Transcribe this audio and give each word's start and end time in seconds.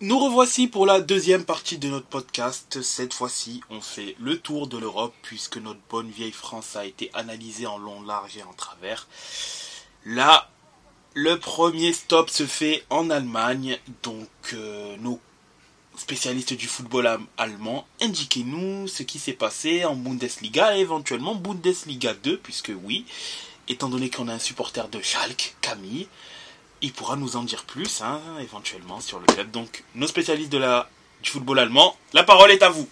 Nous 0.00 0.20
revoici 0.20 0.68
pour 0.68 0.86
la 0.86 1.00
deuxième 1.00 1.44
partie 1.44 1.76
de 1.76 1.88
notre 1.88 2.06
podcast. 2.06 2.82
Cette 2.82 3.12
fois-ci, 3.12 3.62
on 3.68 3.80
fait 3.80 4.14
le 4.20 4.38
tour 4.38 4.68
de 4.68 4.78
l'Europe 4.78 5.12
puisque 5.22 5.56
notre 5.56 5.80
bonne 5.90 6.08
vieille 6.08 6.30
France 6.30 6.76
a 6.76 6.86
été 6.86 7.10
analysée 7.14 7.66
en 7.66 7.78
long, 7.78 8.02
large 8.02 8.36
et 8.36 8.44
en 8.44 8.52
travers. 8.52 9.08
Là, 10.06 10.48
le 11.14 11.36
premier 11.36 11.92
stop 11.92 12.30
se 12.30 12.46
fait 12.46 12.84
en 12.90 13.10
Allemagne. 13.10 13.76
Donc, 14.04 14.28
euh, 14.52 14.96
nos 14.98 15.18
spécialistes 15.96 16.54
du 16.54 16.68
football 16.68 17.18
allemand, 17.36 17.84
indiquez-nous 18.00 18.86
ce 18.86 19.02
qui 19.02 19.18
s'est 19.18 19.32
passé 19.32 19.84
en 19.84 19.96
Bundesliga 19.96 20.76
et 20.76 20.80
éventuellement 20.80 21.34
Bundesliga 21.34 22.14
2, 22.14 22.38
puisque 22.38 22.70
oui, 22.84 23.04
étant 23.66 23.88
donné 23.88 24.10
qu'on 24.10 24.28
a 24.28 24.34
un 24.34 24.38
supporter 24.38 24.86
de 24.90 25.02
Schalke, 25.02 25.56
Camille, 25.60 26.06
il 26.80 26.92
pourra 26.92 27.16
nous 27.16 27.36
en 27.36 27.42
dire 27.42 27.64
plus, 27.64 28.02
hein, 28.02 28.20
éventuellement, 28.40 29.00
sur 29.00 29.18
le 29.18 29.26
club. 29.26 29.50
Donc, 29.50 29.82
nos 29.94 30.06
spécialistes 30.06 30.50
de 30.50 30.58
la, 30.58 30.88
du 31.22 31.30
football 31.30 31.58
allemand, 31.58 31.96
la 32.12 32.22
parole 32.22 32.50
est 32.50 32.62
à 32.62 32.68
vous. 32.68 32.88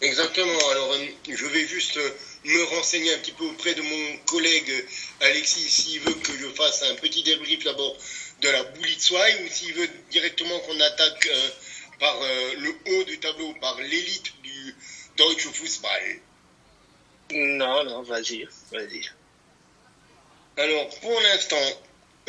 Exactement. 0.00 0.70
Alors, 0.70 0.92
euh, 0.92 1.06
je 1.28 1.46
vais 1.46 1.66
juste 1.66 1.96
euh, 1.98 2.10
me 2.44 2.64
renseigner 2.76 3.12
un 3.14 3.18
petit 3.18 3.32
peu 3.32 3.44
auprès 3.44 3.74
de 3.74 3.82
mon 3.82 4.16
collègue 4.26 4.86
Alexis 5.20 5.68
s'il 5.68 6.00
veut 6.00 6.14
que 6.14 6.32
je 6.38 6.46
fasse 6.48 6.82
un 6.84 6.94
petit 6.94 7.22
débrief 7.22 7.64
d'abord 7.64 7.96
de 8.40 8.48
la 8.48 8.62
Bulitzwei 8.64 9.44
ou 9.44 9.48
s'il 9.50 9.74
veut 9.74 9.88
directement 10.10 10.58
qu'on 10.60 10.80
attaque 10.80 11.26
euh, 11.26 11.48
par 11.98 12.18
le 12.56 12.70
haut 12.70 13.04
du 13.04 13.20
tableau, 13.20 13.52
par 13.60 13.76
l'élite 13.76 14.32
du 14.42 14.74
Deutsche 15.18 15.48
Fußball. 15.52 16.20
Non, 17.32 17.84
non, 17.84 18.02
vas-y, 18.02 18.48
vas-y. 18.72 19.02
Alors, 20.56 20.88
pour 21.00 21.20
l'instant, 21.20 21.56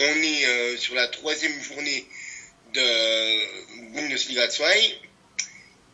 on 0.02 0.24
est 0.24 0.46
euh, 0.46 0.78
sur 0.78 0.96
la 0.96 1.08
troisième 1.08 1.62
journée 1.64 2.06
de 2.74 3.94
Bundesliga 3.94 4.48
2 4.48 4.64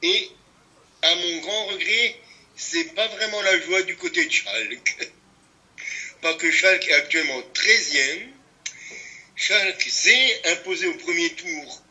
et 0.04 0.30
à 1.02 1.16
mon 1.16 1.38
grand 1.38 1.66
regret, 1.68 2.16
c'est 2.56 2.95
pas 2.95 3.08
vraiment 3.08 3.42
la 3.42 3.59
joie 3.62 3.82
du 3.84 3.95
côté 3.98 4.26
de 4.26 4.32
Schalke. 4.32 5.12
Parce 6.22 6.38
que 6.38 6.52
Schalke 6.52 6.88
est 6.88 6.94
actuellement 6.94 7.40
13e. 7.54 8.28
Schalke 9.36 9.82
s'est 9.90 10.42
imposé 10.52 10.88
au 10.88 10.94
premier 10.95 11.30
tour 11.32 11.84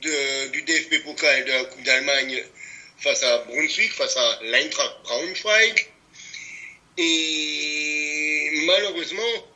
du 0.00 0.62
DFB 0.62 1.02
Pokal 1.04 1.44
de 1.44 1.52
la 1.52 1.64
Coupe 1.64 1.82
d'Allemagne 1.82 2.44
face 2.98 3.22
à 3.22 3.38
Brunswick, 3.38 3.92
face 3.92 4.16
à 4.16 4.40
l'Eintracht 4.42 5.02
Braunschweig. 5.04 5.86
Et 6.98 8.62
malheureusement, 8.66 9.46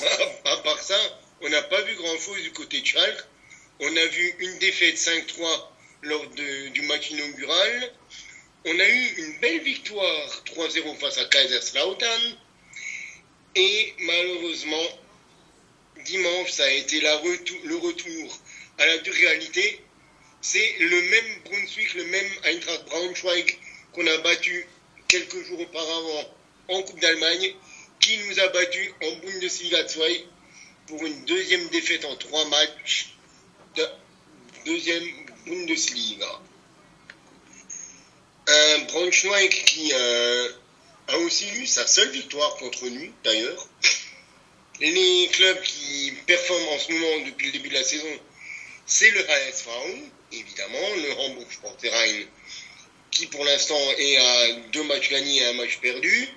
à 0.44 0.56
part 0.58 0.80
ça, 0.80 1.17
on 1.42 1.48
n'a 1.48 1.62
pas 1.62 1.80
vu 1.82 1.94
grand-chose 1.94 2.42
du 2.42 2.52
côté 2.52 2.80
de 2.80 2.86
Schalke. 2.86 3.24
On 3.80 3.96
a 3.96 4.06
vu 4.06 4.34
une 4.40 4.58
défaite 4.58 4.96
5-3 4.96 5.68
lors 6.02 6.26
du 6.26 6.82
match 6.82 7.10
inaugural. 7.10 7.92
On 8.64 8.78
a 8.78 8.88
eu 8.88 9.06
une 9.18 9.38
belle 9.40 9.60
victoire 9.60 10.42
3-0 10.46 10.96
face 10.98 11.18
à 11.18 11.24
Kaiserslautern. 11.26 12.36
Et 13.54 13.94
malheureusement, 14.00 14.86
dimanche, 16.04 16.50
ça 16.50 16.64
a 16.64 16.70
été 16.70 17.00
le 17.00 17.76
retour 17.76 18.38
à 18.78 18.86
la 18.86 18.98
dure 18.98 19.14
réalité. 19.14 19.80
C'est 20.40 20.76
le 20.80 21.02
même 21.02 21.40
Brunswick, 21.44 21.94
le 21.94 22.04
même 22.04 22.30
Eintracht 22.44 22.84
Braunschweig 22.86 23.58
qu'on 23.92 24.06
a 24.06 24.18
battu 24.18 24.66
quelques 25.08 25.42
jours 25.44 25.60
auparavant 25.60 26.34
en 26.68 26.82
Coupe 26.82 27.00
d'Allemagne, 27.00 27.54
qui 28.00 28.16
nous 28.18 28.38
a 28.40 28.48
battu 28.48 28.92
en 29.02 29.16
Bundesliga 29.16 29.82
2 29.84 30.28
pour 30.88 31.04
une 31.04 31.24
deuxième 31.26 31.68
défaite 31.68 32.04
en 32.06 32.16
trois 32.16 32.44
matchs 32.46 33.10
de 33.76 33.86
deuxième 34.64 35.04
Bundesliga. 35.46 36.40
Un 38.46 38.78
Braunschweig 38.84 39.50
qui 39.50 39.92
euh, 39.92 40.48
a 41.08 41.18
aussi 41.18 41.46
eu 41.56 41.66
sa 41.66 41.86
seule 41.86 42.10
victoire 42.10 42.56
contre 42.56 42.86
nous, 42.86 43.12
d'ailleurs. 43.22 43.68
Les 44.80 45.28
clubs 45.32 45.60
qui 45.62 46.12
performent 46.26 46.68
en 46.68 46.78
ce 46.78 46.92
moment 46.92 47.26
depuis 47.26 47.46
le 47.46 47.52
début 47.52 47.68
de 47.68 47.74
la 47.74 47.82
saison, 47.82 48.08
c'est 48.86 49.10
le 49.10 49.22
HSV, 49.22 50.10
évidemment, 50.32 50.94
le 50.96 51.12
Hamburg 51.20 51.50
Sportverein, 51.50 52.24
qui 53.10 53.26
pour 53.26 53.44
l'instant 53.44 53.80
est 53.98 54.16
à 54.16 54.52
deux 54.72 54.84
matchs 54.84 55.10
gagnés 55.10 55.42
et 55.42 55.46
un 55.46 55.54
match 55.54 55.78
perdu, 55.80 56.28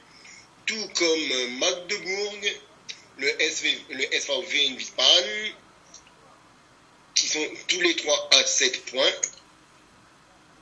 tout 0.65 0.89
comme 0.95 1.57
Magdebourg, 1.59 2.35
le, 3.21 3.41
SV, 3.41 3.85
le 3.91 4.03
SVV 4.15 4.73
Wiesbaden, 4.73 5.53
qui 7.13 7.27
sont 7.27 7.47
tous 7.67 7.81
les 7.81 7.95
trois 7.95 8.29
à 8.33 8.43
7 8.43 8.85
points. 8.85 9.21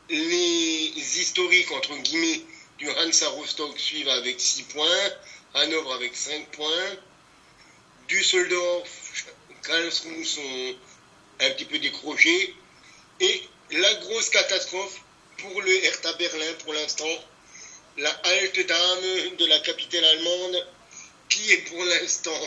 Les 0.10 1.20
historiques, 1.20 1.72
entre 1.72 1.96
guillemets, 1.98 2.42
du 2.78 2.90
Hansa 2.90 3.30
Rostock 3.30 3.80
suivent 3.80 4.10
avec 4.10 4.40
6 4.40 4.64
points, 4.64 5.10
Hanovre 5.54 5.94
avec 5.94 6.16
5 6.16 6.48
points, 6.52 6.98
Düsseldorf, 8.08 8.90
Karlsruhe 9.64 10.26
sont 10.26 10.76
un 11.40 11.50
petit 11.52 11.66
peu 11.66 11.80
décrochés, 11.80 12.56
et 13.22 13.44
la 13.72 13.94
grosse 13.96 14.30
catastrophe 14.30 15.00
pour 15.38 15.62
le 15.62 15.84
Hertha 15.86 16.12
Berlin 16.14 16.54
pour 16.64 16.74
l'instant, 16.74 17.24
la 17.98 18.10
halte 18.10 18.68
dame 18.68 19.36
de 19.38 19.46
la 19.46 19.60
capitale 19.60 20.04
allemande 20.04 20.68
qui 21.30 21.52
est 21.52 21.70
pour 21.70 21.84
l'instant 21.84 22.42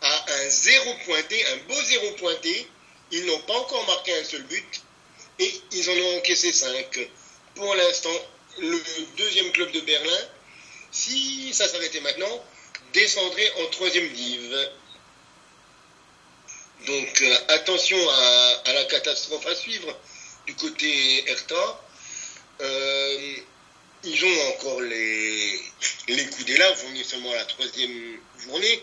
à 0.00 0.24
un 0.32 0.48
zéro 0.48 0.94
pointé, 1.04 1.44
un 1.46 1.56
beau 1.68 1.82
zéro 1.82 2.10
pointé. 2.12 2.68
Ils 3.10 3.24
n'ont 3.26 3.40
pas 3.40 3.54
encore 3.54 3.86
marqué 3.86 4.12
un 4.18 4.24
seul 4.24 4.42
but 4.44 4.82
et 5.38 5.62
ils 5.72 5.90
en 5.90 5.92
ont 5.94 6.18
encaissé 6.18 6.52
cinq. 6.52 7.10
Pour 7.54 7.74
l'instant, 7.74 8.14
le 8.58 8.78
deuxième 9.16 9.50
club 9.52 9.70
de 9.72 9.80
Berlin, 9.80 10.28
si 10.90 11.52
ça 11.54 11.68
s'arrêtait 11.68 12.00
maintenant, 12.00 12.44
descendrait 12.92 13.50
en 13.62 13.66
troisième 13.66 14.08
div. 14.10 14.70
Donc 16.86 17.22
euh, 17.22 17.36
attention 17.48 17.98
à, 18.10 18.72
la 18.72 18.84
catastrophe 18.84 19.46
à 19.46 19.54
suivre 19.54 19.96
du 20.46 20.54
côté 20.54 21.28
Hertha. 21.30 21.82
Euh, 22.60 23.36
ils 24.04 24.24
ont 24.24 24.48
encore 24.50 24.80
les, 24.80 25.60
les 26.08 26.26
coups 26.26 26.44
d'élan, 26.44 26.72
on 26.86 26.94
est 26.94 27.04
seulement 27.04 27.32
à 27.32 27.36
la 27.36 27.44
troisième 27.44 28.18
journée. 28.38 28.82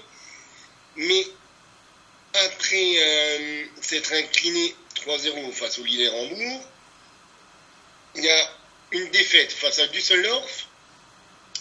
Mais 0.98 1.28
après 2.34 2.96
euh, 2.98 3.66
s'être 3.82 4.14
incliné 4.14 4.76
3-0 4.96 5.52
face 5.54 5.80
au 5.80 5.84
leader 5.84 6.14
Hambourg, 6.14 6.62
il 8.16 8.24
y 8.24 8.30
a 8.30 8.58
une 8.92 9.10
défaite 9.10 9.52
face 9.52 9.80
à 9.80 9.88
Düsseldorf 9.88 10.68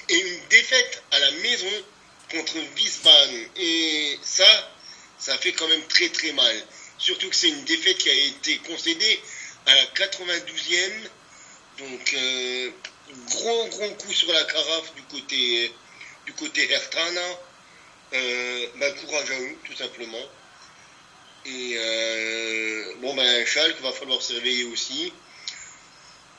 et 0.09 0.19
une 0.19 0.48
défaite 0.48 1.03
à 1.10 1.19
la 1.19 1.31
maison 1.32 1.84
contre 2.31 2.54
Wiesbaden. 2.76 3.48
Et 3.56 4.19
ça, 4.22 4.72
ça 5.19 5.36
fait 5.38 5.53
quand 5.53 5.69
même 5.69 5.86
très 5.88 6.09
très 6.09 6.32
mal. 6.32 6.66
Surtout 6.98 7.28
que 7.28 7.36
c'est 7.36 7.48
une 7.48 7.65
défaite 7.65 7.98
qui 7.98 8.10
a 8.10 8.15
été 8.15 8.59
concédée 8.59 9.21
à 9.66 9.75
la 9.75 9.84
92e. 9.86 11.09
Donc, 11.78 12.15
euh, 12.15 12.71
gros 13.10 13.69
gros 13.69 13.91
coup 13.94 14.12
sur 14.12 14.32
la 14.32 14.44
carafe 14.44 14.94
du 14.94 15.03
côté 15.03 15.72
du 16.26 16.32
côté 16.32 16.70
Hertrana. 16.70 17.20
Euh, 18.12 18.66
bah, 18.76 18.91
courage 18.92 19.31
à 19.31 19.41
eux, 19.41 19.56
tout 19.65 19.75
simplement. 19.75 20.22
Et 21.47 21.75
euh, 21.76 22.94
bon 23.00 23.15
ben 23.15 23.47
Schalke 23.47 23.81
va 23.82 23.92
falloir 23.92 24.22
se 24.22 24.32
réveiller 24.34 24.65
aussi. 24.65 25.12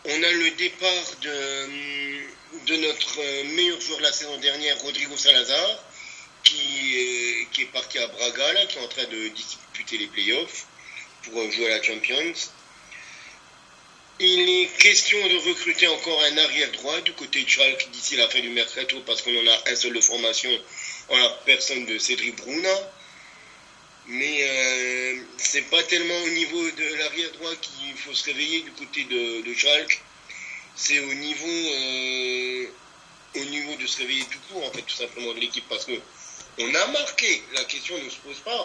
On 0.06 0.24
a 0.24 0.32
le 0.32 0.52
départ 0.52 1.16
de, 1.22 2.78
notre 2.78 3.44
meilleur 3.56 3.80
joueur 3.82 3.98
de 4.00 4.04
la 4.04 4.12
saison 4.12 4.38
dernière, 4.38 4.80
Rodrigo 4.80 5.18
Salazar, 5.18 5.84
qui 6.44 6.98
est, 6.98 7.48
qui 7.52 7.64
est 7.64 7.72
parti 7.74 7.98
à 8.00 8.08
Braga, 8.08 8.66
qui 8.68 8.78
est 8.78 8.82
en 8.82 8.88
train 8.88 9.06
de 9.06 9.28
disputer 9.30 9.98
les 9.98 10.08
playoffs 10.08 10.68
pour 11.24 11.52
jouer 11.52 11.72
à 11.72 11.78
la 11.78 11.84
Champions. 11.84 12.34
Il 14.18 14.50
est 14.50 14.68
question 14.78 15.18
de 15.28 15.50
recruter 15.50 15.88
encore 15.88 16.24
un 16.24 16.38
arrière 16.38 16.72
droit 16.72 17.02
du 17.02 17.12
côté 17.12 17.44
de 17.44 17.50
Schalke 17.50 17.90
d'ici 17.92 18.16
la 18.16 18.30
fin 18.30 18.40
du 18.40 18.48
mercato 18.48 19.02
parce 19.06 19.22
qu'on 19.22 19.36
en 19.36 19.46
a 19.46 19.72
un 19.72 19.76
seul 19.76 19.92
de 19.92 20.00
formation 20.00 20.50
en 21.10 21.18
la 21.18 21.30
personne 21.46 21.86
de 21.86 21.98
Cédric 21.98 22.38
Bruna. 22.38 22.92
Mais 24.08 24.40
euh, 24.42 25.22
c'est 25.36 25.64
pas 25.64 25.84
tellement 25.84 26.18
au 26.18 26.30
niveau 26.30 26.72
de 26.72 26.96
l'arrière 26.96 27.30
droit 27.34 27.54
qu'il 27.58 27.94
faut 27.98 28.14
se 28.14 28.24
réveiller 28.24 28.62
du 28.62 28.72
côté 28.72 29.04
de, 29.04 29.42
de. 29.42 29.56
C'est 30.78 31.00
au 31.00 31.14
niveau 31.14 31.48
euh, 31.48 32.68
au 33.36 33.44
niveau 33.44 33.76
de 33.76 33.86
se 33.86 33.98
réveiller 33.98 34.24
tout 34.32 34.40
court 34.48 34.66
en 34.66 34.72
fait 34.72 34.84
tout 34.84 34.96
simplement 34.96 35.34
de 35.34 35.42
l'équipe 35.42 35.68
parce 35.68 35.84
que 35.84 36.00
on 36.60 36.74
a 36.74 36.88
marqué, 36.88 37.44
la 37.54 37.66
question 37.66 38.02
ne 38.02 38.10
se 38.10 38.18
pose 38.20 38.40
pas. 38.46 38.62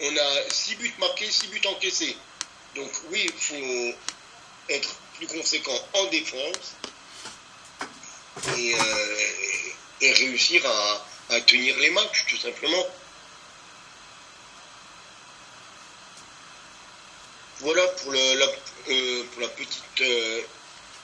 On 0.00 0.16
a 0.16 0.50
6 0.50 0.76
buts 0.76 0.94
marqués, 1.00 1.28
6 1.28 1.48
buts 1.48 1.66
encaissés. 1.66 2.16
Donc 2.76 2.90
oui, 3.10 3.24
il 3.24 3.32
faut 3.32 3.96
être 4.68 4.94
plus 5.16 5.26
conséquent 5.26 5.78
en 5.94 6.04
défense 6.06 6.74
et, 8.58 8.74
euh, 8.74 10.12
réussir 10.14 10.64
à, 10.66 11.40
tenir 11.40 11.76
les 11.78 11.90
matchs, 11.90 12.24
tout 12.28 12.36
simplement. 12.36 12.86
Voilà 17.60 17.86
pour, 17.88 18.12
la, 18.12 18.46
pour 19.32 19.40
la 19.40 19.48
petite 19.48 20.02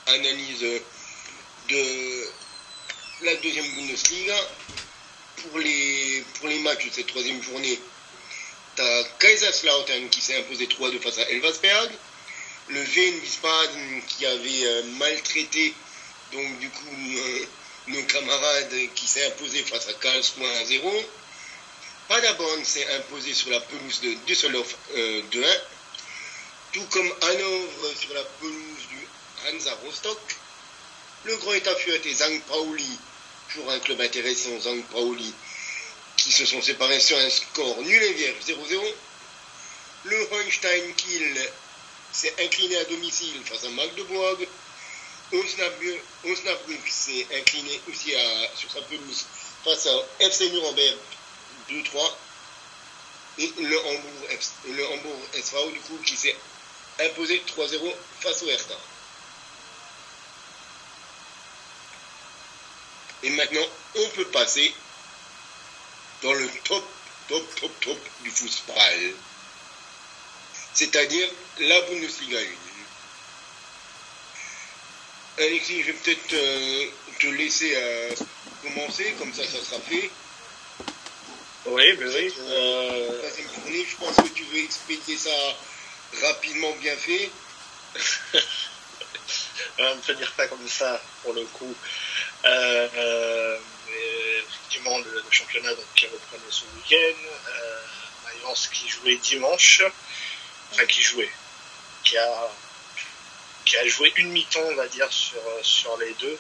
analyse 0.07 0.61
de 1.69 2.29
la 3.23 3.35
deuxième 3.37 3.67
Bundesliga. 3.77 4.37
Pour 5.37 5.59
les, 5.59 6.25
pour 6.39 6.49
les 6.49 6.59
matchs 6.61 6.87
de 6.87 6.93
cette 6.93 7.07
troisième 7.09 7.43
journée, 7.43 7.81
tu 8.77 8.83
as 8.83 9.05
Kaiserslautern 9.19 10.09
qui 10.09 10.21
s'est 10.21 10.39
imposé 10.39 10.67
3-2 10.67 11.01
face 11.01 11.19
à 11.19 11.29
Elversberg. 11.31 11.91
Le 12.73 12.81
Wiesbaden 12.81 14.03
qui 14.09 14.25
avait 14.27 14.67
euh, 14.67 14.83
maltraité 14.99 15.75
donc 16.33 16.59
du 16.59 16.71
coup 16.71 16.87
nos 17.89 18.03
camarades 18.05 18.75
qui 18.95 19.07
s'est 19.07 19.27
imposé 19.27 19.63
face 19.63 19.89
à 19.89 19.93
Karlsruhe 19.95 20.45
1-0. 20.45 21.05
Paderborn 22.09 22.65
s'est 22.65 22.87
imposé 22.95 23.35
sur 23.35 23.51
la 23.51 23.61
pelouse 23.61 24.01
de 24.01 24.15
Düsseldorf 24.27 24.75
2-1. 24.95 24.97
Euh, 24.97 25.23
Tout 26.73 26.85
comme 26.91 27.13
Hanovre 27.23 27.95
sur 27.99 28.15
la 28.15 28.23
pelouse 28.41 28.89
du 28.91 29.07
Hansa 29.49 29.75
Rostock. 29.85 30.37
Le 31.25 31.37
Grand 31.37 31.53
État 31.53 31.75
et 32.05 32.15
Zang 32.15 32.41
Pauli, 32.49 32.99
toujours 33.49 33.71
un 33.71 33.79
club 33.79 34.01
intéressant, 34.01 34.59
Zang 34.61 34.83
Pauli, 34.91 35.33
qui 36.17 36.33
se 36.33 36.45
sont 36.47 36.61
séparés 36.61 36.99
sur 36.99 37.17
un 37.17 37.31
score 37.31 37.81
nul 37.83 38.03
et 38.03 38.13
vierge 38.15 38.37
0-0. 38.47 38.95
Le 40.05 40.29
Holstein 40.33 40.93
Kiel 40.97 41.53
s'est 42.13 42.35
incliné 42.45 42.77
à 42.77 42.85
domicile 42.85 43.43
face 43.45 43.65
à 43.65 43.71
Magdebourg. 43.71 44.39
Osnabrück 45.33 46.89
s'est 46.89 47.27
incliné 47.35 47.81
aussi 47.89 48.13
sur 48.55 48.71
sa 48.71 48.83
pelouse 48.83 49.25
face 49.65 49.87
à 49.87 50.05
FC 50.21 50.51
Nuremberg 50.51 50.97
2-3. 51.71 52.15
Et 53.39 53.53
le 53.61 53.79
Hambourg, 53.79 54.29
le 54.69 54.87
Hambourg 54.89 55.19
SV, 55.33 55.73
du 55.73 55.81
coup, 55.81 55.99
qui 56.05 56.17
s'est 56.17 56.37
imposé 57.01 57.43
3-0 57.57 57.95
face 58.21 58.43
au 58.43 58.49
Hertha. 58.49 58.77
Et 63.23 63.31
maintenant, 63.31 63.67
on 63.95 64.09
peut 64.11 64.27
passer 64.27 64.75
dans 66.23 66.35
le 66.35 66.49
top, 66.65 66.85
top, 67.29 67.55
top, 67.61 67.81
top 67.81 67.99
du 68.23 68.31
football. 68.31 69.15
C'est-à-dire 70.75 71.29
la 71.61 71.81
Bundesliga 71.83 72.39
1. 72.39 72.43
Alexis, 75.39 75.83
je 75.83 75.87
vais 75.87 75.93
peut-être 75.93 76.33
euh, 76.35 76.87
te 77.19 77.27
laisser 77.27 77.73
euh, 77.75 78.11
commencer, 78.63 79.15
comme 79.19 79.33
ça, 79.33 79.43
ça 79.45 79.65
sera 79.65 79.81
fait. 79.81 80.11
Oui, 81.67 81.93
ben 81.95 82.09
oui. 82.09 82.35
Euh... 82.39 83.31
Je 83.69 83.97
pense 83.97 84.17
que 84.17 84.29
tu 84.35 84.45
veux 84.45 84.59
expliquer 84.59 85.17
ça 85.17 85.31
rapidement, 86.23 86.73
bien 86.81 86.97
fait. 86.97 87.31
on 89.79 89.95
ne 89.97 90.01
peut 90.01 90.15
dire 90.15 90.33
pas 90.33 90.49
comme 90.49 90.69
ça, 90.69 91.03
pour 91.23 91.33
le 91.33 91.45
coup. 91.45 91.75
Euh, 92.45 93.59
effectivement, 94.39 94.99
le, 94.99 95.25
championnat 95.31 95.75
donc, 95.75 95.87
qui 95.95 96.07
reprenait 96.07 96.43
ce 96.51 96.65
week-end. 96.77 97.17
Mayence 98.25 98.69
qui 98.69 98.89
jouait 98.89 99.17
dimanche, 99.17 99.83
enfin 100.73 100.87
qui 100.87 101.03
jouait, 101.03 101.31
qui 102.05 102.17
a, 102.19 102.51
qui 103.65 103.77
a 103.77 103.87
joué 103.87 104.13
une 104.17 104.31
mi-temps, 104.31 104.61
on 104.71 104.75
va 104.75 104.87
dire, 104.89 105.11
sur, 105.13 105.41
sur 105.63 105.97
les 105.99 106.13
deux, 106.15 106.39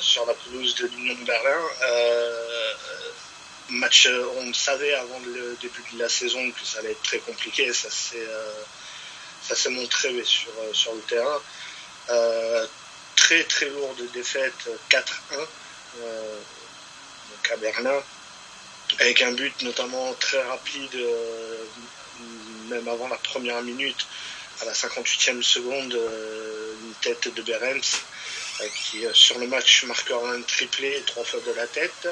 sur 0.00 0.26
la 0.26 0.34
pelouse 0.34 0.74
de 0.74 0.86
l'Union 0.86 1.14
de 1.14 1.24
Berlin. 1.24 1.62
match, 3.70 4.08
on 4.36 4.52
savait 4.52 4.94
avant 4.94 5.20
le 5.20 5.56
début 5.60 5.82
de 5.94 5.98
la 5.98 6.08
saison 6.08 6.50
que 6.50 6.64
ça 6.64 6.80
allait 6.80 6.92
être 6.92 7.02
très 7.02 7.18
compliqué, 7.18 7.72
ça 7.72 7.90
s'est 7.90 8.28
ça 9.42 9.54
s'est 9.54 9.70
montré 9.70 10.24
sur, 10.24 10.52
sur 10.72 10.94
le 10.94 11.00
terrain. 11.02 11.40
Très 13.16 13.44
très 13.44 13.70
lourde 13.70 14.02
défaite 14.12 14.68
4-1 14.90 15.02
euh, 16.02 16.40
à 17.52 17.56
Berlin, 17.56 18.02
avec 18.98 19.22
un 19.22 19.32
but 19.32 19.62
notamment 19.62 20.12
très 20.14 20.42
rapide, 20.42 20.94
euh, 20.94 21.64
même 22.68 22.86
avant 22.88 23.08
la 23.08 23.16
première 23.16 23.62
minute, 23.62 24.06
à 24.60 24.64
la 24.64 24.72
58e 24.72 25.42
seconde, 25.42 25.94
euh, 25.94 26.74
une 26.84 26.94
tête 26.94 27.34
de 27.34 27.42
Berens, 27.42 28.02
qui 28.76 29.04
sur 29.12 29.38
le 29.38 29.48
match 29.48 29.84
marquera 29.84 30.30
un 30.32 30.42
triplé, 30.42 31.02
trois 31.06 31.24
fois 31.24 31.40
de 31.40 31.52
la 31.52 31.66
tête. 31.66 32.08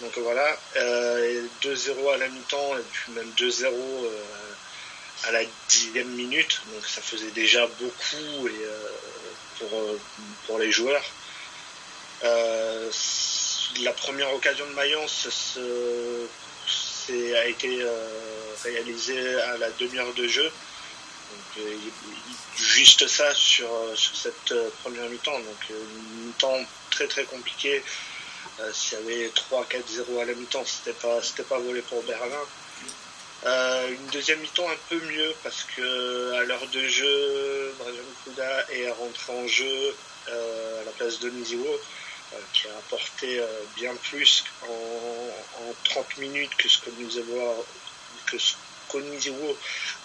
Donc 0.00 0.16
voilà, 0.18 0.56
2-0 1.62 2.12
à 2.12 2.18
la 2.18 2.28
mi-temps 2.28 2.76
et 2.76 2.82
puis 2.92 3.12
même 3.12 3.30
2-0 3.36 3.72
à 5.24 5.32
la 5.32 5.40
dixième 5.68 6.10
minute, 6.10 6.60
donc 6.72 6.86
ça 6.86 7.00
faisait 7.00 7.30
déjà 7.30 7.66
beaucoup 7.66 8.48
et 8.48 8.66
pour, 9.58 9.78
euh, 9.78 9.98
pour 10.46 10.58
les 10.58 10.70
joueurs. 10.70 11.04
Euh, 12.24 12.90
la 13.82 13.92
première 13.92 14.32
occasion 14.34 14.66
de 14.66 14.72
Mayence 14.72 15.58
a 17.10 17.46
été 17.46 17.82
euh, 17.82 18.08
réalisée 18.64 19.40
à 19.42 19.58
la 19.58 19.70
demi-heure 19.70 20.12
de 20.14 20.26
jeu. 20.28 20.50
juste 22.56 23.06
ça 23.06 23.34
sur, 23.34 23.68
sur 23.94 24.16
cette 24.16 24.54
première 24.82 25.08
mi-temps. 25.08 25.38
Donc 25.38 25.70
une 25.70 26.26
mi-temps 26.26 26.60
très 26.90 27.06
très 27.06 27.24
compliquée. 27.24 27.82
S'il 28.72 28.98
y 28.98 29.02
avait 29.02 29.28
3-4-0 29.28 30.22
à 30.22 30.24
la 30.24 30.34
mi-temps, 30.34 30.64
c'était 30.64 30.98
pas, 30.98 31.22
c'était 31.22 31.42
pas 31.42 31.58
volé 31.58 31.82
pour 31.82 32.02
Berlin. 32.04 32.44
Euh, 33.44 33.88
une 33.90 34.06
deuxième 34.06 34.40
mi-temps 34.40 34.68
un 34.68 34.78
peu 34.88 34.98
mieux 35.06 35.34
parce 35.42 35.64
que 35.76 36.32
à 36.32 36.44
l'heure 36.44 36.66
de 36.72 36.80
jeu, 36.88 37.74
Brian 37.78 38.02
Kuda 38.24 38.66
est 38.72 38.90
rentré 38.90 39.32
en 39.32 39.46
jeu 39.46 39.94
euh, 40.28 40.82
à 40.82 40.84
la 40.84 40.90
place 40.92 41.20
de 41.20 41.30
Niziwo, 41.30 41.64
euh, 41.64 41.76
qui 42.52 42.68
a 42.68 42.76
apporté 42.78 43.40
bien 43.76 43.94
plus 44.02 44.44
en, 44.62 45.74
30 45.84 46.18
minutes 46.18 46.54
que 46.56 46.68
ce 46.68 46.78
que 46.78 46.90
nous 46.90 47.18
avons 47.18 47.64
que 48.26 48.36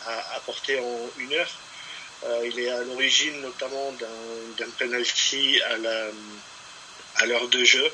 a 0.05 0.35
apporté 0.35 0.79
en 0.79 1.09
une 1.17 1.33
heure. 1.33 1.51
il 2.43 2.59
est 2.59 2.69
à 2.69 2.83
l'origine 2.83 3.41
notamment 3.41 3.91
d'un 4.57 4.69
penalty 4.77 5.61
à 5.61 7.25
l'heure 7.25 7.47
de 7.47 7.63
jeu, 7.63 7.91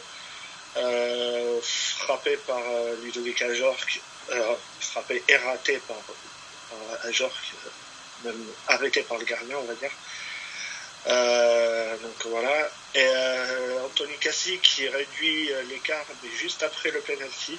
frappé 1.61 2.37
par 2.45 2.63
Ludovic 3.03 3.41
Ajorc 3.41 4.01
euh, 4.29 4.55
frappé 4.81 5.23
et 5.27 5.37
raté 5.37 5.79
par, 5.87 5.95
un 5.95 7.07
Ajor, 7.07 7.31
même 8.25 8.45
arrêté 8.67 9.01
par 9.03 9.17
le 9.17 9.23
gardien, 9.23 9.57
on 9.57 9.63
va 9.63 9.73
dire. 9.75 9.91
Euh, 11.07 11.97
donc 11.97 12.25
voilà. 12.25 12.69
Et 12.95 13.03
euh, 13.03 13.85
Anthony 13.85 14.15
Cassi 14.17 14.59
qui 14.59 14.87
réduit 14.87 15.51
l'écart 15.69 16.05
juste 16.37 16.63
après 16.63 16.91
le 16.91 16.99
penalty 17.01 17.57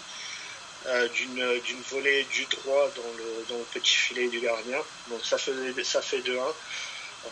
d'une, 1.15 1.83
volée 1.91 2.25
du 2.25 2.45
droit 2.47 2.91
dans 2.97 3.13
le, 3.19 3.45
dans 3.49 3.59
le 3.59 3.65
petit 3.65 3.95
filet 3.95 4.29
du 4.29 4.41
gardien. 4.41 4.79
Donc 5.09 5.25
ça, 5.25 5.39
faisait, 5.39 5.85
ça 5.85 6.03
fait 6.03 6.21
2-1. 6.21 6.41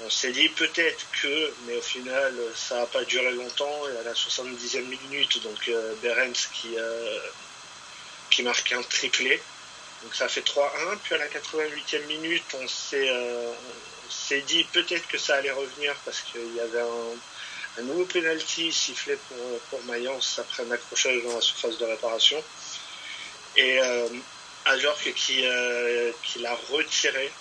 On 0.05 0.11
s'est 0.11 0.33
dit 0.33 0.49
peut-être 0.51 1.07
que, 1.23 1.55
mais 1.67 1.77
au 1.77 1.83
final, 1.83 2.35
ça 2.55 2.81
n'a 2.81 2.87
pas 2.87 3.05
duré 3.05 3.33
longtemps. 3.33 3.89
Et 3.89 3.99
à 3.99 4.03
la 4.03 4.13
70e 4.13 4.85
minute, 4.85 5.43
donc 5.43 5.71
Berens 6.03 6.49
qui, 6.53 6.77
qui 8.31 8.43
marque 8.43 8.73
un 8.73 8.83
triplé. 8.83 9.41
Donc 10.03 10.15
ça 10.15 10.29
fait 10.29 10.43
3-1. 10.43 10.97
Puis 11.03 11.15
à 11.15 11.19
la 11.19 11.29
88e 11.29 12.07
minute, 12.07 12.45
on 12.55 12.69
s'est, 12.69 13.09
euh, 13.09 13.53
s'est 14.11 14.43
dit 14.43 14.65
peut-être 14.73 15.07
que 15.09 15.19
ça 15.19 15.37
allait 15.37 15.51
revenir 15.51 15.95
parce 16.05 16.21
qu'il 16.21 16.55
y 16.55 16.61
avait 16.61 16.81
un, 16.81 17.83
nouveau 17.83 18.05
penalty 18.07 18.73
sifflé 18.73 19.17
pour, 19.29 19.61
pour 19.71 19.85
Mayence 19.85 20.39
après 20.39 20.63
un 20.63 20.71
accrochage 20.71 21.23
dans 21.25 21.35
la 21.35 21.41
surface 21.41 21.79
de 21.79 21.85
réparation. 21.85 22.43
Et 23.57 23.81
euh, 23.81 24.09
Ajorc 24.67 25.13
qui, 25.15 25.47
euh, 25.47 26.13
l'a 26.41 26.55
retiré 26.71 27.33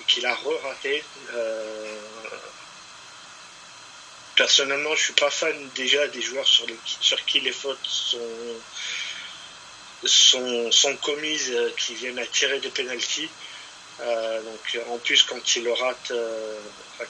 et 0.00 0.04
qui 0.06 0.20
l'a 0.20 0.34
re-raté. 0.34 1.04
Euh, 1.34 1.98
personnellement, 4.34 4.96
je 4.96 5.04
suis 5.04 5.12
pas 5.12 5.30
fan 5.30 5.68
déjà 5.74 6.06
des 6.08 6.22
joueurs 6.22 6.46
sur, 6.46 6.66
qui 7.26 7.40
les 7.40 7.52
fautes 7.52 7.86
sont 10.06 10.96
commises 11.02 11.52
euh, 11.52 11.70
qui 11.76 11.94
viennent 11.94 12.18
à 12.18 12.26
tirer 12.26 12.58
des 12.60 12.70
pénalties. 12.70 13.28
Euh, 14.02 14.42
donc 14.42 14.78
en 14.88 14.98
plus 14.98 15.22
quand 15.24 15.56
il 15.56 15.68
rate, 15.68 16.10
euh, 16.12 16.58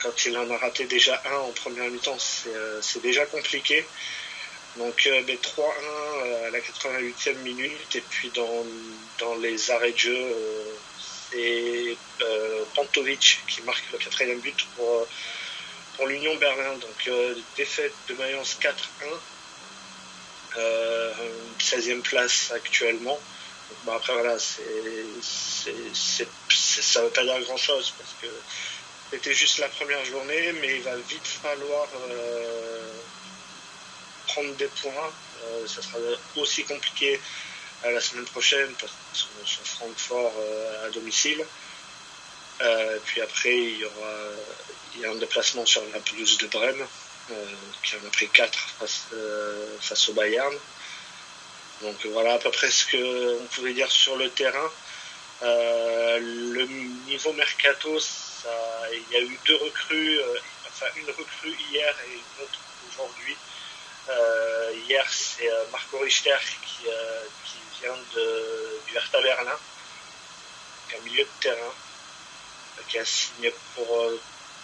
quand 0.02 0.26
il 0.26 0.37
en 0.37 0.50
a 0.50 0.56
raté 0.56 0.87
déjà 0.87 1.23
un 1.26 1.38
en 1.38 1.52
première 1.52 1.88
mi-temps, 1.90 2.18
c'est 2.18 3.02
déjà 3.02 3.26
compliqué. 3.26 3.85
Donc 4.76 4.97
3-1 4.97 5.23
ben, 5.25 5.38
à 6.47 6.50
la 6.50 6.61
88e 6.61 7.35
minute 7.38 7.97
et 7.97 8.00
puis 8.00 8.30
dans, 8.30 8.64
dans 9.18 9.35
les 9.37 9.70
arrêts 9.70 9.92
de 9.92 9.99
jeu, 9.99 10.37
c'est 11.30 11.97
Pantovic 12.75 13.40
qui 13.49 13.62
marque 13.62 13.85
le 13.92 13.99
quatrième 13.99 14.40
but 14.40 14.66
pour, 14.76 15.06
pour 15.97 16.06
l'Union 16.06 16.35
Berlin. 16.37 16.75
Donc 16.76 17.11
défaite 17.56 17.94
de 18.09 18.14
Mayence 18.14 18.59
4-1. 18.61 18.70
16e 21.61 22.02
place 22.02 22.52
actuellement. 22.54 23.18
Bon, 23.85 23.93
après, 23.93 24.12
voilà, 24.12 24.39
ça 24.39 24.61
ne 24.62 25.73
veut 27.05 27.11
pas 27.11 27.25
dire 27.25 27.41
grand-chose 27.41 27.95
parce 27.97 28.15
que 28.21 28.27
c'était 29.11 29.35
juste 29.35 29.59
la 29.59 29.69
première 29.69 30.05
journée, 30.05 30.53
mais 30.61 30.77
il 30.77 30.83
va 30.83 30.97
vite 30.97 31.27
falloir 31.27 31.89
euh, 32.11 32.93
prendre 34.29 34.55
des 34.55 34.69
points. 34.69 35.12
Euh, 35.45 35.67
ça 35.67 35.83
sera 35.83 35.99
aussi 36.37 36.65
compliqué 36.65 37.21
à 37.83 37.91
la 37.91 38.00
semaine 38.00 38.27
prochaine 38.27 38.73
parce 38.79 38.93
qu'on 39.12 39.47
sur 39.47 39.67
Francfort 39.67 40.33
euh, 40.39 40.87
à 40.87 40.91
domicile. 40.91 41.45
puis 43.07 43.21
après, 43.23 43.57
il 43.57 43.79
y 43.79 43.85
aura 43.85 45.09
a 45.09 45.11
un 45.11 45.17
déplacement 45.17 45.65
sur 45.65 45.83
la 45.93 46.00
pelouse 46.00 46.37
de 46.39 46.47
Brême, 46.49 46.87
qui 47.83 47.97
en 47.97 48.07
a 48.07 48.11
pris 48.11 48.29
4 48.29 48.59
face, 48.79 49.07
face 49.81 50.09
au 50.11 50.12
Bayern. 50.12 50.55
Donc 51.82 52.04
voilà 52.06 52.34
à 52.34 52.38
peu 52.38 52.50
près 52.50 52.70
ce 52.70 52.84
qu'on 52.90 53.46
pouvait 53.46 53.72
dire 53.72 53.90
sur 53.90 54.16
le 54.16 54.28
terrain. 54.30 54.70
Euh, 55.42 56.18
le 56.20 56.66
niveau 57.06 57.32
mercato, 57.32 57.99
il 58.92 59.12
y 59.12 59.16
a 59.16 59.20
eu 59.20 59.38
deux 59.46 59.56
recrues, 59.56 60.18
euh, 60.18 60.38
enfin 60.68 60.87
une 60.96 61.06
recrue 61.06 61.56
hier 61.70 61.94
et 62.06 62.12
une 62.12 62.44
autre 62.44 62.60
aujourd'hui. 62.90 63.37
Euh, 64.10 64.72
hier, 64.87 65.06
c'est 65.10 65.49
Marco 65.72 65.99
Richter 65.99 66.37
qui, 66.66 66.87
vient 67.80 67.96
de, 68.14 68.80
du 68.87 68.96
Hertha 68.96 69.22
Berlin, 69.22 69.58
qui 70.88 70.94
est 70.94 70.99
un 70.99 71.02
milieu 71.02 71.25
de 71.25 71.30
terrain, 71.40 71.75
qui 72.88 72.99
a 72.99 73.04
signé 73.06 73.54
pour 73.75 74.10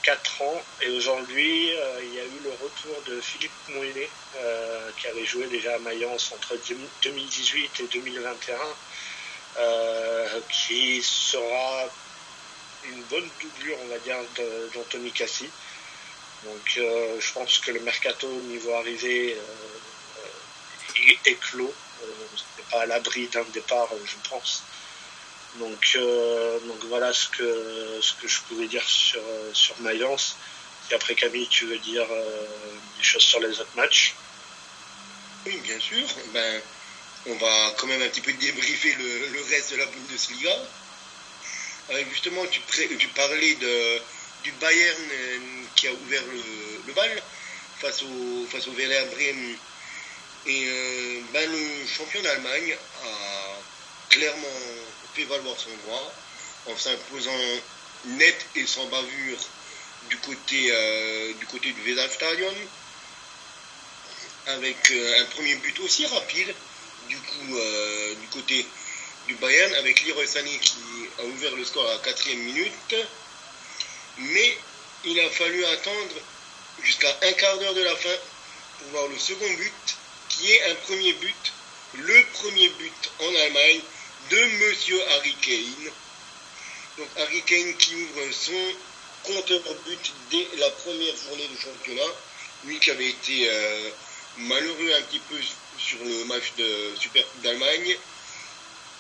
4 0.07 0.43
ans. 0.43 0.63
Et 0.83 0.91
aujourd'hui, 0.91 1.73
euh, 1.73 2.01
il 2.05 2.15
y 2.15 2.21
a 2.21 2.25
eu 2.25 2.41
le 2.45 2.51
retour 2.51 3.03
de 3.09 3.21
Philippe 3.21 3.51
Mouillet, 3.71 4.09
euh, 4.37 4.91
qui 4.97 5.09
avait 5.09 5.25
joué 5.25 5.47
déjà 5.49 5.75
à 5.75 5.79
Mayence 5.81 6.31
entre 6.33 6.57
2018 7.03 7.81
et 7.81 7.87
2021, 7.89 8.57
euh, 9.59 10.41
qui 10.49 11.03
sera 11.03 11.89
une 12.85 13.03
bonne 13.11 13.29
doublure, 13.41 13.77
on 13.83 13.89
va 13.89 13.99
dire, 13.99 14.17
d'Anthony 14.75 15.11
Cassi. 15.11 15.51
Donc 16.45 16.63
je 16.77 17.33
pense 17.33 17.59
que 17.59 17.73
le 17.73 17.81
mercato 17.81 18.29
au 18.29 18.43
niveau 18.43 18.73
arrivé 18.75 19.37
est, 21.25 21.41
clos. 21.41 21.75
pas 22.71 22.83
à 22.83 22.87
l'abri 22.87 23.27
d'un 23.27 23.43
départ, 23.53 23.89
je 24.05 24.31
pense. 24.31 24.63
Donc, 25.59 25.93
euh, 25.97 26.59
donc 26.61 26.85
voilà 26.85 27.13
ce 27.13 27.29
que, 27.29 27.99
ce 28.01 28.15
que 28.15 28.29
je 28.29 28.41
pouvais 28.43 28.67
dire 28.67 28.87
sur, 28.87 29.21
euh, 29.21 29.51
sur 29.55 29.79
Mayence. 29.81 30.37
Et 30.91 30.95
après 30.95 31.15
Camille, 31.15 31.49
tu 31.49 31.67
veux 31.67 31.79
dire 31.79 32.07
euh, 32.11 32.47
des 32.99 33.03
choses 33.03 33.23
sur 33.23 33.41
les 33.41 33.59
autres 33.61 33.77
matchs? 33.77 34.15
Oui, 35.47 35.57
bien 35.59 35.79
sûr. 35.81 36.07
Ben, 36.33 36.63
on 37.27 37.35
va 37.37 37.75
quand 37.79 37.87
même 37.87 38.03
un 38.03 38.09
petit 38.09 38.21
peu 38.21 38.33
débriefer 38.35 38.95
le, 38.99 39.43
reste 39.51 39.73
de 39.73 39.77
la 39.77 39.87
Bundesliga. 39.87 40.57
justement, 42.11 42.45
tu, 42.47 42.61
tu 42.99 43.09
parlais 43.09 43.55
du 43.55 44.53
Bayern 44.61 45.03
qui 45.75 45.89
a 45.89 45.93
ouvert 45.93 46.23
le, 46.87 46.93
bal 46.93 47.23
face 47.81 48.03
au, 48.03 48.47
face 48.51 48.69
au 48.69 48.73
Bremen. 48.73 49.57
Et 50.47 51.23
ben, 51.33 51.51
le 51.51 51.87
champion 51.87 52.23
d'Allemagne 52.23 52.77
a 53.05 53.59
clairement 54.11 54.47
valoir 55.25 55.57
son 55.59 55.75
droit 55.87 56.13
en 56.67 56.77
s'imposant 56.77 57.39
net 58.05 58.47
et 58.57 58.67
sans 58.67 58.87
bavure 58.87 59.39
du 60.11 60.17
côté, 60.19 60.69
euh, 60.71 61.33
du, 61.35 61.47
côté 61.47 61.73
du 61.73 61.99
avec 64.47 64.77
euh, 64.93 65.23
un 65.23 65.25
premier 65.27 65.55
but 65.57 65.79
aussi 65.81 66.07
rapide 66.07 66.55
du 67.09 67.17
coup 67.17 67.57
euh, 67.57 68.15
du 68.15 68.29
côté 68.29 68.67
du 69.27 69.35
Bayern 69.37 69.75
avec 69.75 70.05
Leroy 70.07 70.27
Sané 70.27 70.57
qui 70.61 70.79
a 71.19 71.25
ouvert 71.25 71.57
le 71.57 71.65
score 71.65 71.89
à 71.89 71.95
la 71.95 71.99
quatrième 71.99 72.39
minute. 72.41 72.95
Mais 74.19 74.59
il 75.05 75.19
a 75.21 75.31
fallu 75.31 75.65
attendre 75.65 76.15
jusqu'à 76.83 77.19
un 77.23 77.33
quart 77.33 77.59
d'heure 77.59 77.75
de 77.75 77.83
la 77.83 77.97
fin 77.97 78.15
pour 78.79 78.89
voir 78.91 79.09
le 79.09 79.19
second 79.19 79.53
but 79.55 79.97
qui 80.29 80.53
est 80.53 80.71
un 80.71 80.75
premier 80.77 81.13
but 81.15 81.53
le 81.95 82.25
premier 82.35 82.69
but 82.69 83.11
en 83.21 83.35
Allemagne 83.35 83.81
de 84.31 84.45
Monsieur 84.69 85.01
Harry 85.11 85.35
Kane. 85.41 85.91
Donc 86.99 87.09
Harry 87.19 87.43
Kane 87.43 87.77
qui 87.77 87.95
ouvre 87.95 88.33
son 88.33 89.33
compteur 89.33 89.61
but 89.87 90.13
dès 90.31 90.47
la 90.59 90.71
première 90.71 91.17
journée 91.17 91.47
du 91.49 91.59
championnat. 91.61 92.13
Lui 92.65 92.79
qui 92.81 92.91
avait 92.91 93.09
été 93.09 93.49
euh, 93.49 93.91
malheureux 94.39 94.93
un 94.99 95.03
petit 95.03 95.21
peu 95.21 95.37
sur 95.79 95.99
le 96.05 96.25
match 96.25 96.53
de 96.59 96.95
Super 96.99 97.25
d'Allemagne. 97.43 97.97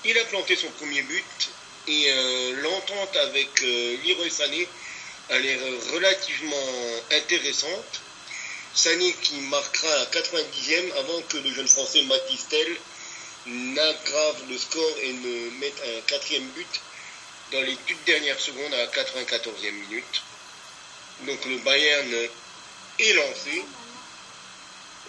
Il 0.04 0.16
a 0.18 0.25
planté 0.26 0.54
son 0.56 0.71
premier 0.73 1.02
but 1.02 1.49
et 1.88 2.06
euh, 2.09 2.62
l'entente 2.62 3.16
avec 3.16 3.62
euh, 3.62 4.30
Sané 4.30 4.68
a 5.30 5.38
l'air 5.38 5.59
relativement 5.92 7.02
intéressante. 7.12 8.00
Sané 8.75 9.14
qui 9.23 9.37
marquera 9.37 9.88
à 9.88 10.04
90e 10.06 10.92
avant 10.99 11.23
que 11.23 11.38
le 11.38 11.52
jeune 11.52 11.66
français 11.66 12.02
Matistel 12.02 12.76
n'aggrave 13.47 14.43
le 14.49 14.59
score 14.59 14.99
et 15.03 15.12
ne 15.12 15.50
met 15.61 15.73
un 15.97 16.00
quatrième 16.07 16.47
but 16.49 16.81
dans 17.53 17.61
les 17.61 17.76
toutes 17.87 18.05
dernières 18.05 18.41
secondes 18.41 18.75
à 18.75 18.79
la 18.79 18.87
94e 18.87 19.71
minute. 19.73 20.23
Donc 21.23 21.45
le 21.45 21.59
Bayern 21.59 22.12
est 22.99 23.12
lancé, 23.15 23.65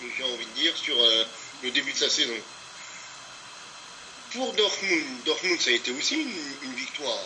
j'ai 0.01 0.23
envie 0.23 0.45
de 0.45 0.51
dire, 0.51 0.77
sur 0.77 0.97
euh, 0.99 1.25
le 1.63 1.71
début 1.71 1.91
de 1.91 1.97
sa 1.97 2.09
saison. 2.09 2.37
Pour 4.31 4.53
Dortmund, 4.53 5.23
Dortmund 5.25 5.59
ça 5.59 5.71
a 5.71 5.73
été 5.73 5.91
aussi 5.91 6.15
une, 6.15 6.73
victoire, 6.75 7.23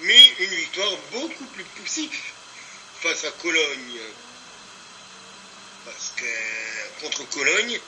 mais 0.00 0.26
une 0.38 0.54
victoire 0.54 0.92
beaucoup 1.12 1.44
plus 1.46 1.64
poussive 1.64 2.16
face 3.00 3.24
à 3.24 3.30
Cologne. 3.32 4.00
Parce 5.84 6.12
que 6.16 7.02
contre 7.02 7.28
Cologne, 7.30 7.80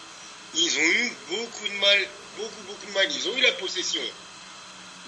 ils 0.54 0.78
ont 0.78 0.82
eu 0.82 1.12
beaucoup 1.28 1.68
de 1.68 1.75
mal 1.75 2.08
beaucoup, 2.36 2.62
beaucoup 2.66 2.86
de 2.86 2.92
mal. 2.92 3.06
Ils 3.12 3.28
ont 3.28 3.36
eu 3.36 3.40
la 3.40 3.52
possession, 3.52 4.02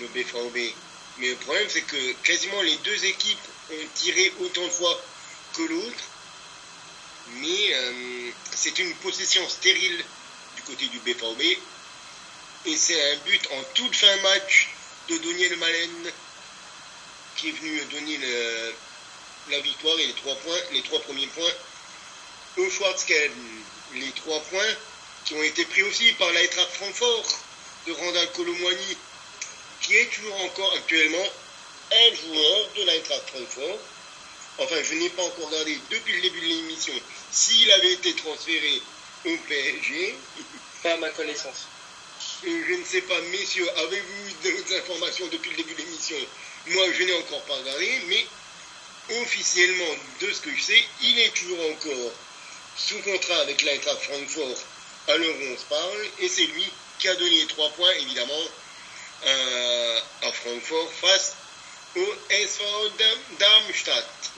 le 0.00 0.06
BVB. 0.08 0.74
Mais 1.18 1.30
le 1.30 1.36
problème, 1.36 1.66
c'est 1.68 1.82
que 1.82 2.12
quasiment 2.24 2.62
les 2.62 2.76
deux 2.76 3.04
équipes 3.04 3.48
ont 3.72 3.86
tiré 3.94 4.32
autant 4.40 4.64
de 4.64 4.70
fois 4.70 5.00
que 5.54 5.62
l'autre. 5.62 6.04
Mais 7.34 7.74
euh, 7.74 8.30
c'est 8.54 8.78
une 8.78 8.94
possession 8.96 9.46
stérile 9.48 10.04
du 10.56 10.62
côté 10.62 10.86
du 10.86 10.98
BVB. 11.00 11.58
Et 12.66 12.76
c'est 12.76 13.12
un 13.12 13.16
but 13.18 13.48
en 13.52 13.62
toute 13.74 13.94
fin 13.94 14.16
match 14.22 14.70
de 15.08 15.18
Doniel 15.18 15.56
Malen 15.56 16.12
qui 17.36 17.48
est 17.48 17.52
venu 17.52 17.80
donner 17.92 18.18
la 19.50 19.60
victoire 19.60 19.98
et 19.98 20.06
les 20.06 20.12
trois 20.14 20.34
points, 20.34 20.58
les 20.72 20.82
trois 20.82 21.00
premiers 21.02 21.28
points 21.28 21.52
au 22.56 22.70
Schwarzgelb. 22.70 23.32
Les 23.94 24.10
trois 24.12 24.40
points 24.40 24.74
qui 25.24 25.34
ont 25.34 25.42
été 25.42 25.64
pris 25.66 25.82
aussi 25.82 26.12
par 26.14 26.30
l'Eintracht 26.32 26.70
Francfort 26.72 27.26
de 27.86 27.92
Randall 27.92 28.32
Colomwani, 28.32 28.96
qui 29.80 29.96
est 29.96 30.06
toujours 30.06 30.40
encore 30.42 30.72
actuellement 30.74 31.26
un 31.92 32.14
joueur 32.14 32.68
de 32.76 32.82
l'Eintracht 32.84 33.30
Francfort. 33.30 33.78
Enfin, 34.58 34.76
je 34.82 34.94
n'ai 34.94 35.08
pas 35.10 35.22
encore 35.22 35.48
regardé 35.48 35.78
depuis 35.90 36.14
le 36.14 36.20
début 36.22 36.40
de 36.40 36.46
l'émission 36.46 36.94
s'il 37.30 37.70
avait 37.72 37.92
été 37.92 38.14
transféré 38.14 38.82
au 39.24 39.36
PSG. 39.48 40.14
Pas 40.82 40.94
à 40.94 40.96
ma 40.98 41.10
connaissance. 41.10 41.66
Je 42.44 42.74
ne 42.74 42.84
sais 42.84 43.00
pas, 43.02 43.20
messieurs, 43.32 43.68
avez-vous 43.78 44.30
d'autres 44.44 44.74
informations 44.76 45.26
depuis 45.26 45.50
le 45.50 45.56
début 45.56 45.74
de 45.74 45.78
l'émission? 45.78 46.16
Moi, 46.68 46.86
je 46.92 47.02
n'ai 47.02 47.14
encore 47.14 47.42
pas 47.42 47.54
regardé, 47.54 48.00
mais 48.06 48.24
officiellement, 49.22 49.96
de 50.20 50.32
ce 50.32 50.40
que 50.40 50.54
je 50.54 50.62
sais, 50.62 50.84
il 51.02 51.18
est 51.18 51.34
toujours 51.34 51.58
encore 51.72 52.12
sous 52.76 52.98
contrat 53.00 53.40
avec 53.40 53.62
l'Eintracht 53.62 54.02
Francfort 54.02 54.56
à 55.08 55.16
l'heure 55.16 55.34
où 55.34 55.52
on 55.52 55.56
se 55.56 55.64
parle, 55.64 56.06
et 56.20 56.28
c'est 56.28 56.46
lui 56.46 56.70
qui 56.98 57.08
a 57.08 57.14
donné 57.16 57.46
trois 57.46 57.70
points, 57.70 57.92
évidemment, 58.00 58.42
euh, 59.26 60.00
à 60.22 60.32
Francfort 60.32 60.92
face 61.00 61.34
au 61.96 62.14
SV 62.30 62.64
Darmstadt, 63.38 64.30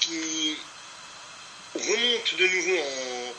qui 0.00 0.56
remonte 1.74 2.34
de 2.36 2.46
nouveau 2.46 2.78
en, 2.78 3.34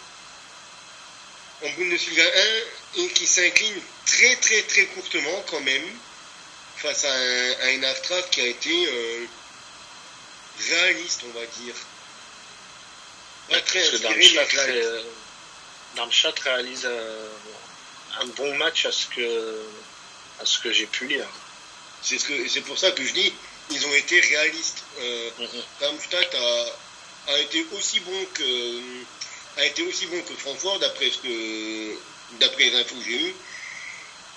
en 1.66 1.70
Bundesliga 1.72 2.24
1 2.96 3.02
et 3.02 3.08
qui 3.10 3.26
s'incline 3.26 3.82
très 4.06 4.36
très 4.38 4.62
très 4.64 4.86
courtement 4.88 5.44
quand 5.50 5.62
même 5.62 5.90
face 6.78 7.06
à 7.06 7.14
un, 7.14 7.52
à 7.62 7.72
une 7.72 7.86
qui 8.32 8.42
a 8.42 8.46
été 8.46 8.88
euh, 8.88 9.26
réaliste, 10.70 11.22
on 11.26 11.40
va 11.40 11.46
dire. 11.46 11.76
Pas 13.50 13.62
très 13.62 13.88
inspiré, 13.94 15.02
Darmstadt 15.98 16.40
réalise 16.44 16.86
un, 18.22 18.26
bon 18.38 18.56
match 18.58 18.86
à 18.86 18.92
ce 18.92 19.08
que, 19.08 19.62
à 20.40 20.46
ce 20.46 20.60
que 20.60 20.72
j'ai 20.72 20.86
pu 20.86 21.08
lire. 21.08 21.28
C'est 22.04 22.20
ce 22.20 22.48
c'est 22.48 22.62
pour 22.62 22.78
ça 22.78 22.92
que 22.92 23.04
je 23.04 23.14
dis, 23.14 23.34
ils 23.72 23.86
ont 23.86 23.94
été 23.96 24.20
réalistes. 24.20 24.84
Euh, 25.00 25.30
mhm. 25.40 25.64
Darmstadt 25.82 26.36
a, 26.36 27.32
a, 27.34 27.40
été 27.40 27.66
aussi 27.74 28.00
bon 28.02 28.26
que 28.36 29.02
a 29.58 29.66
été 29.66 29.82
aussi 29.84 30.06
bon 30.06 30.22
que 30.22 30.34
Francfort 30.36 30.80
d'après 30.80 31.10
ce 31.10 31.18
que 31.18 31.98
d'après 32.40 32.70
les 32.70 32.76
infos 32.80 32.96
que 32.96 33.04
j'ai 33.04 33.22
eues. 33.30 33.36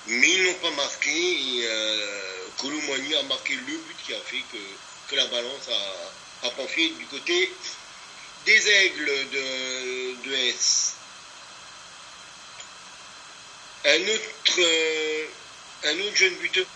mais 0.06 0.30
ils 0.30 0.44
n'ont 0.44 0.54
pas 0.54 0.70
marqué 0.70 1.10
et 1.10 1.66
euh, 1.66 3.18
a 3.18 3.22
marqué 3.24 3.54
le 3.54 3.62
but 3.62 3.96
qui 4.06 4.14
a 4.14 4.20
fait 4.20 4.42
que, 4.52 4.58
que 5.08 5.16
la 5.16 5.26
balance 5.26 5.68
a, 5.68 6.46
a 6.46 6.50
penché 6.50 6.88
du 6.98 7.04
côté 7.06 7.52
des 8.46 8.68
aigles 8.70 9.12
de, 9.32 10.28
de 10.28 10.34
S. 10.34 10.94
Un 13.82 14.02
autre, 14.08 14.58
euh, 14.58 15.26
un 15.84 16.00
autre 16.00 16.16
jeune 16.16 16.34
buteur 16.34 16.66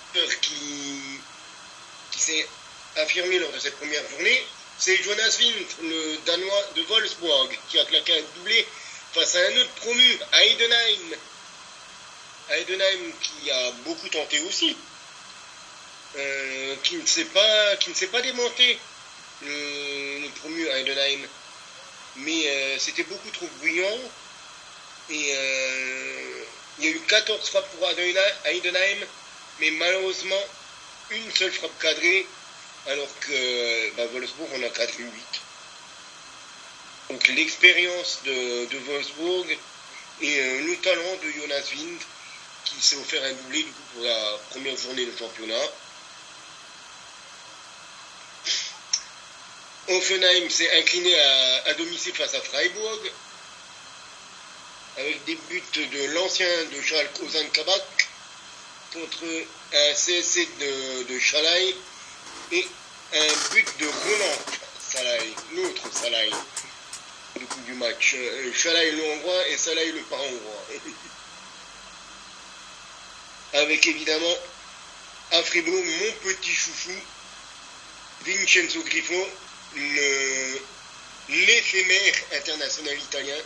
qui, 0.40 1.20
s'est 2.16 2.48
affirmé 2.96 3.38
lors 3.38 3.52
de 3.52 3.58
cette 3.58 3.76
première 3.76 4.08
journée, 4.10 4.46
c'est 4.78 4.96
Jonas 5.02 5.36
Wind, 5.38 5.66
le 5.82 6.16
Danois 6.24 6.64
de 6.76 6.82
Wolfsburg, 6.82 7.50
qui 7.68 7.78
a 7.78 7.84
claqué 7.84 8.18
un 8.18 8.22
doublé 8.36 8.66
face 9.12 9.34
à 9.34 9.40
un 9.40 9.56
autre 9.58 9.70
promu, 9.76 10.18
Heidenheim. 10.32 11.16
Heidenheim 12.50 13.12
qui 13.20 13.50
a 13.50 13.70
beaucoup 13.84 14.08
tenté 14.08 14.40
aussi, 14.40 14.74
euh, 16.16 16.76
qui 16.84 16.96
ne 16.96 17.06
s'est 17.06 17.26
pas, 17.26 17.76
qui 17.76 17.90
ne 17.90 17.94
s'est 17.94 18.06
pas 18.06 18.22
le, 19.42 20.28
promu 20.40 20.66
Heidenheim. 20.68 21.28
Mais 22.16 22.44
euh, 22.46 22.78
c'était 22.78 23.02
beaucoup 23.02 23.30
trop 23.30 23.48
bruyant. 23.58 23.98
Et 25.10 25.34
euh, 25.36 26.44
il 26.78 26.84
y 26.84 26.88
a 26.88 26.90
eu 26.90 27.00
14 27.00 27.48
frappes 27.48 27.70
pour 27.76 27.88
Heidenheim, 27.88 29.06
mais 29.60 29.70
malheureusement, 29.72 30.42
une 31.10 31.30
seule 31.32 31.52
frappe 31.52 31.78
cadrée 31.80 32.26
alors 32.86 33.08
que 33.20 33.90
bah, 33.96 34.06
Wolfsburg, 34.12 34.48
on 34.54 34.62
a 34.62 34.68
4 34.68 34.98
8. 34.98 35.10
Donc 37.10 37.28
l'expérience 37.28 38.20
de, 38.24 38.76
Wolfsburg 38.86 39.46
et 40.20 40.40
euh, 40.40 40.66
le 40.66 40.76
talent 40.76 41.16
de 41.22 41.30
Jonas 41.30 41.70
Wind 41.74 42.00
qui 42.64 42.80
s'est 42.80 42.96
offert 42.96 43.22
un 43.24 43.32
doublé 43.32 43.66
pour 43.92 44.04
la 44.04 44.38
première 44.50 44.76
journée 44.76 45.04
de 45.04 45.16
championnat. 45.16 45.54
Offenheim 49.88 50.48
s'est 50.48 50.78
incliné 50.78 51.14
à, 51.66 51.74
domicile 51.74 52.14
face 52.14 52.34
à 52.34 52.40
Freiburg 52.40 53.00
avec 54.96 55.24
des 55.24 55.34
buts 55.48 55.62
de 55.74 56.14
l'ancien 56.14 56.64
de 56.72 56.82
Charles 56.82 57.08
Ozan 57.22 57.48
Kabak 57.52 58.08
contre 58.92 59.24
un 59.72 59.94
CSC 59.94 60.48
de, 60.60 61.02
de 61.12 61.18
Chalai 61.18 61.74
et 62.52 62.66
un 63.14 63.52
but 63.52 63.66
de 63.78 63.86
Roland 63.86 64.38
Salai, 64.80 65.34
l'autre 65.52 65.82
Salai 65.92 66.30
du 67.36 67.46
coup 67.46 67.60
du 67.66 67.74
match. 67.74 68.16
Salai 68.56 68.92
le 68.92 69.02
hongrois 69.02 69.48
et 69.48 69.58
Salai 69.58 69.92
le 69.92 70.00
pas 70.02 70.16
hongrois. 70.16 70.64
Avec 73.54 73.86
évidemment 73.86 74.36
Afribo, 75.32 75.72
mon 75.72 76.12
petit 76.22 76.52
chouchou, 76.54 76.94
Vincenzo 78.24 78.82
Griffo, 78.82 79.28
l'éphémère 81.28 82.14
international 82.36 82.98
italien. 82.98 83.36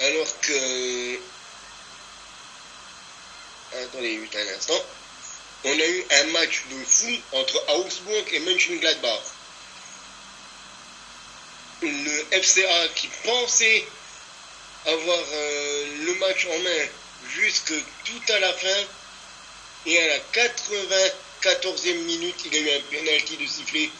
Alors 0.00 0.40
que 0.40 1.20
attendez 3.84 4.18
un 4.34 4.56
instant, 4.56 4.82
on 5.64 5.72
a 5.72 5.86
eu 5.86 6.04
un 6.10 6.24
match 6.28 6.62
de 6.70 6.84
fou 6.84 7.18
entre 7.32 7.62
Augsburg 7.76 8.24
et 8.32 8.38
Mönchengladbach. 8.40 9.22
Le 11.82 12.40
FCA 12.42 12.88
qui 12.94 13.08
pensait 13.24 13.86
avoir 14.86 15.18
euh, 15.18 15.86
le 16.06 16.14
match 16.14 16.46
en 16.46 16.58
main 16.60 16.86
jusque 17.34 17.74
tout 18.04 18.32
à 18.32 18.38
la 18.38 18.54
fin. 18.54 18.84
Et 19.84 19.98
à 19.98 20.08
la 20.08 20.18
94e 20.18 21.94
minute, 22.04 22.36
il 22.46 22.54
y 22.54 22.56
a 22.56 22.60
eu 22.60 22.78
un 22.78 22.82
penalty 22.90 23.36
de 23.36 23.46
sifflet 23.46 23.90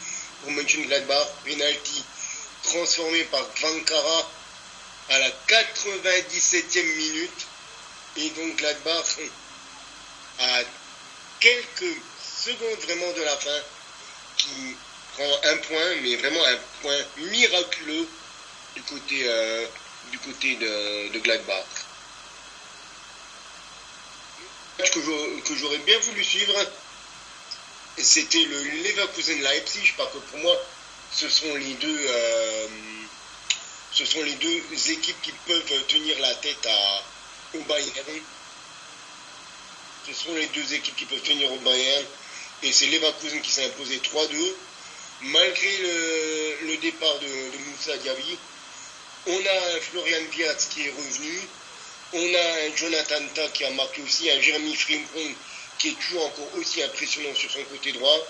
pour 0.41 0.51
Mönchengladbach, 0.51 1.27
penalty 1.45 2.03
transformé 2.63 3.23
par 3.25 3.47
Vankara 3.61 4.31
à 5.09 5.19
la 5.19 5.29
97e 5.47 6.95
minute 6.95 7.47
et 8.17 8.29
donc 8.31 8.55
Gladbach 8.57 9.17
à 10.39 10.61
quelques 11.39 11.95
secondes 12.43 12.79
vraiment 12.79 13.11
de 13.13 13.21
la 13.21 13.37
fin, 13.37 13.59
qui 14.37 14.75
prend 15.13 15.39
un 15.43 15.57
point, 15.57 15.95
mais 16.01 16.15
vraiment 16.15 16.43
un 16.45 16.57
point 16.81 16.97
miraculeux 17.17 18.07
du 18.75 18.81
côté, 18.83 19.23
euh, 19.25 19.67
du 20.11 20.19
côté 20.19 20.55
de, 20.55 21.09
de 21.13 21.19
Gladbach. 21.19 21.65
que 24.91 25.55
j'aurais 25.55 25.77
bien 25.79 25.97
voulu 25.99 26.23
suivre, 26.23 26.55
c'était 27.97 28.43
le 28.45 28.63
Leverkusen 28.83 29.41
Leipzig, 29.41 29.93
parce 29.95 30.11
que 30.13 30.17
pour 30.17 30.39
moi, 30.39 30.57
ce 31.13 31.29
sont 31.29 31.55
les 31.55 31.73
deux, 31.75 31.99
euh, 32.07 32.67
ce 33.93 34.05
sont 34.05 34.23
les 34.23 34.35
deux 34.35 34.91
équipes 34.91 35.21
qui 35.21 35.31
peuvent 35.45 35.85
tenir 35.87 36.19
la 36.19 36.33
tête 36.35 36.65
à, 36.65 37.57
au 37.57 37.61
Bayern 37.63 38.21
ce 40.07 40.13
sont 40.13 40.33
les 40.33 40.47
deux 40.47 40.73
équipes 40.73 40.95
qui 40.95 41.05
peuvent 41.05 41.21
tenir 41.21 41.51
au 41.51 41.57
Bayern. 41.57 42.05
Et 42.63 42.71
c'est 42.71 42.87
Leverkusen 42.87 43.41
qui 43.41 43.51
s'est 43.51 43.65
imposé 43.65 43.97
3-2. 43.97 44.53
Malgré 45.21 45.77
le, 46.63 46.77
départ 46.77 47.19
de, 47.19 47.27
Moussa 47.69 47.95
Diaby, 47.97 48.37
on 49.27 49.37
a 49.45 49.75
un 49.75 49.79
Florian 49.79 50.21
Wirtz 50.35 50.65
qui 50.71 50.87
est 50.87 50.89
revenu. 50.89 51.41
On 52.13 52.35
a 52.35 52.65
un 52.65 52.75
Jonathan 52.75 53.23
Ta 53.35 53.47
qui 53.49 53.63
a 53.63 53.69
marqué 53.71 54.01
aussi, 54.01 54.29
un 54.31 54.41
Jérémy 54.41 54.75
Frimpong 54.75 55.35
qui 55.77 55.89
est 55.89 55.99
toujours 55.99 56.25
encore 56.25 56.49
aussi 56.57 56.83
impressionnant 56.83 57.33
sur 57.35 57.51
son 57.51 57.63
côté 57.65 57.91
droit. 57.91 58.27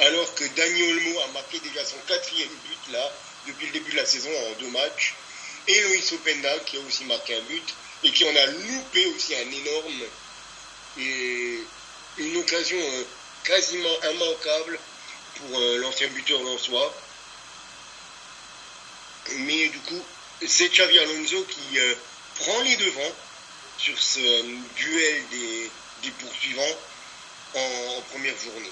Alors 0.00 0.34
que 0.34 0.44
Daniel 0.44 0.96
Olmo 0.96 1.20
a 1.20 1.26
marqué 1.28 1.58
déjà 1.60 1.84
son 1.84 1.96
quatrième 2.06 2.48
but 2.48 2.92
là, 2.92 3.12
depuis 3.46 3.66
le 3.66 3.72
début 3.72 3.92
de 3.92 3.96
la 3.96 4.06
saison 4.06 4.30
en 4.30 4.60
deux 4.60 4.70
matchs. 4.70 5.14
Et 5.66 5.80
Loïs 5.82 6.12
Openda 6.12 6.58
qui 6.66 6.76
a 6.76 6.80
aussi 6.80 7.04
marqué 7.04 7.34
un 7.36 7.40
but 7.42 7.74
et 8.04 8.10
qui 8.12 8.24
en 8.24 8.36
a 8.36 8.46
loupé 8.46 9.06
aussi 9.06 9.34
un 9.34 9.50
énorme 9.50 10.02
et 10.98 11.60
une 12.18 12.36
occasion 12.36 12.76
euh, 12.78 13.04
quasiment 13.44 14.02
immanquable 14.12 14.78
pour 15.36 15.58
euh, 15.58 15.78
l'ancien 15.78 16.08
buteur 16.08 16.40
soi. 16.58 16.94
Mais 19.38 19.68
du 19.68 19.78
coup, 19.80 20.02
c'est 20.46 20.68
Xavi 20.68 20.98
Alonso 20.98 21.44
qui 21.44 21.78
euh, 21.78 21.94
prend 22.36 22.60
les 22.62 22.76
devants 22.76 23.14
sur 23.78 23.98
ce 23.98 24.42
duel 24.76 25.22
des, 25.30 26.10
poursuivants 26.20 26.76
en, 27.54 28.02
première 28.12 28.38
journée. 28.38 28.70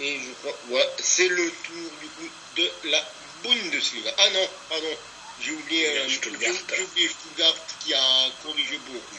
Et 0.00 0.20
je 0.20 0.30
crois, 0.40 0.56
ouais, 0.70 0.88
c'est 1.02 1.28
le 1.28 1.50
tour 1.50 1.90
du 2.00 2.08
coup 2.08 2.30
de 2.56 2.70
la 2.90 3.04
Bundesliga. 3.42 4.14
Ah 4.18 4.30
non, 4.30 4.48
pardon, 4.68 4.96
j'ai 5.40 5.52
oublié, 5.52 5.88
euh, 5.98 6.08
Stuttgart. 6.08 7.54
qui 7.80 7.94
a 7.94 8.30
corrigé 8.44 8.78
beaucoup. 8.86 9.16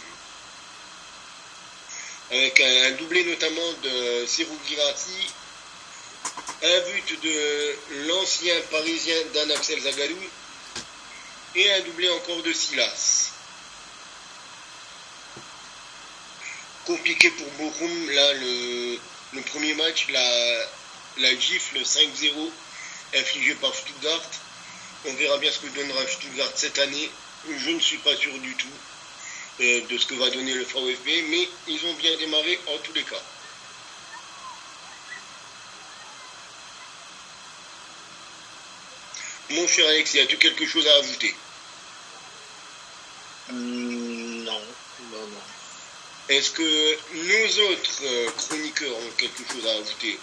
Avec 2.32 2.62
un, 2.62 2.92
doublé 2.92 3.26
notamment 3.26 3.74
de 3.84 4.26
Serou 4.28 4.58
Girassi, 4.68 5.32
un 6.64 6.80
but 6.92 7.22
de 7.24 7.76
l'ancien 8.08 8.56
parisien 8.72 9.16
Dan 9.34 9.52
Axel 9.52 9.82
Zagadou 9.82 10.18
et 11.56 11.72
un 11.74 11.80
doublé 11.82 12.10
encore 12.10 12.44
de 12.44 12.54
Silas. 12.54 13.32
Compliqué 16.86 17.32
pour 17.32 17.48
Bochum, 17.52 18.12
là 18.12 18.34
le, 18.34 19.00
premier 19.42 19.74
match, 19.76 20.08
la, 20.10 21.36
gifle 21.36 21.80
5-0 21.80 22.52
infligée 23.16 23.56
par 23.56 23.74
Stuttgart 23.74 24.22
on 25.06 25.14
verra 25.14 25.38
bien 25.38 25.52
ce 25.52 25.60
que 25.60 25.68
donnera 25.68 26.06
Stuttgart 26.08 26.52
cette 26.56 26.78
année. 26.80 27.10
Je 27.58 27.70
ne 27.70 27.80
suis 27.80 28.00
pas 28.00 28.16
sûr 28.18 28.38
du 28.40 28.54
tout 28.56 28.68
euh, 29.62 29.82
de 29.88 29.98
ce 29.98 30.06
que 30.06 30.16
va 30.16 30.30
donner 30.30 30.54
le 30.54 30.64
VfB, 30.64 31.24
mais 31.30 31.48
ils 31.68 31.86
ont 31.86 31.94
bien 31.94 32.16
démarré 32.18 32.60
en 32.68 32.78
tous 32.80 32.94
les 32.94 33.04
cas. 33.04 33.22
Mon 39.52 39.68
cher 39.68 39.88
Alex, 39.88 40.14
y 40.14 40.20
a-tu 40.20 40.38
quelque 40.38 40.68
chose 40.68 40.86
à 40.86 40.96
ajouter? 40.96 41.34
Est-ce 46.30 46.52
que 46.52 46.62
nos 46.62 47.72
autres 47.72 48.02
euh, 48.04 48.30
chroniqueurs 48.38 48.96
ont 48.96 49.12
quelque 49.18 49.52
chose 49.52 49.66
à 49.66 49.82
ajouter 49.82 50.20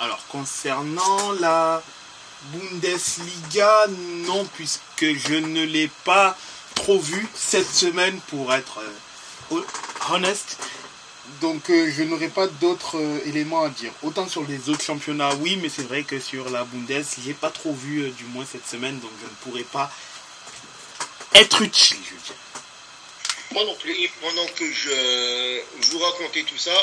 Alors, 0.00 0.18
concernant 0.26 1.30
la 1.38 1.80
Bundesliga, 2.52 3.86
non, 4.26 4.44
puisque 4.54 4.80
je 5.00 5.34
ne 5.34 5.62
l'ai 5.62 5.88
pas 6.04 6.36
trop 6.74 6.98
vu 6.98 7.24
cette 7.36 7.72
semaine 7.72 8.18
pour 8.26 8.52
être 8.52 8.80
euh, 9.52 9.60
honest. 10.10 10.58
Donc 11.40 11.70
euh, 11.70 11.88
je 11.96 12.02
n'aurai 12.02 12.28
pas 12.28 12.48
d'autres 12.48 13.00
éléments 13.24 13.62
à 13.62 13.68
dire. 13.68 13.92
Autant 14.02 14.26
sur 14.26 14.42
les 14.42 14.68
autres 14.68 14.82
championnats, 14.82 15.36
oui, 15.36 15.56
mais 15.62 15.68
c'est 15.68 15.86
vrai 15.86 16.02
que 16.02 16.18
sur 16.18 16.50
la 16.50 16.64
Bundes, 16.64 17.04
j'ai 17.24 17.32
pas 17.32 17.50
trop 17.50 17.72
vu 17.72 18.10
du 18.10 18.24
moins 18.24 18.44
cette 18.44 18.66
semaine, 18.66 18.98
donc 18.98 19.12
je 19.20 19.26
ne 19.26 19.34
pourrais 19.44 19.62
pas 19.62 19.88
être 21.34 21.62
utile, 21.62 21.98
je 22.04 22.26
dirais. 22.26 22.53
Moi 23.54 23.64
non 23.64 23.74
plus. 23.76 23.92
Et 23.92 24.10
pendant 24.20 24.46
que 24.48 24.70
je 24.72 25.62
vous 25.90 25.98
racontais 26.00 26.42
tout 26.42 26.58
ça, 26.58 26.76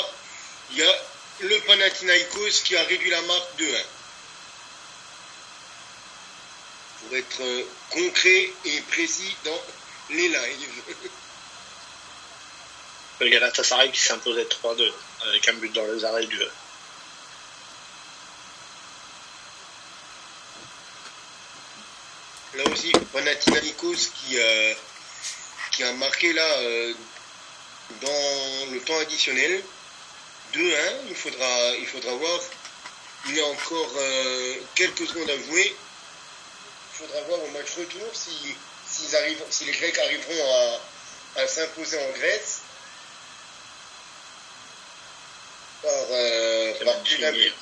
il 0.70 0.78
y 0.78 0.82
a 0.82 0.92
le 1.40 1.60
Panathinaikos 1.60 2.62
qui 2.64 2.74
a 2.76 2.82
réduit 2.84 3.10
la 3.10 3.20
marque 3.22 3.56
de 3.56 3.66
1. 3.66 3.68
Pour 7.02 7.16
être 7.16 7.42
euh, 7.42 7.64
concret 7.90 8.50
et 8.64 8.80
précis 8.90 9.36
dans 9.44 9.60
les 10.10 10.28
lives. 10.28 10.82
Le 13.20 13.28
Galatasaray 13.28 13.92
qui 13.92 14.10
imposé 14.10 14.42
3-2 14.44 14.90
avec 15.28 15.48
un 15.48 15.52
but 15.54 15.72
dans 15.72 15.86
les 15.86 16.04
arrêts 16.04 16.26
du. 16.26 16.38
Là 22.54 22.64
aussi, 22.72 22.92
Panathinaikos 23.12 24.10
qui, 24.14 24.38
euh, 24.38 24.74
qui 25.72 25.82
a 25.84 25.92
marqué 25.94 26.32
là 26.32 26.44
euh, 26.58 26.94
dans 28.00 28.70
le 28.72 28.80
temps 28.80 28.98
additionnel 28.98 29.62
2-1. 30.54 30.76
Il 31.08 31.16
faudra, 31.16 31.76
il 31.78 31.86
faudra 31.86 32.12
voir. 32.14 32.40
Il 33.28 33.36
y 33.36 33.40
a 33.40 33.46
encore 33.46 33.92
euh, 33.96 34.54
quelques 34.74 35.06
secondes 35.06 35.30
à 35.30 35.36
jouer. 35.38 35.74
Il 36.92 37.06
faudra 37.06 37.20
voir 37.22 37.42
au 37.42 37.48
match 37.48 37.70
retour 37.78 38.08
si, 38.12 38.54
s'ils 38.88 39.16
arrivent, 39.16 39.42
si 39.50 39.64
les 39.64 39.72
Grecs 39.72 39.98
arriveront 39.98 40.78
à, 41.36 41.40
à 41.42 41.46
s'imposer 41.46 41.98
en 41.98 42.10
Grèce. 42.18 42.60
Par, 45.82 45.92
euh, 46.10 46.84
par 46.84 46.94
signé. 47.06 47.30
but. 47.32 47.54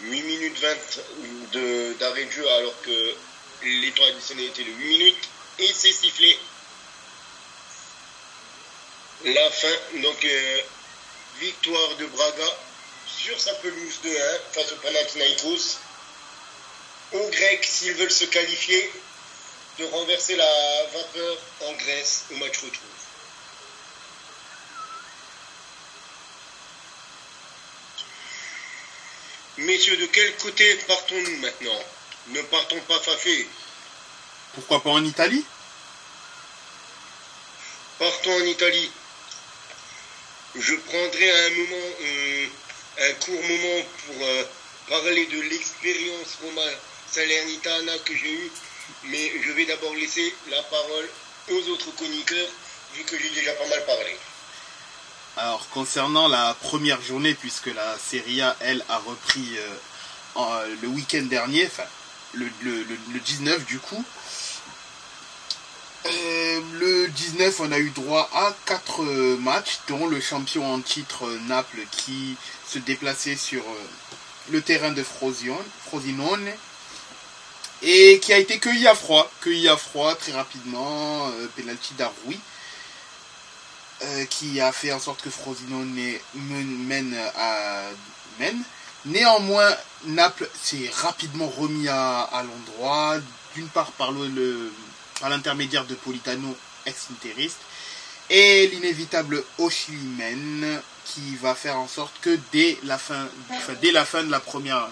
8 0.00 0.22
minutes 0.22 0.58
20 0.58 0.76
de- 1.52 1.92
d'arrêt 2.00 2.24
de 2.24 2.30
jeu 2.32 2.48
alors 2.48 2.74
que 2.82 3.14
les 3.64 3.92
temps 3.92 4.04
additionnels 4.04 4.46
étaient 4.46 4.64
de 4.64 4.70
8 4.70 4.84
minutes 4.86 5.28
et 5.58 5.72
c'est 5.72 5.92
sifflé. 5.92 6.38
La 9.24 9.50
fin, 9.50 10.00
donc 10.00 10.24
euh, 10.24 10.60
victoire 11.38 11.96
de 11.96 12.06
Braga 12.06 12.56
sur 13.06 13.38
sa 13.40 13.54
pelouse 13.54 14.00
de 14.02 14.10
1 14.10 14.12
face 14.52 14.72
au 14.72 14.76
Panathinaikos. 14.76 15.78
Aux 17.12 17.28
Grecs, 17.28 17.64
s'ils 17.64 17.92
veulent 17.94 18.10
se 18.10 18.24
qualifier, 18.24 18.90
de 19.78 19.84
renverser 19.84 20.34
la 20.34 20.86
vapeur 20.94 21.36
en 21.60 21.72
Grèce 21.74 22.24
au 22.32 22.36
match 22.36 22.58
retour. 22.58 22.82
Messieurs, 29.58 29.96
de 29.98 30.06
quel 30.06 30.36
côté 30.38 30.74
partons-nous 30.88 31.36
maintenant? 31.36 31.84
Ne 32.28 32.42
partons 32.42 32.80
pas 32.88 32.98
fafé. 33.00 33.48
Pourquoi 34.54 34.82
pas 34.82 34.90
en 34.90 35.04
Italie? 35.04 35.44
Partons 37.98 38.34
en 38.34 38.44
Italie. 38.44 38.90
Je 40.54 40.74
prendrai 40.74 41.30
un 41.46 41.50
moment, 41.50 41.94
euh, 42.02 42.46
un 43.00 43.12
court 43.24 43.42
moment 43.42 43.84
pour 44.06 44.16
euh, 44.26 44.44
parler 44.88 45.26
de 45.26 45.40
l'expérience 45.40 46.38
Roma 46.42 46.62
Salernitana 47.10 47.98
que 48.04 48.14
j'ai 48.14 48.32
eue, 48.32 48.52
mais 49.04 49.32
je 49.42 49.52
vais 49.52 49.64
d'abord 49.64 49.94
laisser 49.94 50.34
la 50.50 50.62
parole 50.64 51.08
aux 51.50 51.68
autres 51.70 51.90
chroniqueurs, 51.96 52.48
vu 52.94 53.02
que 53.04 53.18
j'ai 53.18 53.30
déjà 53.30 53.52
pas 53.54 53.66
mal 53.66 53.84
parlé. 53.86 54.16
Alors 55.38 55.66
concernant 55.70 56.28
la 56.28 56.54
première 56.60 57.00
journée, 57.00 57.34
puisque 57.34 57.66
la 57.68 57.98
Serie 57.98 58.42
A, 58.42 58.54
elle, 58.60 58.84
a 58.90 58.98
repris 58.98 59.56
euh, 59.56 59.74
en- 60.34 60.60
le 60.82 60.88
week-end 60.88 61.22
dernier, 61.22 61.66
enfin 61.66 61.84
le, 62.34 62.46
le- 62.62 62.82
le- 62.84 62.98
le 63.12 63.20
19 63.20 63.64
du 63.66 63.78
coup. 63.78 64.04
Euh, 66.04 66.60
le 66.80 67.08
19, 67.08 67.60
on 67.60 67.70
a 67.70 67.78
eu 67.78 67.90
droit 67.90 68.28
à 68.34 68.52
4 68.66 69.04
matchs, 69.38 69.78
dont 69.88 70.08
le 70.08 70.20
champion 70.20 70.72
en 70.74 70.80
titre 70.80 71.26
euh, 71.26 71.38
Naples 71.46 71.86
qui 71.92 72.36
se 72.68 72.78
déplaçait 72.80 73.36
sur 73.36 73.62
euh, 73.62 73.86
le 74.50 74.60
terrain 74.62 74.90
de 74.90 75.02
Frosinone, 75.04 76.50
et 77.82 78.18
qui 78.20 78.32
a 78.32 78.38
été 78.38 78.58
cueilli 78.58 78.86
à 78.88 78.94
froid, 78.96 79.30
cueilli 79.40 79.68
à 79.68 79.76
froid 79.76 80.14
très 80.16 80.32
rapidement, 80.32 81.28
euh, 81.28 81.46
penalty 81.56 81.94
d'Aroui 81.94 82.38
euh, 84.02 84.24
qui 84.26 84.60
a 84.60 84.72
fait 84.72 84.92
en 84.92 84.98
sorte 84.98 85.22
que 85.22 85.30
Frosinone 85.30 85.92
mène 86.34 87.16
à 87.36 87.82
mène. 88.40 88.62
Néanmoins, 89.06 89.70
Naples 90.04 90.48
s'est 90.60 90.90
rapidement 91.02 91.48
remis 91.48 91.88
à, 91.88 92.42
l'endroit, 92.44 93.16
d'une 93.54 93.68
part 93.68 93.92
par 93.92 94.10
l'intermédiaire 95.28 95.84
de 95.84 95.94
Politano, 95.94 96.56
ex-interiste, 96.86 97.58
et 98.30 98.66
l'inévitable 98.68 99.42
Oshimen, 99.58 100.80
qui 101.04 101.36
va 101.36 101.54
faire 101.54 101.76
en 101.78 101.88
sorte 101.88 102.14
que 102.20 102.38
dès 102.52 102.78
la 102.84 102.98
fin, 102.98 103.24
de 103.24 103.30
la 104.30 104.40
première, 104.40 104.88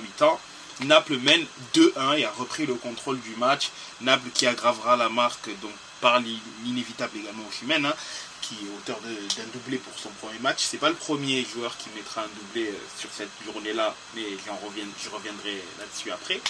mi-temps, 0.00 0.40
Naples 0.82 1.16
mène 1.18 1.44
2-1 1.74 2.18
et 2.18 2.24
a 2.26 2.30
repris 2.30 2.66
le 2.66 2.74
contrôle 2.74 3.18
du 3.20 3.34
match. 3.36 3.70
Naples 4.02 4.28
qui 4.34 4.46
aggravera 4.46 4.96
la 4.96 5.08
marque 5.08 5.48
donc 5.62 5.70
par 6.02 6.20
l'in- 6.20 6.26
l'inévitable 6.64 7.16
également 7.18 7.44
Oshimen, 7.48 7.86
hein, 7.86 7.94
qui 8.42 8.54
est 8.54 8.76
auteur 8.78 8.98
d'un 9.00 9.44
doublé 9.52 9.78
pour 9.78 9.98
son 9.98 10.10
premier 10.20 10.38
match. 10.40 10.58
C'est 10.60 10.78
pas 10.78 10.88
le 10.88 10.94
premier 10.94 11.44
joueur 11.44 11.76
qui 11.76 11.88
mettra 11.94 12.22
un 12.22 12.28
doublé 12.38 12.68
euh, 12.68 12.74
sur 12.98 13.10
cette 13.12 13.30
journée-là, 13.44 13.94
mais 14.14 14.22
j'en 14.46 14.58
je 15.02 15.08
reviendrai 15.08 15.62
là-dessus 15.78 16.10
après. 16.10 16.40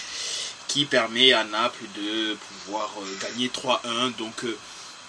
Qui 0.68 0.84
permet 0.84 1.32
à 1.32 1.44
Naples 1.44 1.84
de 1.96 2.34
pouvoir 2.34 2.90
euh, 3.00 3.18
gagner 3.22 3.48
3-1. 3.48 4.16
Donc 4.16 4.44
euh, 4.44 4.56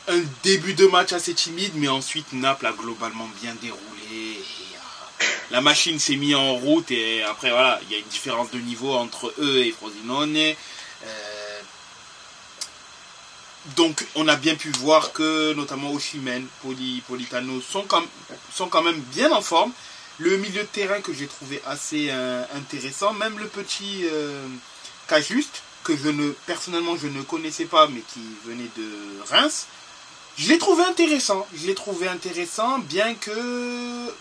un 0.07 0.21
début 0.43 0.73
de 0.73 0.87
match 0.87 1.13
assez 1.13 1.33
timide, 1.33 1.73
mais 1.75 1.87
ensuite 1.87 2.31
Naples 2.33 2.67
a 2.67 2.71
globalement 2.71 3.29
bien 3.41 3.55
déroulé. 3.61 4.39
la 5.51 5.61
machine 5.61 5.99
s'est 5.99 6.15
mise 6.15 6.35
en 6.35 6.53
route 6.55 6.91
et 6.91 7.23
après 7.23 7.49
voilà, 7.49 7.79
il 7.83 7.91
y 7.91 7.95
a 7.95 7.99
une 7.99 8.07
différence 8.07 8.51
de 8.51 8.59
niveau 8.59 8.93
entre 8.93 9.33
eux 9.39 9.57
et 9.65 9.71
Frosinone. 9.71 10.55
Donc 13.75 14.05
on 14.15 14.27
a 14.27 14.35
bien 14.35 14.55
pu 14.55 14.71
voir 14.79 15.11
que 15.11 15.53
notamment 15.53 15.91
Oshimen, 15.91 16.45
Poli, 16.61 17.01
Politano 17.07 17.61
sont 17.61 17.85
quand, 17.87 18.83
même 18.83 18.99
bien 19.13 19.31
en 19.31 19.41
forme. 19.41 19.71
Le 20.19 20.37
milieu 20.37 20.61
de 20.61 20.67
terrain 20.67 21.01
que 21.01 21.13
j'ai 21.13 21.27
trouvé 21.27 21.61
assez 21.67 22.07
euh, 22.09 22.43
intéressant, 22.55 23.13
même 23.13 23.37
le 23.37 23.47
petit 23.47 24.05
euh, 24.05 24.47
Cajuste, 25.07 25.61
que 25.83 25.95
je 25.95 26.09
ne 26.09 26.31
personnellement 26.45 26.97
je 26.97 27.07
ne 27.07 27.21
connaissais 27.21 27.65
pas 27.65 27.87
mais 27.87 28.01
qui 28.01 28.21
venait 28.45 28.69
de 28.77 28.89
Reims, 29.29 29.67
je 30.37 30.49
l'ai 30.49 30.57
trouvé 30.57 30.83
intéressant. 30.83 31.45
Je 31.55 31.67
l'ai 31.67 31.75
trouvé 31.75 32.07
intéressant 32.07 32.79
bien 32.79 33.15
que 33.15 34.11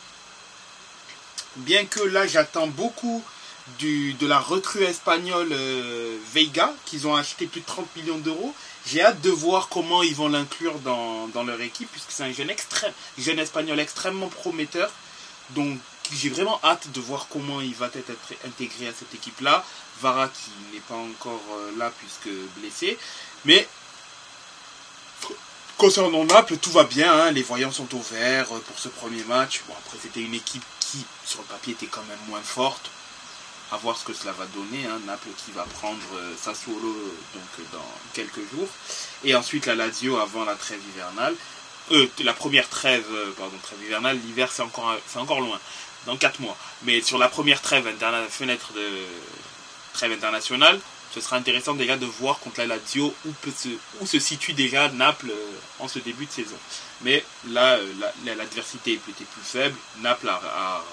là 2.04 2.26
j'attends 2.26 2.66
beaucoup 2.66 3.22
de 3.80 4.26
la 4.26 4.38
recrue 4.38 4.84
espagnole 4.84 5.48
euh, 5.52 6.16
Veiga 6.32 6.72
qu'ils 6.84 7.06
ont 7.06 7.14
acheté 7.14 7.46
plus 7.46 7.60
de 7.60 7.66
30 7.66 7.96
millions 7.96 8.18
d'euros. 8.18 8.54
J'ai 8.86 9.02
hâte 9.02 9.20
de 9.20 9.30
voir 9.30 9.68
comment 9.68 10.02
ils 10.04 10.14
vont 10.14 10.28
l'inclure 10.28 10.78
dans, 10.78 11.26
dans 11.28 11.42
leur 11.42 11.60
équipe, 11.60 11.90
puisque 11.90 12.12
c'est 12.12 12.22
un 12.22 12.32
jeune, 12.32 12.50
extrême, 12.50 12.92
jeune 13.18 13.40
espagnol 13.40 13.80
extrêmement 13.80 14.28
prometteur. 14.28 14.90
Donc 15.50 15.78
j'ai 16.12 16.28
vraiment 16.28 16.60
hâte 16.62 16.90
de 16.92 17.00
voir 17.00 17.26
comment 17.28 17.60
il 17.60 17.74
va 17.74 17.86
être 17.86 18.12
intégré 18.46 18.86
à 18.88 18.92
cette 18.92 19.12
équipe-là. 19.12 19.64
Vara 20.00 20.28
qui 20.28 20.50
n'est 20.72 20.80
pas 20.80 20.94
encore 20.94 21.42
euh, 21.52 21.72
là 21.78 21.90
puisque 21.98 22.32
blessé. 22.58 22.96
Mais 23.44 23.66
concernant 25.76 26.24
Naples, 26.24 26.56
tout 26.58 26.70
va 26.70 26.84
bien. 26.84 27.12
hein. 27.12 27.30
Les 27.32 27.42
voyants 27.42 27.72
sont 27.72 27.92
au 27.94 28.00
vert 28.00 28.46
euh, 28.54 28.60
pour 28.60 28.78
ce 28.78 28.88
premier 28.88 29.24
match. 29.24 29.62
Bon, 29.66 29.74
après, 29.84 29.98
c'était 30.00 30.20
une 30.20 30.34
équipe 30.34 30.64
qui, 30.78 31.04
sur 31.24 31.40
le 31.40 31.46
papier, 31.46 31.72
était 31.72 31.86
quand 31.86 32.04
même 32.04 32.18
moins 32.28 32.42
forte 32.42 32.90
à 33.72 33.76
voir 33.78 33.96
ce 33.98 34.04
que 34.04 34.12
cela 34.12 34.32
va 34.32 34.46
donner. 34.46 34.86
Hein. 34.86 35.00
Naples 35.06 35.28
qui 35.44 35.52
va 35.52 35.64
prendre 35.64 35.98
euh, 36.14 36.34
Sassuolo 36.40 36.92
donc, 37.34 37.42
euh, 37.60 37.62
dans 37.72 37.90
quelques 38.14 38.48
jours. 38.52 38.68
Et 39.24 39.34
ensuite 39.34 39.66
la 39.66 39.74
Lazio 39.74 40.16
avant 40.18 40.44
la 40.44 40.54
trêve 40.54 40.80
hivernale. 40.94 41.34
Euh, 41.92 42.06
la 42.20 42.32
première 42.32 42.68
trêve, 42.68 43.06
euh, 43.12 43.32
pardon, 43.36 43.56
trêve 43.62 43.82
hivernale, 43.82 44.18
l'hiver 44.18 44.50
c'est 44.52 44.62
encore, 44.62 44.96
c'est 45.06 45.18
encore 45.20 45.40
loin, 45.40 45.60
dans 46.06 46.16
4 46.16 46.40
mois. 46.40 46.56
Mais 46.82 47.00
sur 47.00 47.16
la 47.18 47.28
première 47.28 47.62
trêve, 47.62 47.86
interna- 47.86 48.26
fenêtre 48.28 48.72
de 48.72 48.88
trêve 49.92 50.10
internationale, 50.12 50.80
ce 51.14 51.20
sera 51.20 51.36
intéressant 51.36 51.74
déjà 51.74 51.96
de 51.96 52.04
voir 52.06 52.40
contre 52.40 52.58
la 52.60 52.66
Lazio 52.66 53.14
où, 53.24 53.30
peut 53.40 53.52
se, 53.56 53.68
où 54.00 54.06
se 54.06 54.18
situe 54.18 54.52
déjà 54.52 54.88
Naples 54.90 55.32
en 55.78 55.86
ce 55.88 56.00
début 56.00 56.26
de 56.26 56.32
saison. 56.32 56.56
Mais 57.02 57.24
là, 57.48 57.78
la- 58.00 58.12
la- 58.24 58.34
l'adversité 58.34 58.94
était 58.94 59.12
plus 59.24 59.42
faible. 59.44 59.76
Naples 59.98 60.28
a 60.28 60.84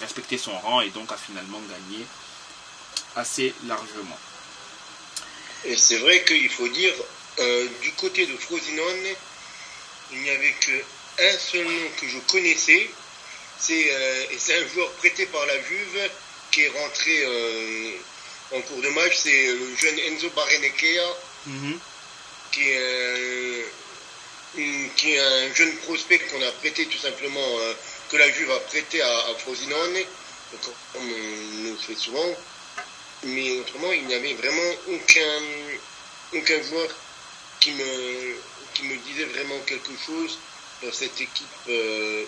respecté 0.00 0.36
son 0.36 0.58
rang 0.58 0.80
et 0.80 0.90
donc 0.90 1.12
a 1.12 1.16
finalement 1.16 1.60
gagné 1.60 2.04
assez 3.16 3.52
largement. 3.66 4.18
Et 5.64 5.76
c'est 5.76 5.98
vrai 5.98 6.22
qu'il 6.24 6.48
faut 6.50 6.68
dire, 6.68 6.94
Euh, 7.38 7.66
du 7.80 7.92
côté 7.92 8.26
de 8.26 8.36
Frosinone, 8.36 9.06
il 10.12 10.18
n'y 10.20 10.30
avait 10.30 10.52
qu'un 10.64 11.38
seul 11.38 11.64
nom 11.64 11.88
que 11.98 12.06
je 12.08 12.18
connaissais. 12.32 12.90
C'est 13.58 13.86
euh, 13.94 14.32
et 14.32 14.38
c'est 14.38 14.56
un 14.62 14.66
joueur 14.68 14.90
prêté 15.00 15.24
par 15.26 15.46
la 15.46 15.56
Juve 15.62 16.00
qui 16.50 16.62
est 16.64 16.68
rentré 16.68 17.16
euh, 17.24 17.92
en 18.56 18.60
cours 18.62 18.82
de 18.82 18.88
match. 18.90 19.14
C'est 19.22 19.46
le 19.46 19.74
jeune 19.76 19.98
Enzo 20.00 20.28
qui 22.52 22.62
est, 22.68 22.76
euh, 22.78 23.62
une- 24.56 24.90
qui 24.96 25.12
est 25.14 25.20
un 25.20 25.54
jeune 25.54 25.74
prospect 25.86 26.18
qu'on 26.28 26.42
a 26.42 26.52
prêté 26.60 26.84
tout 26.86 26.98
simplement, 26.98 27.48
que 28.10 28.16
la 28.18 28.30
Juve 28.32 28.50
a 28.50 28.60
prêté 28.72 29.00
à, 29.00 29.18
à 29.30 29.34
Frosinone, 29.36 29.98
comme 30.50 30.74
on 30.96 31.04
le 31.70 31.76
fait 31.76 31.94
souvent. 31.96 32.28
Mais 33.24 33.58
autrement, 33.58 33.92
il 33.92 34.06
n'y 34.06 34.14
avait 34.14 34.34
vraiment 34.34 34.72
aucun, 34.88 35.42
aucun 36.34 36.62
joueur 36.62 36.88
qui 37.60 37.72
me, 37.72 38.36
qui 38.74 38.84
me 38.84 38.96
disait 38.96 39.26
vraiment 39.26 39.58
quelque 39.66 39.92
chose 40.06 40.38
dans 40.82 40.92
cette 40.92 41.20
équipe. 41.20 41.46
euh, 41.68 42.24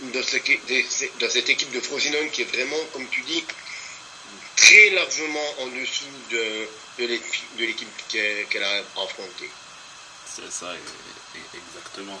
dans, 0.00 0.22
cette, 0.22 1.48
équipe 1.48 1.70
de 1.72 1.80
Frosinone 1.80 2.30
qui 2.30 2.42
est 2.42 2.52
vraiment, 2.56 2.76
comme 2.92 3.08
tu 3.08 3.20
dis, 3.22 3.44
très 4.56 4.90
largement 4.90 5.54
en 5.60 5.66
dessous 5.68 6.04
de, 6.30 6.68
de 6.98 7.64
l'équipe 7.64 7.88
qu'elle 8.08 8.62
a 8.62 8.78
affrontée. 9.02 9.50
C'est 10.26 10.50
ça, 10.52 10.72
exactement. 11.54 12.20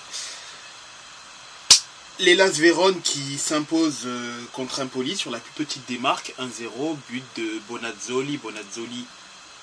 Les 2.20 2.34
Las 2.34 2.58
Véron 2.58 2.94
qui 2.94 3.38
s'imposent 3.38 4.02
euh, 4.06 4.42
contre 4.52 4.82
Empoli 4.82 5.16
sur 5.16 5.30
la 5.30 5.38
plus 5.38 5.52
petite 5.52 5.86
des 5.86 5.98
marques, 5.98 6.34
1-0, 6.40 6.96
but 7.08 7.22
de 7.36 7.60
Bonazzoli. 7.68 8.38
Bonazzoli, 8.38 9.04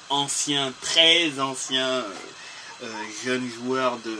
ancien, 0.09 0.73
très 0.81 1.37
ancien 1.41 2.05
euh, 2.83 2.87
jeune 3.25 3.49
joueur 3.49 3.97
de, 3.99 4.17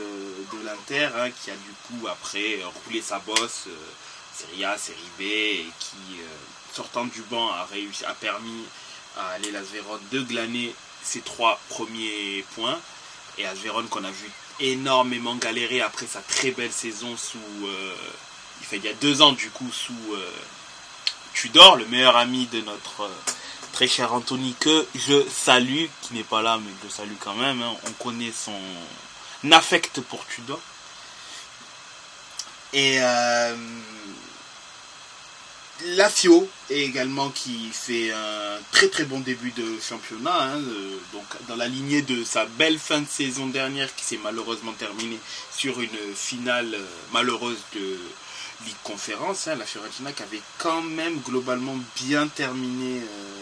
l'Inter, 0.64 1.08
hein, 1.16 1.30
qui 1.30 1.50
a 1.50 1.54
du 1.54 1.70
coup 1.86 2.08
après 2.08 2.60
roulé 2.84 3.00
sa 3.00 3.18
bosse, 3.20 3.68
euh, 3.68 4.76
Serie 4.78 5.10
B, 5.18 5.22
et 5.22 5.66
qui, 5.78 6.20
euh, 6.20 6.26
sortant 6.74 7.06
du 7.06 7.22
banc, 7.22 7.48
a, 7.48 7.64
réussi, 7.64 8.04
a 8.04 8.12
permis 8.12 8.64
à 9.16 9.38
les 9.38 9.50
Las 9.50 9.66
Véron 9.68 9.98
de 10.12 10.20
glaner 10.20 10.74
ses 11.02 11.20
trois 11.20 11.58
premiers 11.70 12.44
points. 12.54 12.78
Et 13.38 13.46
Asveron 13.46 13.84
qu'on 13.84 14.04
a 14.04 14.10
vu 14.10 14.30
énormément 14.60 15.34
galérer 15.36 15.80
après 15.80 16.06
sa 16.06 16.20
très 16.20 16.50
belle 16.50 16.72
saison 16.72 17.16
sous 17.16 17.38
euh, 17.66 17.94
il 18.60 18.66
fait 18.66 18.76
il 18.78 18.84
y 18.84 18.88
a 18.88 18.94
deux 18.94 19.22
ans 19.22 19.32
du 19.32 19.50
coup 19.50 19.70
sous 19.72 19.92
euh, 20.14 20.30
Tudor, 21.34 21.76
le 21.76 21.86
meilleur 21.86 22.16
ami 22.16 22.46
de 22.46 22.60
notre 22.62 23.02
euh, 23.02 23.08
très 23.72 23.86
cher 23.86 24.14
Anthony 24.14 24.54
que 24.58 24.86
je 24.94 25.22
salue, 25.28 25.84
qui 26.02 26.14
n'est 26.14 26.24
pas 26.24 26.40
là 26.42 26.58
mais 26.64 26.70
je 26.84 26.88
salue 26.88 27.16
quand 27.20 27.34
même. 27.34 27.60
hein. 27.62 27.74
On 27.86 27.92
connaît 28.02 28.32
son 28.32 28.58
affect 29.52 30.00
pour 30.00 30.26
Tudor. 30.26 30.60
Et 32.72 32.98
euh, 35.82 35.96
la 35.96 36.08
Fio 36.08 36.48
également 36.70 37.30
qui 37.30 37.68
fait 37.72 38.10
un 38.10 38.58
très 38.72 38.88
très 38.88 39.04
bon 39.04 39.20
début 39.20 39.50
de 39.52 39.78
championnat, 39.80 40.42
hein, 40.42 40.60
donc 41.12 41.24
dans 41.48 41.56
la 41.56 41.68
lignée 41.68 42.02
de 42.02 42.24
sa 42.24 42.44
belle 42.46 42.78
fin 42.78 43.00
de 43.00 43.06
saison 43.06 43.46
dernière 43.46 43.94
qui 43.94 44.04
s'est 44.04 44.20
malheureusement 44.22 44.72
terminée 44.72 45.18
sur 45.56 45.80
une 45.80 46.14
finale 46.14 46.74
euh, 46.74 46.84
malheureuse 47.12 47.58
de 47.74 47.98
Ligue 48.64 48.76
Conférence, 48.82 49.48
hein, 49.48 49.54
la 49.56 49.66
Fiorentina 49.66 50.12
qui 50.12 50.22
avait 50.22 50.42
quand 50.58 50.82
même 50.82 51.20
globalement 51.20 51.76
bien 51.96 52.26
terminé 52.28 53.00
euh, 53.00 53.40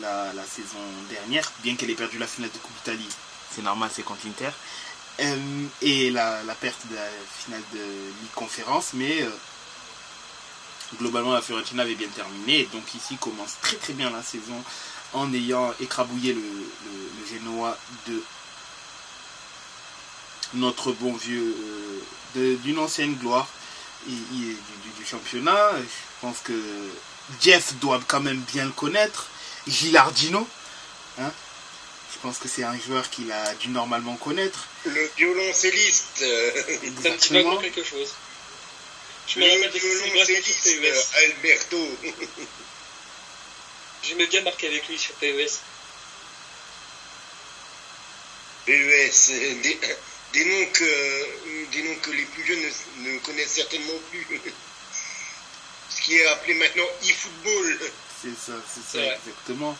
la, 0.00 0.44
saison 0.44 0.78
dernière, 1.10 1.50
bien 1.62 1.76
qu'elle 1.76 1.90
ait 1.90 1.94
perdu 1.94 2.18
la 2.18 2.26
finale 2.26 2.50
de 2.50 2.58
Coupe 2.58 2.74
d'Italie, 2.76 3.08
c'est 3.54 3.62
normal, 3.62 3.90
c'est 3.92 4.02
contre 4.02 4.22
Euh, 5.18 5.66
et 5.80 6.10
la, 6.10 6.42
la 6.42 6.54
perte 6.54 6.86
de 6.90 6.94
la 6.94 7.08
finale 7.38 7.62
de 7.72 7.78
Ligue 7.78 8.34
Conférence, 8.34 8.90
mais 8.92 9.26
globalement 10.98 11.32
la 11.32 11.42
Fiorentina 11.42 11.82
avait 11.82 11.94
bien 11.94 12.08
terminé. 12.08 12.60
Et 12.60 12.68
donc 12.72 12.94
ici 12.94 13.16
commence 13.16 13.56
très 13.62 13.76
très 13.76 13.92
bien 13.92 14.10
la 14.10 14.22
saison 14.22 14.62
en 15.12 15.32
ayant 15.34 15.72
écrabouillé 15.80 16.32
le, 16.32 16.40
le, 16.40 17.10
le 17.20 17.26
Genoa 17.38 17.76
de 18.06 18.22
notre 20.54 20.92
bon 20.92 21.12
vieux 21.14 21.54
euh, 22.36 22.56
d'une 22.62 22.78
ancienne 22.78 23.14
gloire 23.14 23.48
et, 24.08 24.12
et 24.12 24.14
du, 24.14 24.54
du- 24.54 24.98
du 24.98 25.04
championnat. 25.06 25.70
Je 25.80 25.86
pense 26.20 26.38
que 26.44 26.52
Jeff 27.40 27.74
doit 27.80 28.00
quand 28.06 28.20
même 28.20 28.40
bien 28.52 28.64
le 28.64 28.70
connaître. 28.72 29.28
Gilardino 29.66 30.46
hein. 31.18 31.30
Je 32.14 32.20
pense 32.22 32.38
que 32.38 32.48
c'est 32.48 32.62
un 32.64 32.78
joueur 32.78 33.10
qu'il 33.10 33.30
a 33.32 33.54
dû 33.56 33.68
normalement 33.68 34.16
connaître. 34.16 34.66
Le 34.86 35.10
violoncelliste, 35.16 36.22
euh, 36.22 36.50
exactement. 36.84 37.56
quelque 37.58 37.82
chose. 37.84 38.08
Je 39.28 39.40
me 39.40 39.44
le 39.46 39.52
rappelle 39.52 39.72
des 39.72 39.78
violoncelliste 39.78 40.80
PES. 40.80 41.16
Alberto. 41.24 41.98
J'aimais 44.02 44.26
bien 44.26 44.42
marquer 44.42 44.68
avec 44.68 44.86
lui 44.88 44.98
sur 44.98 45.14
E 45.14 45.16
PES. 45.20 45.60
PES, 48.66 49.30
euh, 49.30 49.62
des, 49.62 49.78
des 50.32 50.44
noms 50.44 50.66
que, 50.72 51.70
des 51.72 51.82
noms 51.82 51.96
que 52.02 52.10
les 52.10 52.24
plus 52.24 52.44
jeunes 52.46 52.60
ne, 52.98 53.10
ne 53.12 53.18
connaissent 53.20 53.52
certainement 53.54 53.98
plus. 54.10 54.26
Ce 55.90 56.00
qui 56.02 56.16
est 56.16 56.26
appelé 56.26 56.54
maintenant 56.54 56.84
e-football. 57.02 57.78
C'est 58.22 58.36
ça, 58.36 58.52
c'est 58.72 58.98
ça, 58.98 59.04
exactement. 59.14 59.76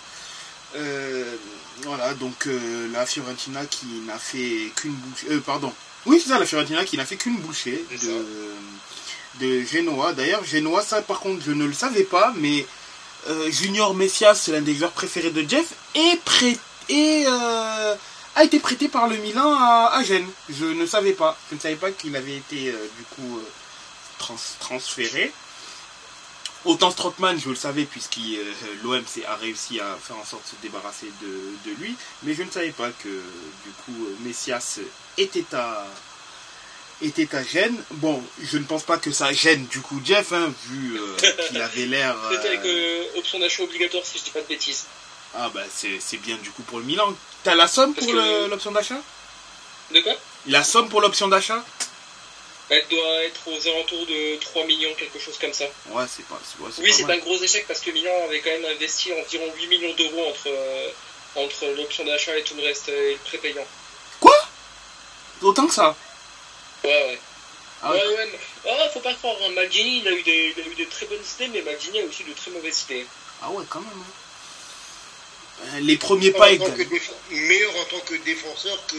Euh, 0.74 1.36
voilà, 1.82 2.14
donc 2.14 2.46
euh, 2.46 2.88
la 2.92 3.06
Fiorentina 3.06 3.64
qui 3.66 3.86
n'a 4.06 4.18
fait 4.18 4.70
qu'une 4.76 4.94
bouchée. 4.94 5.26
euh, 5.30 5.40
pardon. 5.40 5.72
Oui, 6.06 6.20
c'est 6.22 6.30
ça, 6.30 6.38
la 6.38 6.46
Fiorentina 6.46 6.84
qui 6.84 6.96
n'a 6.96 7.04
fait 7.04 7.16
qu'une 7.16 7.36
bouchée 7.38 7.84
de, 8.02 8.24
de 9.40 9.64
Genoa. 9.64 10.12
D'ailleurs, 10.12 10.44
Genoa, 10.44 10.82
ça 10.82 11.02
par 11.02 11.20
contre, 11.20 11.42
je 11.44 11.52
ne 11.52 11.64
le 11.64 11.72
savais 11.72 12.04
pas, 12.04 12.32
mais 12.36 12.64
euh, 13.28 13.50
Junior 13.50 13.92
Messias, 13.94 14.34
c'est 14.36 14.52
l'un 14.52 14.60
des 14.60 14.74
joueurs 14.74 14.92
préférés 14.92 15.30
de 15.30 15.48
Jeff, 15.48 15.66
est 15.94 16.20
prêt, 16.24 16.56
et, 16.88 17.24
euh, 17.26 17.94
a 18.36 18.44
été 18.44 18.60
prêté 18.60 18.88
par 18.88 19.08
le 19.08 19.16
Milan 19.16 19.52
à, 19.58 19.90
à 19.94 20.04
Gênes. 20.04 20.28
Je 20.48 20.66
ne 20.66 20.86
savais 20.86 21.12
pas. 21.12 21.36
Je 21.50 21.56
ne 21.56 21.60
savais 21.60 21.74
pas 21.76 21.90
qu'il 21.90 22.14
avait 22.14 22.36
été 22.36 22.68
euh, 22.70 22.76
du 22.96 23.04
coup 23.16 23.40
trans- 24.18 24.36
transféré. 24.60 25.32
Autant 26.64 26.90
Strootman, 26.90 27.38
je 27.40 27.48
le 27.48 27.54
savais, 27.54 27.84
puisque 27.84 28.18
l'OM 28.82 29.02
a 29.28 29.36
réussi 29.36 29.78
à 29.80 29.96
faire 30.02 30.16
en 30.18 30.24
sorte 30.24 30.42
de 30.44 30.48
se 30.56 30.62
débarrasser 30.62 31.10
de, 31.22 31.70
de 31.70 31.76
lui, 31.80 31.94
mais 32.24 32.34
je 32.34 32.42
ne 32.42 32.50
savais 32.50 32.72
pas 32.72 32.90
que 32.90 33.08
du 33.08 33.70
coup 33.84 33.94
Messias 34.20 34.80
était 35.18 35.54
à 35.54 35.86
était 37.02 37.34
à 37.34 37.42
Gênes. 37.42 37.82
Bon, 37.92 38.22
je 38.42 38.58
ne 38.58 38.64
pense 38.64 38.82
pas 38.82 38.96
que 38.96 39.12
ça 39.12 39.32
gêne 39.32 39.66
du 39.66 39.80
coup 39.80 40.00
Jeff, 40.04 40.32
hein, 40.32 40.52
vu 40.66 40.98
euh, 40.98 41.16
qu'il 41.48 41.60
avait 41.60 41.86
l'air. 41.86 42.16
C'était 42.32 42.48
avec 42.48 42.64
euh, 42.64 43.04
euh, 43.14 43.18
option 43.18 43.38
d'achat 43.38 43.62
obligatoire 43.62 44.04
si 44.04 44.18
je 44.18 44.24
dis 44.24 44.30
pas 44.30 44.40
de 44.40 44.46
bêtises. 44.46 44.86
Ah 45.34 45.50
bah 45.52 45.64
c'est 45.70 46.00
c'est 46.00 46.16
bien 46.16 46.36
du 46.36 46.50
coup 46.50 46.62
pour 46.62 46.78
le 46.78 46.84
Milan. 46.84 47.14
T'as 47.44 47.54
la 47.54 47.68
somme 47.68 47.94
Parce 47.94 48.06
pour 48.06 48.14
l'option 48.14 48.72
d'achat? 48.72 49.00
De 49.92 50.00
quoi? 50.00 50.14
La 50.46 50.64
somme 50.64 50.88
pour 50.88 51.00
l'option 51.00 51.28
d'achat? 51.28 51.62
Elle 52.68 52.84
doit 52.90 53.24
être 53.24 53.46
aux 53.46 53.68
alentours 53.68 54.06
de 54.06 54.36
3 54.40 54.64
millions, 54.64 54.92
quelque 54.98 55.20
chose 55.20 55.38
comme 55.38 55.52
ça. 55.52 55.66
Ouais, 55.90 56.04
c'est 56.08 56.26
pas. 56.26 56.40
ouais, 56.58 56.70
Oui, 56.80 56.92
c'est 56.92 57.08
un 57.08 57.18
gros 57.18 57.40
échec 57.40 57.64
parce 57.68 57.80
que 57.80 57.92
Milan 57.92 58.10
avait 58.24 58.40
quand 58.40 58.50
même 58.50 58.64
investi 58.64 59.12
environ 59.12 59.44
8 59.56 59.66
millions 59.68 59.94
d'euros 59.94 60.26
entre, 60.28 60.48
euh, 60.48 60.88
entre 61.36 61.66
l'option 61.76 62.04
d'achat 62.04 62.36
et 62.36 62.42
tout 62.42 62.56
le 62.56 62.64
reste, 62.64 62.88
euh, 62.88 63.10
et 63.10 63.12
le 63.12 63.18
prépayant. 63.18 63.64
Autant 65.42 65.66
que 65.66 65.74
ça. 65.74 65.94
Ouais, 66.84 66.90
ouais. 66.90 67.18
Ah 67.82 67.92
ouais, 67.92 67.98
ouais. 68.06 68.14
ouais, 68.16 68.28
mais- 68.32 68.70
Ah, 68.70 68.88
faut 68.92 69.00
pas 69.00 69.14
croire, 69.14 69.36
hein. 69.42 69.50
Maldini, 69.50 69.98
il 70.00 70.08
a, 70.08 70.12
eu 70.12 70.22
des, 70.22 70.54
il 70.56 70.62
a 70.62 70.66
eu 70.66 70.74
de 70.74 70.90
très 70.90 71.06
bonnes 71.06 71.22
idées, 71.36 71.48
mais 71.48 71.62
Maldini 71.62 72.00
a 72.00 72.04
aussi 72.04 72.24
de 72.24 72.32
très 72.32 72.50
mauvaises 72.50 72.82
idées. 72.88 73.06
Ah 73.42 73.50
ouais, 73.50 73.64
quand 73.68 73.80
même. 73.80 73.90
hein. 73.90 75.66
Euh, 75.74 75.80
Les 75.80 75.96
premiers 75.96 76.34
En 76.34 76.38
pas 76.38 76.56
tant 76.56 76.64
que 76.70 76.82
meilleur 77.34 77.76
en 77.76 77.84
tant 77.84 78.00
que 78.00 78.14
défenseur 78.16 78.78
que, 78.86 78.96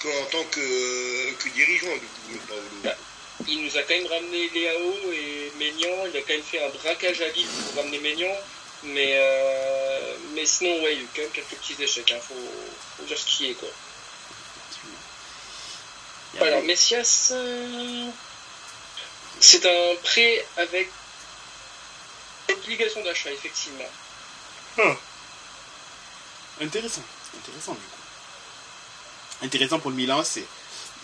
que 0.00 0.08
en 0.22 0.26
tant 0.26 0.44
que, 0.44 1.32
que 1.32 1.48
dirigeant 1.50 1.92
du 1.94 2.36
coup, 2.38 2.44
Paolo. 2.48 2.94
Il 3.48 3.64
nous 3.64 3.76
a 3.76 3.82
quand 3.82 3.94
même 3.94 4.06
ramené 4.06 4.48
Léao 4.54 4.94
et 5.12 5.52
Maignan, 5.58 6.06
il 6.06 6.16
a 6.16 6.20
quand 6.20 6.28
même 6.32 6.42
fait 6.42 6.62
un 6.64 6.68
braquage 6.68 7.20
à 7.20 7.28
Lille 7.30 7.46
pour 7.46 7.82
ramener 7.82 7.98
Maignan, 7.98 8.30
mais, 8.84 9.14
euh, 9.16 10.16
mais 10.34 10.46
sinon, 10.46 10.80
ouais, 10.82 10.92
il 10.94 10.98
y 10.98 11.00
a 11.00 11.04
eu 11.04 11.08
quand 11.14 11.22
même 11.22 11.30
quelques 11.32 11.56
petits 11.60 11.82
échecs, 11.82 12.12
hein. 12.12 12.20
faut, 12.28 12.34
faut 12.98 13.04
dire 13.04 13.18
ce 13.18 13.24
qui 13.26 13.50
est, 13.50 13.54
quoi. 13.54 13.68
Alors, 16.40 16.62
Messias, 16.62 17.30
euh, 17.32 18.08
c'est 19.40 19.64
un 19.64 19.94
prêt 20.02 20.44
avec 20.56 20.90
obligation 22.50 23.02
d'achat, 23.04 23.30
effectivement. 23.30 23.84
Intéressant, 26.60 27.02
intéressant 27.36 27.72
du 27.72 27.78
coup. 27.78 29.44
Intéressant 29.44 29.78
pour 29.78 29.90
le 29.90 29.96
Milan, 29.96 30.22
c'est. 30.24 30.46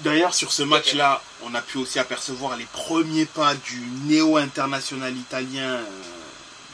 D'ailleurs, 0.01 0.35
sur 0.35 0.51
ce 0.51 0.63
match-là, 0.63 1.23
on 1.43 1.55
a 1.55 1.61
pu 1.61 1.79
aussi 1.79 1.99
apercevoir 1.99 2.57
les 2.57 2.65
premiers 2.65 3.27
pas 3.27 3.55
du 3.55 3.81
néo-international 4.07 5.15
italien 5.17 5.75
euh, 5.75 5.85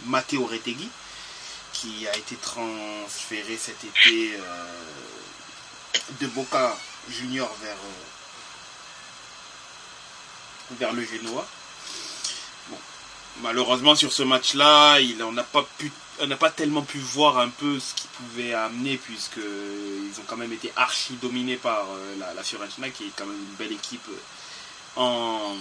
Matteo 0.04 0.46
Retegui, 0.46 0.88
qui 1.72 2.06
a 2.06 2.16
été 2.16 2.36
transféré 2.36 3.58
cet 3.58 3.82
été 3.84 4.38
de 6.20 6.26
Boca 6.28 6.76
Junior 7.10 7.52
vers, 7.62 7.76
vers 10.72 10.92
le 10.92 11.04
Genoa. 11.04 11.46
malheureusement 13.42 13.94
sur 13.94 14.12
ce 14.12 14.22
match-là, 14.22 14.98
on 15.22 15.32
n'a 15.32 15.44
pas 15.44 15.66
pu 15.78 15.92
on 16.18 16.26
n'a 16.26 16.36
pas 16.36 16.50
tellement 16.50 16.80
pu 16.80 16.98
voir 16.98 17.38
un 17.38 17.50
peu 17.50 17.78
ce 17.78 17.92
qu'ils 17.94 18.10
pouvaient 18.10 18.54
amener 18.54 18.96
puisque 18.96 19.36
ils 19.36 20.18
ont 20.18 20.24
quand 20.26 20.38
même 20.38 20.52
été 20.52 20.72
archi 20.74 21.14
dominés 21.20 21.56
par 21.56 21.86
la, 22.18 22.42
Fiorentina 22.42 22.88
qui 22.88 23.04
est 23.04 23.12
quand 23.14 23.26
même 23.26 23.36
une 23.36 23.56
belle 23.56 23.72
équipe 23.72 24.08
en 24.96 25.54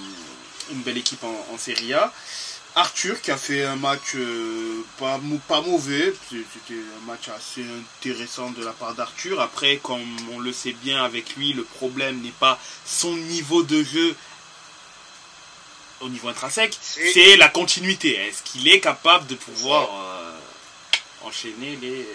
une 0.72 0.82
belle 0.82 0.98
équipe 0.98 1.24
en, 1.24 1.58
Serie 1.58 1.94
A. 1.94 2.12
Arthur 2.76 3.22
qui 3.22 3.32
a 3.32 3.38
fait 3.38 3.64
un 3.64 3.76
match 3.76 4.16
pas, 4.98 5.20
pas 5.48 5.62
mauvais, 5.62 6.14
c'était 6.30 6.80
un 7.02 7.06
match 7.06 7.30
assez 7.30 7.64
intéressant 7.64 8.52
de 8.52 8.64
la 8.66 8.72
part 8.72 8.96
d'Arthur. 8.96 9.40
Après, 9.40 9.78
comme 9.78 10.16
on 10.34 10.40
le 10.40 10.52
sait 10.52 10.74
bien 10.74 11.04
avec 11.04 11.38
lui, 11.38 11.54
le 11.54 11.64
problème 11.64 12.22
n'est 12.22 12.32
pas 12.32 12.60
son 12.86 13.16
niveau 13.16 13.64
de 13.64 13.82
jeu 13.82 14.16
au 16.06 16.10
niveau 16.10 16.30
intrinsèque, 16.30 16.78
c'est 16.82 17.36
la 17.38 17.50
continuité. 17.50 18.16
Est-ce 18.16 18.44
qu'il 18.44 18.68
est 18.68 18.80
capable 18.80 19.26
de 19.28 19.36
pouvoir 19.36 19.90
enchaîner 21.24 21.76
les 21.82 22.06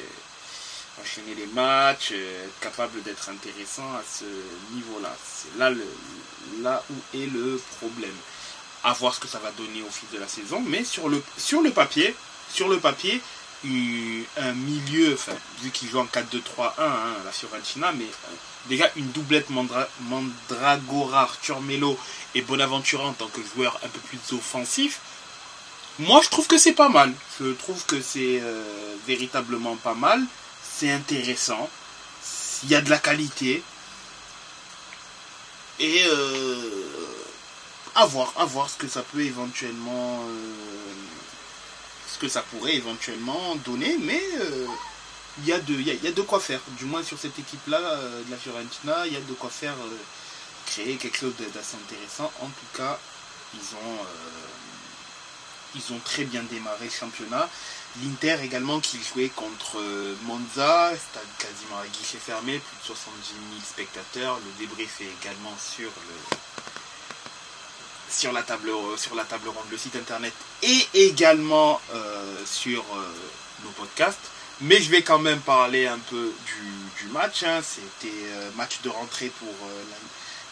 enchaîner 1.03 1.35
les 1.35 1.47
matchs, 1.47 2.11
euh, 2.13 2.45
être 2.45 2.61
capable 2.61 3.03
d'être 3.03 3.31
intéressant 3.31 3.95
à 3.95 4.03
ce 4.07 4.27
niveau-là? 4.75 5.11
C'est 5.25 5.59
là, 5.59 5.71
le, 5.71 5.87
là 6.61 6.83
où 6.91 7.17
est 7.17 7.27
le 7.27 7.61
problème. 7.79 8.15
À 8.85 8.93
voir 8.93 9.15
ce 9.15 9.21
que 9.21 9.29
ça 9.29 9.39
va 9.39 9.51
donner 9.53 9.83
au 9.83 9.91
fil 9.91 10.09
de 10.13 10.19
la 10.19 10.29
saison, 10.29 10.61
mais 10.61 10.85
sur 10.85 11.09
le, 11.09 11.23
sur 11.39 11.63
le 11.63 11.71
papier, 11.71 12.15
sur 12.53 12.69
le 12.69 12.79
papier, 12.79 13.21
un 13.65 14.53
milieu, 14.53 15.15
enfin, 15.15 15.35
vu 15.63 15.71
qu'il 15.71 15.89
joue 15.89 15.99
en 15.99 16.07
4-2-3-1, 16.07 16.73
hein, 16.79 17.17
la 17.25 17.33
Fiorentina, 17.33 17.93
mais 17.93 18.05
euh, 18.05 18.35
déjà 18.69 18.91
une 18.97 19.11
doublette 19.11 19.49
Mandragora, 20.01 21.23
Arthur 21.23 21.61
Melo 21.61 21.99
et 22.35 22.43
Bonaventura 22.43 23.07
en 23.07 23.13
tant 23.13 23.29
que 23.29 23.41
joueur 23.55 23.79
un 23.83 23.89
peu 23.89 24.01
plus 24.01 24.19
offensif, 24.33 25.01
moi, 26.01 26.23
je 26.25 26.31
trouve 26.31 26.47
que 26.47 26.57
c'est 26.57 26.73
pas 26.73 26.89
mal. 26.89 27.13
Je 27.39 27.53
trouve 27.53 27.85
que 27.85 28.01
c'est 28.01 28.41
euh, 28.41 28.65
véritablement 29.07 29.77
pas 29.77 29.93
mal. 29.93 30.23
C'est 30.63 30.91
intéressant. 30.91 31.69
Il 32.63 32.71
y 32.71 32.75
a 32.75 32.81
de 32.81 32.89
la 32.89 32.99
qualité. 32.99 33.63
Et 35.79 36.03
euh, 36.07 36.71
à 37.95 38.07
voir, 38.07 38.33
à 38.39 38.47
voir 38.47 38.71
ce 38.71 38.77
que 38.77 38.89
ça 38.89 39.03
peut 39.03 39.21
éventuellement, 39.21 40.21
que 42.21 42.29
ça 42.29 42.43
pourrait 42.43 42.75
éventuellement 42.75 43.57
donner. 43.65 43.97
Mais 44.01 44.23
il 45.39 45.47
y, 45.47 45.53
a 45.53 45.59
de, 45.59 45.73
il, 45.75 45.87
y 45.87 46.07
a, 46.07 46.13
de 46.13 46.23
quoi 46.23 46.41
faire. 46.41 46.61
Du 46.79 46.85
moins 46.85 47.03
sur 47.03 47.19
cette 47.19 47.39
équipe-là 47.39 47.81
de 48.27 48.31
la 48.31 48.37
Fiorentina, 48.37 49.07
il 49.07 49.15
y 49.15 49.17
a 49.17 49.21
de 49.21 49.33
quoi 49.33 49.51
faire, 49.51 49.75
créer 50.67 50.97
quelque 50.97 51.17
chose 51.17 51.35
d'assez 51.55 51.77
intéressant. 51.77 52.31
En 52.41 52.47
tout 52.47 52.77
cas, 52.77 52.99
ils 53.55 53.75
ont 53.77 54.07
ils 55.75 55.93
ont 55.93 56.01
très 56.05 56.25
bien 56.25 56.43
démarré 56.45 56.87
le 56.87 56.91
championnat. 56.91 57.49
L'Inter 58.03 58.39
également 58.43 58.81
qui 58.81 58.99
jouait 59.03 59.29
contre 59.29 59.79
euh, 59.79 60.15
Monza, 60.23 60.93
stade 60.97 61.23
quasiment 61.39 61.79
à 61.79 61.87
guichet 61.87 62.19
fermé, 62.19 62.59
plus 62.59 62.77
de 62.83 62.87
70 62.87 63.29
000 63.29 63.39
spectateurs. 63.65 64.39
Le 64.39 64.65
débrief 64.67 65.01
est 65.01 65.11
également 65.23 65.55
sur 65.59 65.91
le 66.09 66.37
sur 68.11 68.33
la 68.33 68.43
table 68.43 68.71
sur 68.97 69.15
la 69.15 69.25
table 69.25 69.49
ronde, 69.49 69.65
le 69.71 69.79
site 69.79 69.97
internet 69.97 70.33
et 70.63 70.87
également 70.95 71.81
euh, 71.95 72.37
sur 72.45 72.81
euh, 72.81 73.07
nos 73.65 73.71
podcasts. 73.71 74.31
Mais 74.63 74.81
je 74.81 74.91
vais 74.91 75.03
quand 75.03 75.19
même 75.19 75.41
parler 75.41 75.87
un 75.87 75.99
peu 75.99 76.33
du, 76.47 77.09
match. 77.13 77.45
Hein. 77.45 77.61
C'était 77.63 78.13
match 78.57 78.83
de 78.83 78.91
rentrée 78.91 79.33
pour 79.39 79.49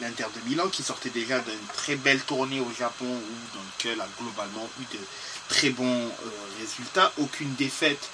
l'Inter 0.01 0.27
de 0.35 0.49
Milan 0.49 0.69
qui 0.69 0.83
sortait 0.83 1.11
déjà 1.11 1.41
d'une 1.41 1.55
très 1.75 1.97
belle 1.97 2.21
tournée 2.21 2.61
au 2.61 2.73
Japon 2.77 3.07
où 3.07 3.57
donc 3.57 3.85
elle 3.85 4.01
a 4.01 4.09
globalement 4.19 4.69
eu 4.81 4.97
de 4.97 5.01
très 5.49 5.71
bons 5.71 6.07
euh, 6.07 6.31
résultats. 6.61 7.13
Aucune 7.19 7.55
défaite, 7.55 8.09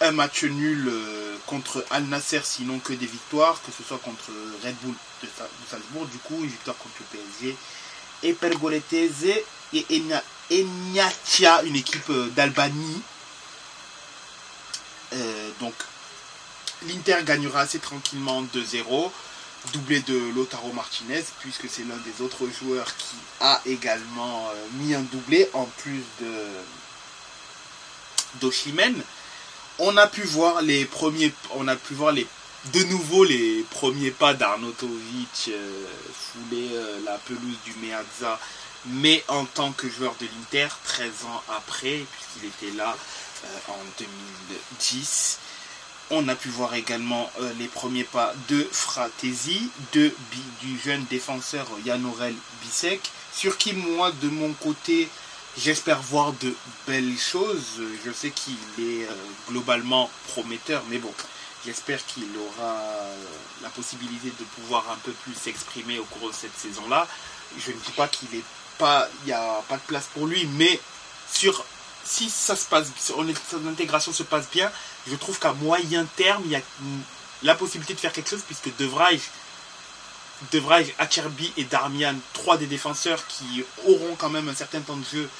un 0.00 0.12
match 0.12 0.44
nul 0.44 0.88
euh, 0.88 1.36
contre 1.46 1.84
Al 1.90 2.04
Nasser 2.04 2.40
sinon 2.44 2.78
que 2.78 2.92
des 2.92 3.06
victoires, 3.06 3.60
que 3.62 3.72
ce 3.72 3.82
soit 3.82 3.98
contre 3.98 4.30
Red 4.62 4.76
Bull 4.82 4.94
de, 5.22 5.28
Salzbourg, 5.70 6.06
du 6.06 6.18
coup 6.18 6.38
une 6.40 6.50
victoire 6.50 6.76
contre 6.76 6.94
le 7.00 7.18
PSG 7.18 7.56
et 8.24 8.32
Pergoletese 8.32 9.42
et 9.72 9.86
Egnatia, 10.50 11.62
une 11.62 11.76
équipe 11.76 12.10
euh, 12.10 12.28
d'Albanie. 12.30 13.02
donc 15.60 15.74
l'Inter 16.88 17.18
gagnera 17.24 17.60
assez 17.60 17.78
tranquillement 17.78 18.42
2-0 18.42 19.10
doublé 19.72 20.00
de 20.00 20.32
Lotaro 20.34 20.72
Martinez, 20.72 21.24
puisque 21.40 21.68
c'est 21.68 21.84
l'un 21.84 21.96
des 21.96 22.24
autres 22.24 22.46
joueurs 22.48 22.94
qui 22.96 23.16
a 23.40 23.60
également 23.66 24.48
euh, 24.48 24.66
mis 24.74 24.94
un 24.94 25.02
doublé 25.02 25.48
en 25.54 25.64
plus 25.64 26.02
de 26.20 26.46
d'Oshimen. 28.40 29.00
On 29.78 29.96
a 29.96 30.06
pu 30.06 30.22
voir 30.22 30.60
les 30.60 30.84
premiers, 30.84 31.32
on 31.52 31.68
a 31.68 31.76
pu 31.76 31.94
voir 31.94 32.12
les 32.12 32.26
de 32.72 32.84
nouveau 32.84 33.24
les 33.24 33.64
premiers 33.70 34.10
pas 34.10 34.34
d'Arnautovic 34.34 35.48
euh, 35.48 35.86
euh, 36.52 36.98
la 37.04 37.18
pelouse 37.18 37.58
du 37.64 37.74
Meazza, 37.82 38.38
mais 38.86 39.22
en 39.28 39.44
tant 39.44 39.72
que 39.72 39.88
joueur 39.88 40.14
de 40.20 40.26
l'Inter, 40.26 40.68
13 40.84 41.08
ans 41.26 41.42
après, 41.56 42.04
puisqu'il 42.10 42.48
était 42.48 42.76
là 42.76 42.96
en 43.68 43.78
2010. 43.98 45.38
On 46.10 46.28
a 46.28 46.34
pu 46.34 46.48
voir 46.48 46.74
également 46.74 47.30
euh, 47.40 47.52
les 47.58 47.66
premiers 47.66 48.04
pas 48.04 48.34
de 48.48 48.68
Fratesi, 48.70 49.70
de, 49.94 50.12
du 50.60 50.78
jeune 50.78 51.04
défenseur 51.06 51.66
Yanorel 51.84 52.34
Bisek, 52.62 53.10
sur 53.32 53.56
qui 53.56 53.72
moi 53.72 54.12
de 54.12 54.28
mon 54.28 54.52
côté 54.52 55.08
j'espère 55.56 56.02
voir 56.02 56.32
de 56.34 56.54
belles 56.86 57.18
choses. 57.18 57.80
Je 58.04 58.12
sais 58.12 58.30
qu'il 58.30 58.54
est 58.78 59.04
euh, 59.04 59.14
globalement 59.48 60.10
prometteur, 60.28 60.82
mais 60.90 60.98
bon, 60.98 61.12
j'espère 61.64 62.04
qu'il 62.06 62.28
aura 62.36 62.72
euh, 62.72 63.16
la 63.62 63.68
possibilité 63.70 64.28
de 64.28 64.44
pouvoir 64.56 64.90
un 64.90 64.96
peu 64.96 65.12
plus 65.12 65.34
s'exprimer 65.34 65.98
au 65.98 66.04
cours 66.04 66.28
de 66.28 66.34
cette 66.34 66.56
saison-là. 66.56 67.06
Je 67.58 67.70
ne 67.70 67.76
dis 67.76 67.92
pas 67.92 68.08
qu'il 68.08 68.28
pas, 68.78 69.08
n'y 69.24 69.32
a 69.32 69.62
pas 69.68 69.76
de 69.76 69.82
place 69.82 70.08
pour 70.12 70.26
lui, 70.26 70.46
mais 70.54 70.80
sur 71.32 71.64
si 72.04 72.28
ça 72.28 72.54
se 72.54 72.66
passe, 72.66 72.88
son 72.98 73.66
intégration 73.66 74.12
se 74.12 74.22
passe 74.22 74.48
bien, 74.50 74.70
je 75.06 75.16
trouve 75.16 75.38
qu'à 75.38 75.52
moyen 75.54 76.04
terme, 76.16 76.42
il 76.44 76.50
y 76.50 76.56
a 76.56 76.60
la 77.42 77.54
possibilité 77.54 77.94
de 77.94 78.00
faire 78.00 78.12
quelque 78.12 78.28
chose, 78.28 78.42
puisque 78.46 78.74
De 78.76 78.84
Vrij, 78.84 79.20
Acerbi 80.98 81.52
et 81.56 81.64
Darmian, 81.64 82.14
trois 82.34 82.56
des 82.58 82.66
défenseurs 82.66 83.26
qui 83.26 83.64
auront 83.86 84.16
quand 84.16 84.30
même 84.30 84.48
un 84.48 84.54
certain 84.54 84.80
temps 84.80 84.96
de 84.96 85.04
jeu, 85.04 85.30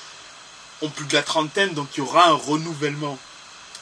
ont 0.83 0.89
plus 0.89 1.07
de 1.07 1.15
la 1.15 1.23
trentaine, 1.23 1.75
donc 1.75 1.89
il 1.95 1.99
y 1.99 2.01
aura 2.01 2.29
un 2.29 2.35
renouvellement 2.35 3.19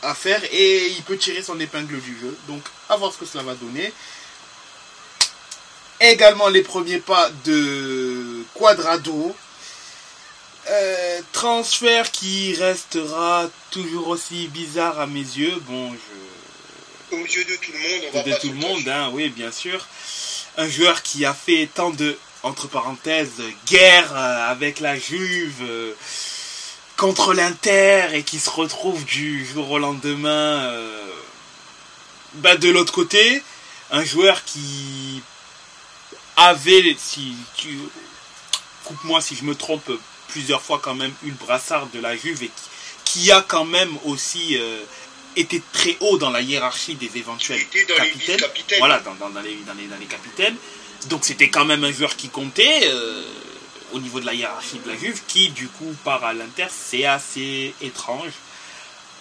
à 0.02 0.14
faire, 0.14 0.42
et 0.52 0.88
il 0.88 1.02
peut 1.02 1.16
tirer 1.16 1.42
son 1.42 1.58
épingle 1.60 2.00
du 2.00 2.18
jeu. 2.20 2.36
Donc, 2.48 2.62
à 2.88 2.96
voir 2.96 3.12
ce 3.12 3.18
que 3.18 3.26
cela 3.26 3.44
va 3.44 3.54
donner. 3.54 3.92
Également 6.00 6.48
les 6.48 6.62
premiers 6.62 6.98
pas 6.98 7.30
de 7.44 8.44
Quadrado, 8.54 9.36
euh, 10.68 11.20
transfert 11.32 12.10
qui 12.10 12.54
restera 12.54 13.48
toujours 13.70 14.08
aussi 14.08 14.48
bizarre 14.48 14.98
à 14.98 15.06
mes 15.06 15.20
yeux. 15.20 15.54
Bon, 15.66 15.92
je. 15.92 17.16
Aux 17.16 17.24
yeux 17.24 17.44
de 17.44 17.56
tout 17.56 17.72
le 17.72 17.78
monde, 17.78 18.10
on 18.12 18.16
va 18.16 18.22
De 18.22 18.40
tout 18.40 18.48
le 18.48 18.54
monde, 18.54 18.88
hein, 18.88 19.10
oui, 19.12 19.28
bien 19.28 19.52
sûr. 19.52 19.86
Un 20.56 20.68
joueur 20.68 21.02
qui 21.02 21.24
a 21.24 21.34
fait 21.34 21.68
tant 21.72 21.90
de, 21.90 22.16
entre 22.42 22.68
parenthèses, 22.68 23.42
guerre 23.66 24.12
euh, 24.14 24.50
avec 24.50 24.80
la 24.80 24.96
Juve 24.98 25.62
euh, 25.62 25.92
contre 27.02 27.34
l'Inter 27.34 28.10
et 28.12 28.22
qui 28.22 28.38
se 28.38 28.48
retrouve 28.48 29.04
du 29.04 29.44
jour 29.44 29.68
au 29.72 29.78
lendemain 29.80 30.72
bah, 32.34 32.54
de 32.54 32.70
l'autre 32.70 32.92
côté. 32.92 33.42
Un 33.90 34.04
joueur 34.04 34.44
qui 34.44 35.20
avait, 36.36 36.94
si 36.96 37.34
tu 37.56 37.76
coupe-moi 38.84 39.20
si 39.20 39.34
je 39.34 39.42
me 39.42 39.56
trompe, 39.56 39.90
plusieurs 40.28 40.62
fois 40.62 40.78
quand 40.80 40.94
même 40.94 41.12
eu 41.24 41.30
le 41.30 41.44
brassard 41.44 41.88
de 41.88 41.98
la 41.98 42.16
Juve 42.16 42.44
et 42.44 42.50
qui, 43.04 43.32
a 43.32 43.42
quand 43.42 43.64
même 43.64 43.98
aussi 44.04 44.56
euh, 44.56 44.80
été 45.34 45.60
très 45.72 45.96
haut 45.98 46.18
dans 46.18 46.30
la 46.30 46.40
hiérarchie 46.40 46.94
des 46.94 47.10
éventuels 47.16 47.66
capitaines. 47.66 48.78
Voilà, 48.78 49.00
dans, 49.00 49.14
dans, 49.16 49.40
les, 49.40 49.56
dans, 49.66 49.74
les, 49.74 49.88
dans, 49.88 49.98
les, 49.98 50.06
capitaines. 50.06 50.54
Donc 51.06 51.24
c'était 51.24 51.50
quand 51.50 51.64
même 51.64 51.82
un 51.82 51.92
joueur 51.92 52.14
qui 52.14 52.28
comptait 52.28 52.82
euh, 52.84 53.24
au 53.92 54.00
niveau 54.00 54.20
de 54.20 54.26
la 54.26 54.34
hiérarchie 54.34 54.80
de 54.84 54.90
la 54.90 54.96
Juve, 54.96 55.22
qui 55.26 55.50
du 55.50 55.68
coup 55.68 55.94
part 56.04 56.24
à 56.24 56.32
l'Inter, 56.32 56.66
c'est 56.70 57.04
assez 57.04 57.74
étrange. 57.80 58.32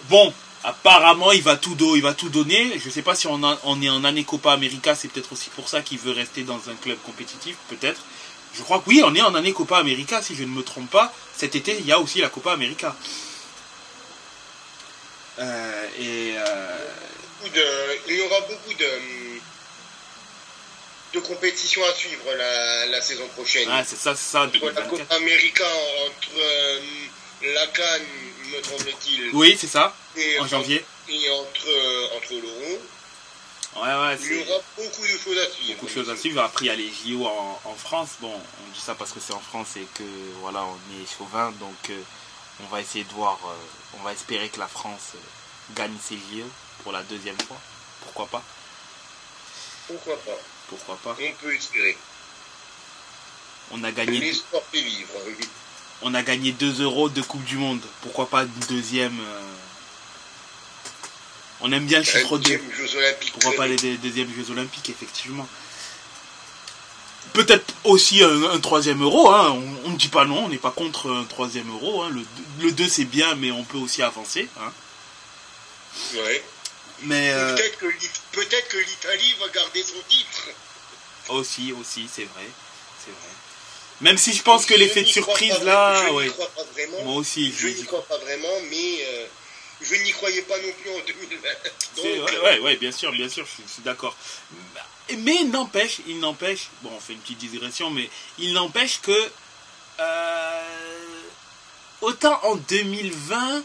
Bon, 0.08 0.32
apparemment 0.64 1.32
il 1.32 1.42
va 1.42 1.56
tout, 1.56 1.74
do, 1.74 1.96
il 1.96 2.02
va 2.02 2.14
tout 2.14 2.28
donner. 2.28 2.78
Je 2.78 2.86
ne 2.86 2.92
sais 2.92 3.02
pas 3.02 3.14
si 3.14 3.26
on, 3.26 3.40
on 3.64 3.82
est 3.82 3.90
en 3.90 4.04
année 4.04 4.24
Copa 4.24 4.52
América, 4.52 4.94
c'est 4.94 5.08
peut-être 5.08 5.32
aussi 5.32 5.50
pour 5.50 5.68
ça 5.68 5.82
qu'il 5.82 5.98
veut 5.98 6.12
rester 6.12 6.42
dans 6.42 6.68
un 6.68 6.74
club 6.74 6.98
compétitif, 7.04 7.56
peut-être. 7.68 8.00
Je 8.54 8.62
crois 8.62 8.80
que 8.80 8.88
oui, 8.88 9.02
on 9.04 9.14
est 9.14 9.22
en 9.22 9.34
année 9.34 9.52
Copa 9.52 9.78
América, 9.78 10.20
si 10.20 10.34
je 10.34 10.44
ne 10.44 10.48
me 10.48 10.62
trompe 10.62 10.90
pas. 10.90 11.12
Cet 11.36 11.54
été, 11.54 11.76
il 11.78 11.86
y 11.86 11.92
a 11.92 11.98
aussi 11.98 12.20
la 12.20 12.28
Copa 12.28 12.52
América. 12.52 12.94
Euh, 15.38 15.86
et 15.98 16.34
euh, 16.36 16.78
il 18.08 18.14
y 18.14 18.20
aura 18.22 18.40
beaucoup 18.42 18.74
de, 18.78 18.86
de 21.12 21.20
compétitions 21.20 21.84
à 21.84 21.92
suivre 21.92 22.32
la, 22.34 22.86
la 22.86 23.00
saison 23.00 23.26
prochaine. 23.28 23.68
ah, 23.70 23.82
c'est 23.84 23.96
ça, 23.96 24.14
c'est 24.16 24.30
ça, 24.30 24.42
entre 24.42 24.54
la 24.54 24.72
2024. 24.72 24.88
Coupe 24.88 25.12
América, 25.12 25.64
entre 26.06 26.38
euh, 26.38 26.80
la 27.54 27.66
Cannes, 27.68 28.06
me 28.46 28.62
semble-t-il, 28.62 29.30
Oui, 29.34 29.56
c'est 29.60 29.66
ça, 29.66 29.94
et, 30.16 30.38
en 30.40 30.46
janvier. 30.46 30.84
et 31.08 31.30
entre, 31.30 31.68
euh, 31.68 32.16
entre 32.16 32.32
l'Euro. 32.32 32.80
Ouais, 33.74 33.88
ouais, 33.88 34.16
Il 34.20 34.36
y 34.46 34.50
aura 34.50 34.60
beaucoup 34.76 35.02
de 35.02 35.08
choses 35.18 35.38
à 35.38 35.50
suivre. 35.50 35.74
beaucoup 35.74 35.86
de 35.86 35.90
choses 35.90 36.10
à 36.10 36.16
suivre. 36.16 36.42
Après, 36.42 36.66
il 36.66 36.68
y 36.68 36.70
a 36.70 36.76
les 36.76 36.90
JO 36.90 37.26
en, 37.26 37.60
en 37.64 37.74
France. 37.74 38.10
Bon, 38.20 38.32
on 38.34 38.70
dit 38.74 38.80
ça 38.80 38.94
parce 38.94 39.12
que 39.12 39.20
c'est 39.20 39.32
en 39.32 39.40
France 39.40 39.76
et 39.76 39.86
que 39.94 40.02
voilà, 40.42 40.62
on 40.64 41.02
est 41.02 41.06
chauvin, 41.18 41.52
donc 41.52 41.76
euh, 41.90 41.98
on 42.62 42.66
va 42.66 42.80
essayer 42.82 43.04
de 43.04 43.12
voir, 43.12 43.38
euh, 43.46 43.98
on 43.98 44.02
va 44.02 44.12
espérer 44.12 44.50
que 44.50 44.58
la 44.58 44.68
France 44.68 45.12
gagne 45.74 45.94
ses 46.02 46.16
JO 46.16 46.44
pour 46.82 46.92
la 46.92 47.02
deuxième 47.04 47.38
fois. 47.40 47.56
Pourquoi 48.02 48.26
pas 48.26 48.42
Pourquoi 49.88 50.16
pas? 50.18 50.38
Pourquoi 50.68 50.96
pas? 51.02 51.16
On 51.20 51.32
peut 51.42 51.54
espérer. 51.54 51.96
On 53.72 53.82
a 53.84 53.92
gagné, 53.92 54.18
L'espoir 54.20 54.62
fait 54.70 54.80
vivre. 54.82 55.08
on 56.02 56.14
a 56.14 56.22
gagné 56.22 56.52
2 56.52 56.82
euros 56.82 57.08
de 57.08 57.22
Coupe 57.22 57.44
du 57.44 57.56
Monde. 57.56 57.80
Pourquoi 58.02 58.28
pas 58.28 58.42
une 58.42 58.66
deuxième 58.68 59.18
euh, 59.20 59.40
On 61.62 61.72
aime 61.72 61.86
bien 61.86 61.98
le 61.98 62.04
chiffre 62.04 62.38
2. 62.38 62.42
Deuxième 62.42 62.72
Jeux 62.74 62.96
Olympiques. 62.98 63.32
Pourquoi 63.32 63.52
pas 63.56 63.66
les 63.66 63.76
deux- 63.76 63.96
deuxièmes 63.98 64.32
Jeux 64.36 64.50
Olympiques, 64.50 64.90
effectivement. 64.90 65.48
Peut-être 67.32 67.72
aussi 67.84 68.22
un, 68.22 68.50
un 68.50 68.60
troisième 68.60 69.02
euro, 69.02 69.30
hein. 69.30 69.56
on 69.84 69.90
ne 69.90 69.96
dit 69.96 70.08
pas 70.08 70.26
non, 70.26 70.44
on 70.44 70.48
n'est 70.50 70.58
pas 70.58 70.70
contre 70.72 71.10
un 71.10 71.24
troisième 71.24 71.70
euro. 71.70 72.02
Hein. 72.02 72.10
Le, 72.10 72.24
le 72.60 72.72
2 72.72 72.88
c'est 72.88 73.04
bien, 73.06 73.34
mais 73.36 73.50
on 73.52 73.64
peut 73.64 73.78
aussi 73.78 74.02
avancer. 74.02 74.48
Hein. 74.60 74.70
Ouais. 76.14 76.44
Mais 77.04 77.30
euh, 77.32 77.54
Peut-être 78.32 78.68
que 78.68 78.76
l'Italie 78.78 79.34
va 79.40 79.48
garder 79.48 79.82
son 79.82 80.00
titre. 80.08 80.48
aussi, 81.28 81.72
aussi, 81.72 82.08
c'est 82.12 82.24
vrai. 82.24 82.46
C'est 83.04 83.10
vrai. 83.10 83.30
Même 84.00 84.18
si 84.18 84.32
je 84.32 84.42
pense 84.42 84.66
que 84.66 84.74
l'effet 84.74 85.02
de 85.02 85.08
surprise 85.08 85.54
pas- 85.58 85.64
là, 85.64 86.06
je 86.06 86.12
ouais. 86.12 86.24
n'y 86.26 86.30
crois 86.32 86.48
pas 86.50 86.64
vraiment. 86.72 87.02
Moi 87.04 87.14
aussi, 87.16 87.52
Je 87.52 87.68
je 87.68 87.74
n'y 87.74 87.84
crois 87.84 88.04
pas 88.06 88.18
vraiment, 88.18 88.60
mais 88.70 89.04
euh, 89.06 89.26
je 89.80 89.94
n'y 89.96 90.10
croyais 90.12 90.42
pas 90.42 90.56
non 90.58 90.72
plus 90.80 90.90
en 90.90 90.98
2020. 91.06 91.48
C'est- 91.94 91.96
Donc, 91.96 92.04
ouais, 92.28 92.36
euh, 92.36 92.42
ouais, 92.44 92.58
ouais, 92.60 92.76
bien 92.76 92.90
sûr, 92.92 93.12
bien 93.12 93.28
sûr, 93.28 93.44
je 93.46 93.50
suis, 93.50 93.62
je 93.66 93.72
suis 93.74 93.82
d'accord. 93.82 94.16
Mais 95.18 95.36
il 95.40 95.50
n'empêche, 95.50 95.98
il 96.06 96.18
n'empêche, 96.20 96.68
bon, 96.82 96.90
on 96.96 97.00
fait 97.00 97.12
une 97.12 97.20
petite 97.20 97.38
digression, 97.38 97.90
mais 97.90 98.08
il 98.38 98.52
n'empêche 98.54 99.00
que 99.02 99.30
euh, 100.00 100.62
autant 102.00 102.40
en 102.44 102.56
2020, 102.56 103.62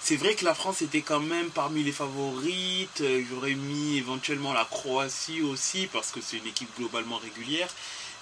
c'est 0.00 0.16
vrai 0.16 0.34
que 0.34 0.44
la 0.44 0.54
France 0.54 0.80
était 0.82 1.02
quand 1.02 1.20
même 1.20 1.50
parmi 1.50 1.82
les 1.82 1.92
favorites. 1.92 3.00
euh, 3.00 3.22
J'aurais 3.30 3.54
mis 3.54 3.98
éventuellement 3.98 4.52
la 4.52 4.64
Croatie 4.64 5.42
aussi 5.42 5.88
parce 5.92 6.10
que 6.10 6.20
c'est 6.20 6.38
une 6.38 6.46
équipe 6.46 6.68
globalement 6.78 7.18
régulière, 7.18 7.68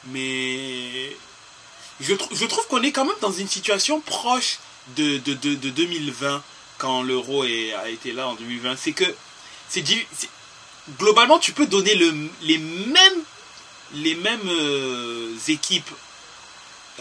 mais 0.07 1.16
je, 2.01 2.14
trou- 2.14 2.35
je 2.35 2.45
trouve 2.47 2.66
qu'on 2.68 2.83
est 2.83 2.93
quand 2.93 3.05
même 3.05 3.16
dans 3.20 3.33
une 3.33 3.49
situation 3.49 4.01
proche 4.01 4.59
de, 4.97 5.18
de, 5.18 5.35
de, 5.35 5.55
de 5.55 5.70
2020 5.70 6.43
quand 6.79 7.03
l'euro 7.03 7.43
a 7.43 7.89
été 7.89 8.12
là 8.12 8.29
en 8.29 8.35
2020. 8.35 8.77
C'est 8.77 8.93
que 8.93 9.05
c'est 9.68 9.85
globalement 10.99 11.39
tu 11.39 11.53
peux 11.53 11.66
donner 11.66 11.95
le, 11.95 12.14
les 12.43 12.59
mêmes 12.59 13.22
les 13.95 14.14
mêmes 14.16 14.49
euh, 14.49 15.35
équipes 15.49 15.91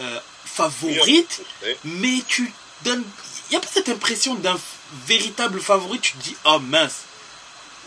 euh, 0.00 0.20
favorites, 0.44 1.42
mais 1.84 2.22
tu 2.28 2.50
donnes 2.84 3.04
il 3.48 3.52
n'y 3.52 3.56
a 3.56 3.60
pas 3.60 3.68
cette 3.72 3.88
impression 3.88 4.34
d'un 4.34 4.58
véritable 5.06 5.60
favori. 5.60 6.00
Tu 6.00 6.12
te 6.12 6.22
dis 6.22 6.36
oh 6.44 6.58
mince, 6.60 7.02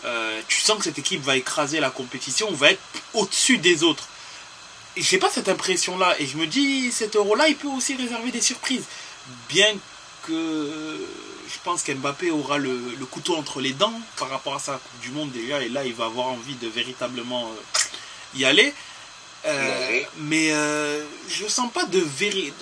euh, 0.04 0.40
tu 0.48 0.60
sens 0.60 0.78
que 0.78 0.84
cette 0.84 0.98
équipe 0.98 1.22
va 1.22 1.36
écraser 1.36 1.80
la 1.80 1.90
compétition, 1.90 2.50
va 2.52 2.70
être 2.72 2.80
au-dessus 3.14 3.58
des 3.58 3.82
autres. 3.82 4.08
J'ai 4.96 5.18
pas 5.18 5.30
cette 5.30 5.48
impression 5.48 5.96
là 5.98 6.14
et 6.18 6.26
je 6.26 6.36
me 6.36 6.46
dis 6.46 6.90
cet 6.90 7.14
euro 7.16 7.34
là 7.36 7.48
il 7.48 7.56
peut 7.56 7.68
aussi 7.68 7.94
réserver 7.94 8.30
des 8.32 8.40
surprises 8.40 8.84
bien 9.48 9.72
que 10.26 11.06
je 11.48 11.58
pense 11.64 11.82
qu'Mbappé 11.82 12.30
aura 12.30 12.58
le, 12.58 12.76
le 12.98 13.06
couteau 13.06 13.36
entre 13.36 13.60
les 13.60 13.72
dents 13.72 13.92
par 14.18 14.28
rapport 14.30 14.54
à 14.54 14.58
sa 14.58 14.72
Coupe 14.72 15.00
du 15.00 15.10
Monde 15.10 15.30
déjà 15.30 15.62
et 15.62 15.68
là 15.68 15.84
il 15.84 15.94
va 15.94 16.06
avoir 16.06 16.26
envie 16.28 16.54
de 16.56 16.68
véritablement 16.68 17.46
euh, 17.46 18.38
y 18.38 18.44
aller 18.44 18.74
Euh, 19.46 20.00
mais 20.18 20.52
euh, 20.52 21.02
je 21.30 21.46
sens 21.48 21.72
pas 21.72 21.84
de, 21.84 21.98
véri- 22.00 22.52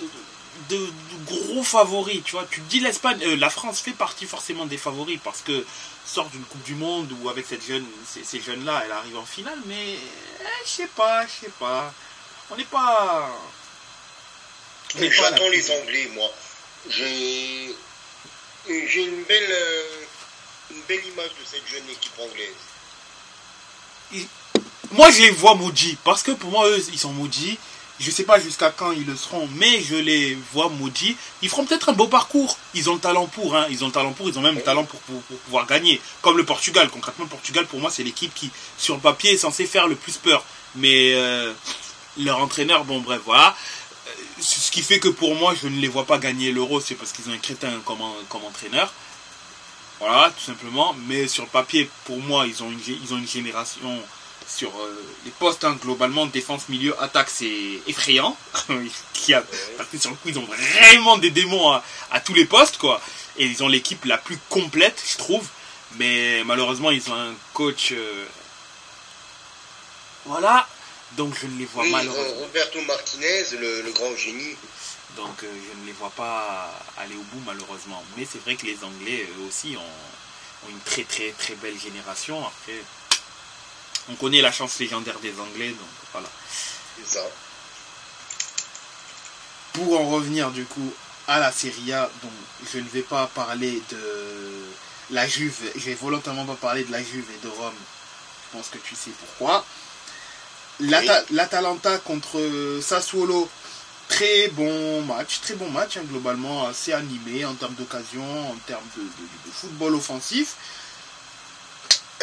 de, 0.69 0.89
gros 1.25 1.63
favoris 1.63 2.21
tu 2.23 2.33
vois 2.33 2.47
tu 2.49 2.61
dis 2.61 2.79
l'Espagne 2.79 3.19
euh, 3.23 3.35
la 3.35 3.49
France 3.49 3.79
fait 3.79 3.91
partie 3.91 4.25
forcément 4.25 4.65
des 4.65 4.77
favoris 4.77 5.19
parce 5.23 5.41
que 5.41 5.65
sort 6.05 6.29
d'une 6.29 6.43
Coupe 6.43 6.63
du 6.63 6.75
Monde 6.75 7.11
ou 7.21 7.29
avec 7.29 7.45
cette 7.45 7.65
jeune 7.65 7.85
ces, 8.07 8.23
ces 8.23 8.39
jeunes 8.39 8.65
là 8.65 8.81
elle 8.85 8.91
arrive 8.91 9.17
en 9.17 9.25
finale 9.25 9.59
mais 9.65 9.93
eh, 9.93 10.65
je 10.65 10.69
sais 10.69 10.89
pas 10.95 11.25
je 11.25 11.45
sais 11.45 11.51
pas 11.59 11.93
on 12.51 12.55
n'est 12.55 12.63
pas 12.63 13.29
la 14.95 15.09
J'attends 15.09 15.49
les 15.49 15.71
Anglais, 15.71 16.09
moi. 16.13 16.29
J'ai 16.89 17.75
j'ai 18.67 19.03
une 19.03 19.23
belle, 19.23 19.51
euh, 19.51 20.05
une 20.71 20.81
belle 20.87 21.05
image 21.05 21.29
de 21.29 21.45
cette 21.45 21.67
jeune 21.67 21.87
équipe 21.89 22.13
anglaise. 22.19 22.55
Moi, 24.91 25.11
je 25.11 25.19
les 25.19 25.31
vois 25.31 25.55
maudits. 25.55 25.97
Parce 26.03 26.23
que 26.23 26.31
pour 26.31 26.51
moi, 26.51 26.67
eux, 26.67 26.83
ils 26.91 26.99
sont 26.99 27.13
maudits. 27.13 27.57
Je 27.99 28.11
sais 28.11 28.23
pas 28.23 28.39
jusqu'à 28.39 28.69
quand 28.71 28.91
ils 28.93 29.05
le 29.05 29.15
seront, 29.17 29.47
mais 29.55 29.81
je 29.81 29.95
les 29.95 30.35
vois 30.53 30.69
maudits. 30.69 31.17
Ils 31.41 31.49
feront 31.49 31.65
peut-être 31.65 31.89
un 31.89 31.93
beau 31.93 32.07
parcours. 32.07 32.57
Ils 32.73 32.89
ont 32.89 32.93
le 32.93 32.99
talent 33.01 33.27
pour, 33.27 33.55
hein. 33.57 33.65
Ils 33.69 33.83
ont 33.83 33.87
le 33.87 33.91
talent 33.93 34.13
pour, 34.13 34.29
ils 34.29 34.39
ont 34.39 34.41
même 34.41 34.55
le 34.55 34.61
talent 34.61 34.85
pour, 34.85 35.01
pour- 35.01 35.21
pour 35.23 35.37
pouvoir 35.39 35.67
gagner. 35.67 35.99
Comme 36.21 36.37
le 36.37 36.45
Portugal. 36.45 36.89
Concrètement, 36.89 37.25
le 37.25 37.29
Portugal, 37.29 37.65
pour 37.67 37.79
moi, 37.81 37.91
c'est 37.91 38.03
l'équipe 38.03 38.33
qui, 38.33 38.49
sur 38.77 38.95
le 38.95 39.01
papier, 39.01 39.31
est 39.33 39.37
censée 39.37 39.65
faire 39.65 39.87
le 39.87 39.95
plus 39.95 40.13
peur. 40.17 40.45
Mais 40.75 41.11
euh, 41.13 41.51
leur 42.17 42.39
entraîneur, 42.39 42.85
bon, 42.85 42.99
bref, 43.01 43.19
voilà. 43.25 43.53
Euh, 44.07 44.11
Ce 44.39 44.71
qui 44.71 44.81
fait 44.81 44.99
que 44.99 45.09
pour 45.09 45.35
moi, 45.35 45.53
je 45.61 45.67
ne 45.67 45.79
les 45.81 45.89
vois 45.89 46.05
pas 46.05 46.19
gagner 46.19 46.53
l'euro, 46.53 46.79
c'est 46.79 46.95
parce 46.95 47.11
qu'ils 47.11 47.29
ont 47.29 47.33
un 47.33 47.37
crétin 47.37 47.71
comme, 47.83 47.99
comme 48.29 48.45
entraîneur. 48.45 48.93
Voilà, 49.99 50.31
tout 50.31 50.45
simplement. 50.45 50.95
Mais 51.07 51.27
sur 51.27 51.43
le 51.43 51.49
papier, 51.49 51.89
pour 52.05 52.19
moi, 52.19 52.47
ils 52.47 52.63
ont 52.63 52.71
une, 52.71 52.79
ils 53.03 53.13
ont 53.13 53.17
une 53.17 53.27
génération 53.27 54.01
sur 54.53 54.69
euh, 54.79 55.05
les 55.25 55.31
postes, 55.31 55.63
hein, 55.63 55.77
globalement, 55.81 56.25
défense, 56.25 56.67
milieu, 56.69 56.99
attaque, 57.01 57.29
c'est 57.29 57.81
effrayant. 57.87 58.35
Qui 59.13 59.33
a, 59.33 59.43
parce 59.77 59.89
que 59.89 59.97
sur 59.97 60.09
le 60.09 60.15
coup, 60.17 60.29
ils 60.29 60.39
ont 60.39 60.47
vraiment 60.73 61.17
des 61.17 61.29
démons 61.29 61.71
à, 61.71 61.83
à 62.11 62.19
tous 62.19 62.33
les 62.33 62.45
postes, 62.45 62.77
quoi. 62.77 62.99
Et 63.37 63.45
ils 63.45 63.63
ont 63.63 63.67
l'équipe 63.67 64.03
la 64.05 64.17
plus 64.17 64.37
complète, 64.49 65.01
je 65.11 65.17
trouve. 65.17 65.47
Mais 65.97 66.43
malheureusement, 66.45 66.91
ils 66.91 67.09
ont 67.09 67.15
un 67.15 67.33
coach. 67.53 67.91
euh, 67.93 68.25
Voilà. 70.25 70.67
Donc 71.13 71.35
je 71.39 71.47
ne 71.47 71.57
les 71.57 71.65
vois 71.65 71.83
Oui, 71.83 71.91
malheureusement. 71.91 72.23
euh, 72.23 72.41
Roberto 72.45 72.79
Martinez, 72.81 73.43
le, 73.59 73.81
le 73.81 73.91
grand 73.91 74.15
génie. 74.15 74.55
Donc 75.17 75.43
euh, 75.43 75.47
je 75.47 75.79
ne 75.81 75.85
les 75.87 75.91
vois 75.93 76.11
pas 76.11 76.71
aller 76.97 77.15
au 77.15 77.23
bout 77.33 77.41
malheureusement. 77.45 78.03
Mais 78.15 78.27
c'est 78.31 78.41
vrai 78.43 78.55
que 78.55 78.65
les 78.67 78.77
Anglais 78.83 79.27
eux 79.39 79.47
aussi 79.47 79.75
ont, 79.75 80.67
ont 80.67 80.69
une 80.69 80.79
très 80.81 81.03
très 81.03 81.31
très 81.31 81.55
belle 81.55 81.79
génération. 81.79 82.45
Après, 82.45 82.75
on 84.09 84.15
connaît 84.15 84.41
la 84.41 84.51
chance 84.51 84.79
légendaire 84.79 85.19
des 85.19 85.33
Anglais, 85.39 85.69
donc 85.69 85.87
voilà. 86.11 86.29
C'est 86.97 87.17
ça. 87.17 87.23
Pour 89.73 89.99
en 89.99 90.09
revenir 90.09 90.51
du 90.51 90.65
coup 90.65 90.93
à 91.27 91.39
la 91.39 91.51
Serie 91.51 91.93
A, 91.93 92.09
donc 92.23 92.31
je 92.73 92.79
ne 92.79 92.89
vais 92.89 93.01
pas 93.03 93.27
parler 93.27 93.81
de 93.91 94.65
la 95.11 95.27
Juve, 95.27 95.55
je 95.75 95.85
vais 95.85 95.93
volontairement 95.95 96.45
pas 96.45 96.55
parler 96.55 96.83
de 96.83 96.91
la 96.91 97.03
Juve 97.03 97.25
et 97.35 97.43
de 97.45 97.49
Rome. 97.51 97.73
Je 98.51 98.57
pense 98.57 98.67
que 98.69 98.77
tu 98.79 98.95
sais 98.95 99.11
pourquoi. 99.11 99.63
L'Ata- 100.79 101.23
L'Atalanta 101.31 101.97
contre 101.99 102.79
Sassuolo, 102.81 103.47
très 104.07 104.47
bon 104.49 105.03
match, 105.03 105.39
très 105.41 105.53
bon 105.53 105.69
match 105.69 105.97
hein, 105.97 106.03
globalement, 106.09 106.65
assez 106.67 106.93
animé 106.93 107.45
en 107.45 107.53
termes 107.53 107.75
d'occasion, 107.75 108.51
en 108.51 108.55
termes 108.65 108.87
de, 108.97 109.01
de- 109.03 109.07
de 109.47 109.51
football 109.53 109.93
offensif. 109.95 110.55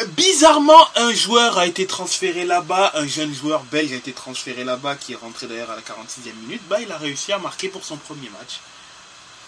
Bizarrement, 0.09 0.87
un 0.95 1.11
joueur 1.13 1.57
a 1.57 1.65
été 1.65 1.87
transféré 1.87 2.45
là-bas, 2.45 2.91
un 2.93 3.07
jeune 3.07 3.33
joueur 3.33 3.63
belge 3.63 3.91
a 3.93 3.95
été 3.95 4.13
transféré 4.13 4.63
là-bas, 4.63 4.95
qui 4.95 5.13
est 5.13 5.15
rentré 5.15 5.47
d'ailleurs 5.47 5.71
à 5.71 5.75
la 5.75 5.81
46e 5.81 6.33
minute. 6.43 6.61
Bah, 6.67 6.77
il 6.79 6.91
a 6.91 6.97
réussi 6.97 7.31
à 7.33 7.39
marquer 7.39 7.69
pour 7.69 7.83
son 7.83 7.97
premier 7.97 8.29
match. 8.29 8.59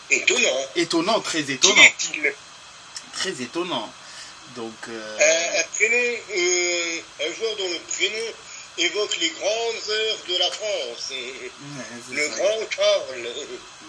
Étonnant. 0.09 0.65
Étonnant, 0.75 1.19
très 1.19 1.43
Qui 1.43 1.51
étonnant, 1.53 1.83
est-il? 1.83 2.33
Très 3.13 3.29
étonnant. 3.43 3.91
Donc, 4.55 4.73
euh, 4.87 5.17
un, 5.19 5.59
un 5.59 5.63
prénom, 5.75 6.17
euh, 6.35 6.99
un 7.29 7.33
joueur 7.35 7.55
dont 7.57 7.69
le 7.69 7.79
prénom 7.93 8.33
évoque 8.79 9.17
les 9.17 9.29
grandes 9.29 9.89
heures 9.89 10.17
de 10.29 10.37
la 10.39 10.49
France. 10.51 11.11
ouais, 11.11 11.51
Le 12.11 12.23
ça, 12.23 12.29
grand 12.29 12.71
Charles. 12.71 13.21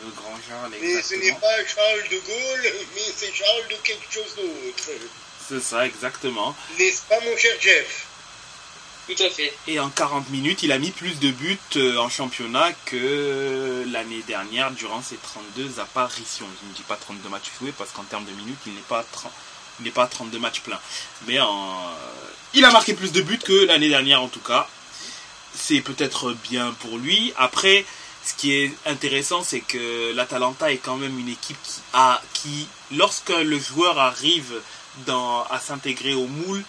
le 0.04 0.11
grand 0.14 0.38
Charles, 0.46 0.72
Mais 0.82 1.00
ce 1.00 1.14
n'est 1.14 1.32
pas 1.32 1.64
Charles 1.66 2.02
de 2.11 2.18
Gaulle, 2.18 2.72
mais 2.94 3.02
c'est 3.16 3.32
Charles 3.32 3.68
de 3.70 3.76
quelque 3.82 4.12
chose 4.12 4.34
d'autre. 4.36 4.90
C'est 5.51 5.61
ça, 5.61 5.84
exactement. 5.84 6.55
N'est-ce 6.78 7.03
pas, 7.09 7.18
mon 7.24 7.36
cher 7.36 7.51
Jeff 7.61 8.07
Tout 9.09 9.20
à 9.20 9.28
fait. 9.30 9.53
Et 9.66 9.80
en 9.80 9.88
40 9.88 10.30
minutes, 10.30 10.62
il 10.62 10.70
a 10.70 10.78
mis 10.78 10.92
plus 10.92 11.18
de 11.18 11.32
buts 11.32 11.59
euh, 11.74 11.96
en 11.96 12.09
championnat 12.09 12.70
que 12.84 13.84
l'année 13.90 14.22
dernière 14.28 14.70
durant 14.70 15.03
ses 15.03 15.16
32 15.16 15.80
apparitions. 15.80 16.46
Je 16.62 16.68
ne 16.68 16.74
dis 16.74 16.84
pas 16.84 16.94
32 16.94 17.28
matchs 17.28 17.51
joués 17.59 17.72
parce 17.76 17.90
qu'en 17.90 18.05
termes 18.05 18.26
de 18.26 18.30
minutes, 18.30 18.61
il 18.66 18.74
n'est 18.74 18.80
pas 18.82 19.05
30 19.11 19.32
Il 19.80 19.86
n'est 19.86 19.90
pas 19.90 20.05
à 20.05 20.07
32 20.07 20.38
matchs 20.38 20.61
pleins. 20.61 20.78
Mais 21.26 21.38
il 22.55 22.64
a 22.64 22.70
marqué 22.70 22.94
plus 22.94 23.11
de 23.11 23.20
buts 23.20 23.40
que 23.44 23.64
l'année 23.64 23.88
dernière 23.88 24.22
en 24.22 24.28
tout 24.28 24.38
cas. 24.38 24.68
C'est 25.53 25.80
peut-être 25.80 26.32
bien 26.48 26.72
pour 26.78 26.96
lui. 26.96 27.32
Après, 27.36 27.84
ce 28.24 28.34
qui 28.34 28.53
est 28.53 28.72
intéressant, 28.86 29.42
c'est 29.42 29.62
que 29.62 30.12
l'Atalanta 30.14 30.70
est 30.70 30.76
quand 30.76 30.96
même 30.96 31.18
une 31.18 31.28
équipe 31.28 31.61
qui 31.64 31.80
a, 31.92 32.22
qui, 32.34 32.68
lorsque 32.92 33.30
le 33.30 33.59
joueur 33.59 33.98
arrive 33.98 34.61
à 35.09 35.59
s'intégrer 35.61 36.14
au 36.14 36.26
moule, 36.26 36.62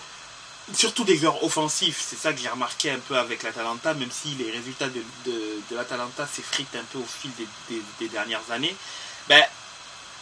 surtout 0.73 1.03
des 1.03 1.17
joueurs 1.17 1.43
offensifs, 1.43 2.03
c'est 2.07 2.15
ça 2.15 2.34
que 2.34 2.39
j'ai 2.39 2.49
remarqué 2.49 2.91
un 2.91 2.99
peu 2.99 3.17
avec 3.17 3.43
l'Atalanta, 3.43 3.93
même 3.93 4.11
si 4.11 4.29
les 4.36 4.51
résultats 4.51 4.88
de, 4.89 5.03
de, 5.25 5.75
l'Atalanta 5.75 6.27
s'effritent 6.27 6.75
un 6.75 6.84
peu 6.91 6.99
au 6.99 7.05
fil 7.05 7.32
des, 7.99 8.07
dernières 8.07 8.51
années, 8.51 8.75
ben, 9.27 9.43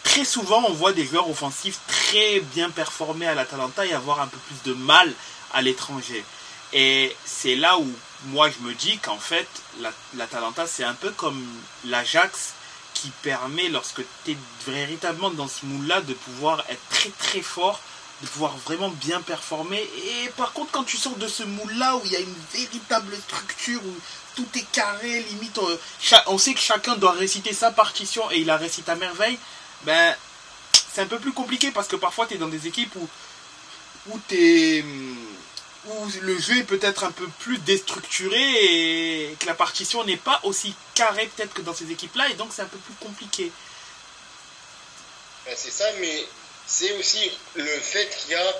très 0.03 0.25
souvent 0.25 0.63
on 0.67 0.73
voit 0.73 0.93
des 0.93 1.05
joueurs 1.05 1.29
offensifs 1.29 1.79
très 1.87 2.39
bien 2.39 2.69
performer 2.69 3.27
à 3.27 3.35
l'Atalanta 3.35 3.85
et 3.85 3.93
avoir 3.93 4.21
un 4.21 4.27
peu 4.27 4.37
plus 4.37 4.71
de 4.71 4.73
mal 4.77 5.13
à 5.53 5.61
l'étranger. 5.61 6.23
Et 6.73 7.15
c'est 7.25 7.55
là 7.55 7.77
où 7.77 7.91
moi 8.25 8.49
je 8.49 8.65
me 8.67 8.73
dis 8.73 8.97
qu'en 8.99 9.17
fait 9.17 9.47
l'Atalanta 10.15 10.67
c'est 10.67 10.83
un 10.83 10.93
peu 10.93 11.11
comme 11.11 11.43
l'Ajax 11.85 12.53
qui 12.93 13.09
permet 13.23 13.69
lorsque 13.69 14.01
tu 14.25 14.31
es 14.31 14.37
véritablement 14.67 15.31
dans 15.31 15.47
ce 15.47 15.65
moule-là 15.65 16.01
de 16.01 16.13
pouvoir 16.13 16.63
être 16.69 16.81
très 16.89 17.09
très 17.09 17.41
fort 17.41 17.79
de 18.21 18.27
pouvoir 18.27 18.55
vraiment 18.57 18.89
bien 18.89 19.21
performer. 19.21 19.81
Et 19.81 20.29
par 20.35 20.51
contre, 20.53 20.71
quand 20.71 20.83
tu 20.83 20.97
sors 20.97 21.15
de 21.15 21.27
ce 21.27 21.43
moule-là 21.43 21.95
où 21.97 22.01
il 22.05 22.11
y 22.11 22.15
a 22.15 22.19
une 22.19 22.35
véritable 22.53 23.15
structure, 23.15 23.81
où 23.83 23.95
tout 24.35 24.47
est 24.55 24.71
carré, 24.71 25.21
limite, 25.21 25.57
on, 25.57 25.79
on 26.27 26.37
sait 26.37 26.53
que 26.53 26.59
chacun 26.59 26.95
doit 26.95 27.13
réciter 27.13 27.53
sa 27.53 27.71
partition 27.71 28.29
et 28.31 28.39
il 28.39 28.45
la 28.45 28.57
récite 28.57 28.89
à 28.89 28.95
merveille, 28.95 29.37
ben, 29.83 30.15
c'est 30.93 31.01
un 31.01 31.07
peu 31.07 31.19
plus 31.19 31.31
compliqué 31.31 31.71
parce 31.71 31.87
que 31.87 31.95
parfois 31.95 32.25
tu 32.27 32.33
es 32.33 32.37
dans 32.37 32.47
des 32.47 32.67
équipes 32.67 32.95
où, 32.95 33.07
où, 34.09 34.19
où 35.87 36.11
le 36.21 36.39
jeu 36.39 36.57
est 36.57 36.63
peut-être 36.63 37.05
un 37.05 37.11
peu 37.11 37.27
plus 37.39 37.57
déstructuré 37.59 39.29
et 39.29 39.35
que 39.39 39.45
la 39.45 39.53
partition 39.53 40.03
n'est 40.03 40.17
pas 40.17 40.41
aussi 40.43 40.75
carrée 40.93 41.29
peut-être 41.35 41.53
que 41.53 41.61
dans 41.61 41.73
ces 41.73 41.89
équipes-là 41.91 42.29
et 42.29 42.33
donc 42.33 42.49
c'est 42.51 42.63
un 42.63 42.65
peu 42.65 42.77
plus 42.79 42.95
compliqué. 42.95 43.51
Ben, 45.45 45.55
c'est 45.57 45.71
ça, 45.71 45.85
mais 45.99 46.27
c'est 46.69 46.91
aussi 46.93 47.31
le 47.55 47.79
fait 47.79 48.07
qu'il 48.15 48.31
y 48.31 48.35
a 48.35 48.53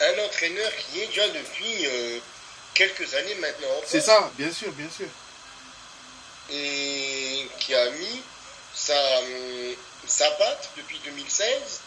un 0.00 0.24
entraîneur 0.26 0.70
qui 0.76 1.00
est 1.00 1.06
déjà 1.06 1.26
depuis 1.28 1.86
euh, 1.86 2.18
quelques 2.74 3.14
années 3.14 3.34
maintenant. 3.36 3.80
C'est 3.86 4.02
ça, 4.02 4.30
bien 4.36 4.52
sûr, 4.52 4.70
bien 4.72 4.88
sûr. 4.94 5.08
Et 6.50 7.48
qui 7.58 7.74
a 7.74 7.90
mis 7.90 8.22
sa, 8.74 8.92
euh, 8.92 9.74
sa 10.06 10.30
patte 10.32 10.70
depuis 10.76 11.00
2016. 11.04 11.80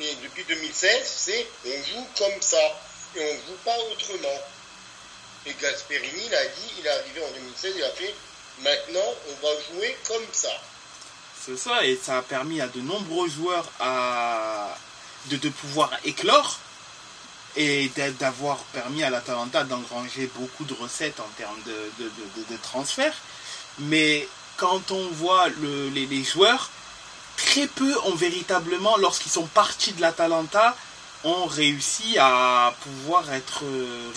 Et 0.00 0.14
depuis 0.22 0.44
2016, 0.44 1.02
c'est 1.04 1.46
on 1.66 1.82
joue 1.82 2.06
comme 2.16 2.40
ça 2.40 2.80
et 3.16 3.20
on 3.20 3.34
ne 3.34 3.38
joue 3.48 3.58
pas 3.64 3.76
autrement. 3.90 4.40
Et 5.46 5.54
Gasperini 5.60 6.28
l'a 6.28 6.44
dit, 6.44 6.72
il 6.78 6.86
est 6.86 6.90
arrivé 6.90 7.20
en 7.24 7.30
2016, 7.32 7.72
il 7.76 7.82
a 7.82 7.90
fait 7.90 8.14
maintenant 8.60 9.14
on 9.28 9.46
va 9.46 9.52
jouer 9.72 9.96
comme 10.06 10.26
ça. 10.32 10.52
Ça, 11.56 11.84
et 11.84 11.98
ça 12.00 12.18
a 12.18 12.22
permis 12.22 12.60
à 12.60 12.68
de 12.68 12.80
nombreux 12.80 13.28
joueurs 13.28 13.66
de, 15.30 15.36
de 15.36 15.48
pouvoir 15.48 15.90
éclore 16.04 16.58
et 17.56 17.90
d'avoir 18.20 18.58
permis 18.72 19.02
à 19.02 19.10
l'Atalanta 19.10 19.64
d'engranger 19.64 20.30
beaucoup 20.36 20.64
de 20.64 20.74
recettes 20.74 21.18
en 21.20 21.28
termes 21.36 21.60
de, 21.66 22.04
de, 22.04 22.56
transfert. 22.62 23.14
Mais 23.80 24.28
quand 24.56 24.90
on 24.90 25.08
voit 25.08 25.48
le, 25.48 25.88
les, 25.88 26.24
joueurs, 26.24 26.70
très 27.36 27.66
peu 27.66 27.96
ont 28.04 28.14
véritablement, 28.14 28.96
lorsqu'ils 28.98 29.32
sont 29.32 29.46
partis 29.46 29.92
de 29.92 30.00
l'Atalanta, 30.00 30.76
ont 31.24 31.46
réussi 31.46 32.16
à 32.18 32.74
pouvoir 32.80 33.32
être 33.32 33.64
euh, 33.64 34.12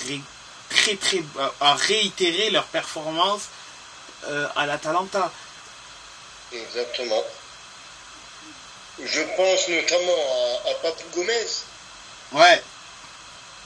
très 0.70 0.96
très 0.96 1.24
à 1.60 1.74
réitérer 1.74 2.52
leur 2.52 2.66
performance 2.66 3.48
euh, 4.26 4.48
à 4.56 4.68
l'Atalanta. 4.68 5.32
Exactement. 6.54 7.24
Je 9.04 9.22
pense 9.36 9.68
notamment 9.70 10.60
à, 10.70 10.74
Papou 10.82 11.04
Gomez. 11.14 11.47
Ouais. 12.34 12.62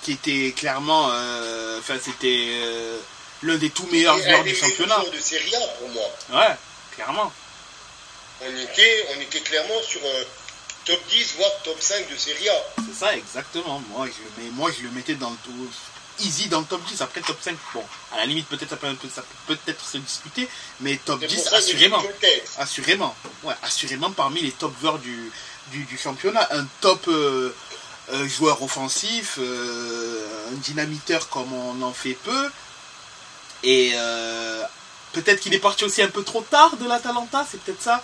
Qui 0.04 0.14
était 0.14 0.54
clairement. 0.56 1.10
Euh, 1.12 1.80
enfin, 1.80 1.98
c'était 2.02 2.48
euh, 2.62 3.00
l'un 3.44 3.58
des 3.58 3.70
tout 3.70 3.88
meilleurs 3.92 4.18
joueurs 4.18 4.44
du 4.44 4.56
championnat. 4.56 5.04
de 5.12 5.20
Serie 5.20 5.56
A 5.56 5.68
pour 5.80 5.90
moi. 5.90 6.04
Ouais, 6.32 6.56
clairement. 6.96 7.32
On 8.42 8.58
était, 8.58 9.08
on 9.16 9.22
était 9.22 9.40
clairement 9.40 9.82
sur 9.82 10.02
un 10.02 10.24
top 10.86 11.00
10, 11.10 11.36
voire 11.38 11.52
top 11.64 11.82
5 11.82 12.10
de 12.10 12.18
Serie 12.18 12.50
A. 12.50 12.64
C'est 12.88 13.00
ça, 13.00 13.16
exactement. 13.16 13.82
Moi 13.90 14.08
je, 14.08 14.42
mais 14.42 14.50
moi, 14.52 14.70
je 14.78 14.84
le 14.84 14.92
mettais 14.92 15.16
dans 15.16 15.32
le 15.32 15.38
tout 15.44 15.70
easy 16.20 16.48
dans 16.48 16.60
le 16.60 16.66
top 16.66 16.84
10, 16.86 17.02
après 17.02 17.22
top 17.22 17.38
5, 17.42 17.56
bon, 17.74 17.84
à 18.14 18.18
la 18.18 18.26
limite 18.26 18.48
peut-être 18.48 18.70
ça 18.70 18.76
peut, 18.78 18.96
ça 19.14 19.24
peut 19.48 19.56
peut-être 19.56 19.86
se 19.86 19.98
discuter, 19.98 20.48
mais 20.80 20.98
top 20.98 21.24
10 21.24 21.48
assurément. 21.54 22.04
Assurément. 22.58 23.16
Ouais, 23.44 23.56
assurément 23.64 24.12
parmi 24.12 24.42
les 24.42 24.52
top 24.52 24.74
joueurs 24.80 25.00
du, 25.00 25.32
du, 25.72 25.98
championnat. 25.98 26.48
Un 26.52 26.66
top 26.82 27.08
euh, 27.08 27.54
euh, 28.12 28.28
joueur 28.28 28.62
offensif, 28.62 29.38
euh, 29.40 30.50
un 30.52 30.58
dynamiteur 30.58 31.30
comme 31.30 31.52
on 31.54 31.82
en 31.82 31.94
fait 31.94 32.14
peu. 32.14 32.50
Et 33.64 33.94
peut-être 35.14 35.40
qu'il 35.40 35.54
est 35.56 35.60
parti 35.60 35.86
aussi 35.86 36.02
un 36.04 36.10
peu 36.10 36.24
trop 36.24 36.42
tard 36.42 36.78
de 36.78 36.88
l'Atalanta, 36.88 37.46
c'est 37.50 37.60
peut-être 37.62 37.82
ça. 37.82 38.02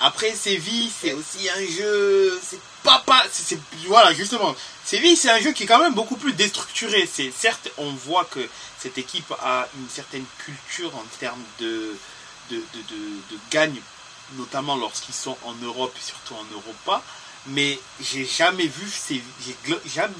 Après, 0.00 0.34
Séville, 0.34 0.90
c'est 1.00 1.12
aussi 1.12 1.48
un 1.50 1.60
jeu. 1.60 2.40
C'est 2.42 2.58
pas 2.82 3.02
pas. 3.06 3.24
C'est, 3.30 3.58
voilà, 3.86 4.12
justement. 4.12 4.54
Séville, 4.84 5.16
c'est 5.16 5.30
un 5.30 5.40
jeu 5.40 5.52
qui 5.52 5.64
est 5.64 5.66
quand 5.66 5.78
même 5.78 5.94
beaucoup 5.94 6.16
plus 6.16 6.32
déstructuré. 6.32 7.08
C'est 7.12 7.30
certes, 7.30 7.70
on 7.78 7.90
voit 7.92 8.24
que 8.24 8.40
cette 8.78 8.98
équipe 8.98 9.32
a 9.42 9.68
une 9.78 9.88
certaine 9.88 10.24
culture 10.38 10.94
en 10.96 11.04
termes 11.18 11.42
de 11.60 11.96
de, 12.50 12.56
de, 12.56 12.80
de, 13.30 13.38
gagne, 13.50 13.80
notamment 14.32 14.76
lorsqu'ils 14.76 15.14
sont 15.14 15.36
en 15.44 15.54
Europe 15.62 15.94
et 15.96 16.04
surtout 16.04 16.34
en 16.34 16.44
Europa. 16.52 17.02
Mais 17.46 17.78
j'ai 18.00 18.26
jamais 18.26 18.66
vu 18.66 18.90
Séville, 18.90 19.22
jamais, 19.86 20.12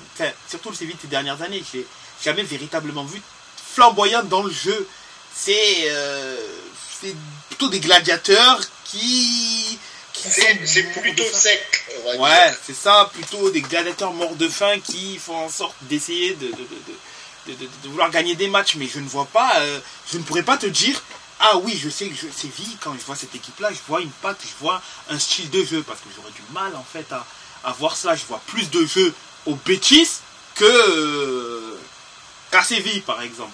surtout 0.48 0.70
le 0.70 0.76
Séville 0.76 0.96
ces 1.00 1.08
dernières 1.08 1.42
années, 1.42 1.62
j'ai 1.72 1.86
jamais 2.22 2.42
véritablement 2.44 3.04
vu 3.04 3.20
flamboyant 3.74 4.22
dans 4.22 4.42
le 4.42 4.52
jeu. 4.52 4.88
C'est 5.34 5.90
euh, 5.90 6.36
c'est 7.00 7.14
plutôt 7.48 7.68
des 7.68 7.80
gladiateurs 7.80 8.60
qui. 8.84 9.78
C'est 10.28 10.82
plutôt 11.00 11.24
sec. 11.32 11.84
ouais, 12.18 12.54
c'est 12.64 12.74
ça, 12.74 13.10
plutôt 13.12 13.50
des 13.50 13.62
gladiateurs 13.62 14.12
morts 14.12 14.34
de 14.36 14.48
faim 14.48 14.78
qui 14.82 15.18
font 15.18 15.36
en 15.36 15.48
sorte 15.48 15.76
d'essayer 15.82 16.34
de, 16.34 16.48
de, 16.48 17.54
de, 17.54 17.88
vouloir 17.88 18.10
gagner 18.10 18.34
des 18.34 18.48
matchs. 18.48 18.76
Mais 18.76 18.86
je 18.86 19.00
ne 19.00 19.08
vois 19.08 19.26
pas, 19.26 19.60
euh, 19.60 19.80
je 20.12 20.18
ne 20.18 20.22
pourrais 20.22 20.42
pas 20.42 20.56
te 20.56 20.66
dire. 20.66 21.02
Ah 21.40 21.56
oui, 21.58 21.78
je 21.82 21.88
sais 21.88 22.06
que 22.06 22.46
vie 22.46 22.76
quand 22.82 22.92
je 22.98 23.04
vois 23.04 23.16
cette 23.16 23.34
équipe-là, 23.34 23.70
je 23.72 23.78
vois 23.88 24.02
une 24.02 24.10
patte, 24.10 24.38
je 24.42 24.62
vois 24.62 24.82
un 25.08 25.18
style 25.18 25.48
de 25.48 25.64
jeu, 25.64 25.82
parce 25.82 26.00
que 26.00 26.08
j'aurais 26.14 26.32
du 26.32 26.42
mal 26.52 26.76
en 26.76 26.84
fait 26.84 27.10
à, 27.12 27.26
à 27.64 27.72
voir 27.72 27.96
cela. 27.96 28.14
Je 28.14 28.24
vois 28.26 28.42
plus 28.46 28.70
de 28.70 28.84
jeux 28.84 29.14
au 29.46 29.54
Betis 29.54 30.20
que 30.54 30.64
euh, 30.64 31.78
qu'à 32.50 32.62
Séville 32.62 33.00
par 33.00 33.22
exemple. 33.22 33.52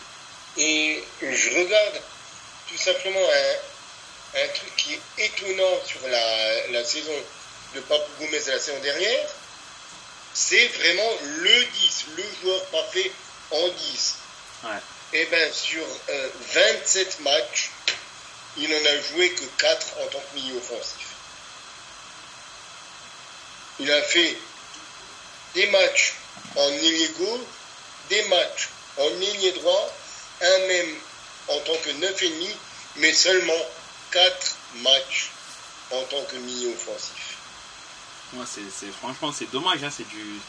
Et 0.56 1.04
je 1.22 1.50
regarde 1.50 2.00
tout 2.68 2.78
simplement 2.78 3.20
un, 3.20 3.75
un, 4.34 4.48
truc 4.48 4.76
qui 4.76 4.94
est 4.94 5.26
étonnant 5.26 5.84
sur 5.84 6.06
la, 6.08 6.68
la 6.68 6.84
saison 6.84 7.12
de 7.74 7.80
Papou 7.80 8.10
Gomez 8.20 8.40
la 8.46 8.58
saison 8.58 8.78
dernière, 8.80 9.28
c'est 10.34 10.68
vraiment 10.68 11.10
le 11.22 11.64
10, 11.64 12.04
le 12.16 12.24
joueur 12.42 12.64
parfait 12.66 13.10
en 13.50 13.68
10. 13.68 14.14
Et 15.12 15.24
bien 15.26 15.52
sur 15.52 15.84
27 16.52 17.18
euh, 17.20 17.22
matchs, 17.24 17.70
il 18.58 18.68
n'en 18.68 18.84
a 18.84 19.00
joué 19.02 19.30
que 19.30 19.44
4 19.58 19.86
en 20.02 20.06
tant 20.08 20.18
que 20.20 20.34
milieu 20.34 20.56
offensif. 20.56 21.06
Il 23.78 23.90
a 23.90 24.02
fait 24.02 24.36
des 25.54 25.66
matchs 25.68 26.14
en 26.56 26.70
gauche, 26.70 27.40
des 28.08 28.22
matchs 28.24 28.68
en 28.98 29.08
ailier 29.20 29.52
droit, 29.52 29.94
un 30.40 30.58
même 30.66 30.96
en 31.48 31.58
tant 31.60 31.76
que 31.76 31.90
9,5, 31.90 32.54
mais 32.96 33.12
seulement 33.12 33.66
4 34.16 34.56
matchs 34.76 35.30
en 35.90 36.02
tant 36.04 36.22
que 36.24 36.36
milieu 36.36 36.70
offensif. 36.70 37.36
Ouais, 38.32 38.44
c'est, 38.48 38.90
franchement, 38.92 39.30
c'est 39.30 39.50
dommage, 39.50 39.84
hein, 39.84 39.90
c'est, 39.94 40.08
du, 40.08 40.40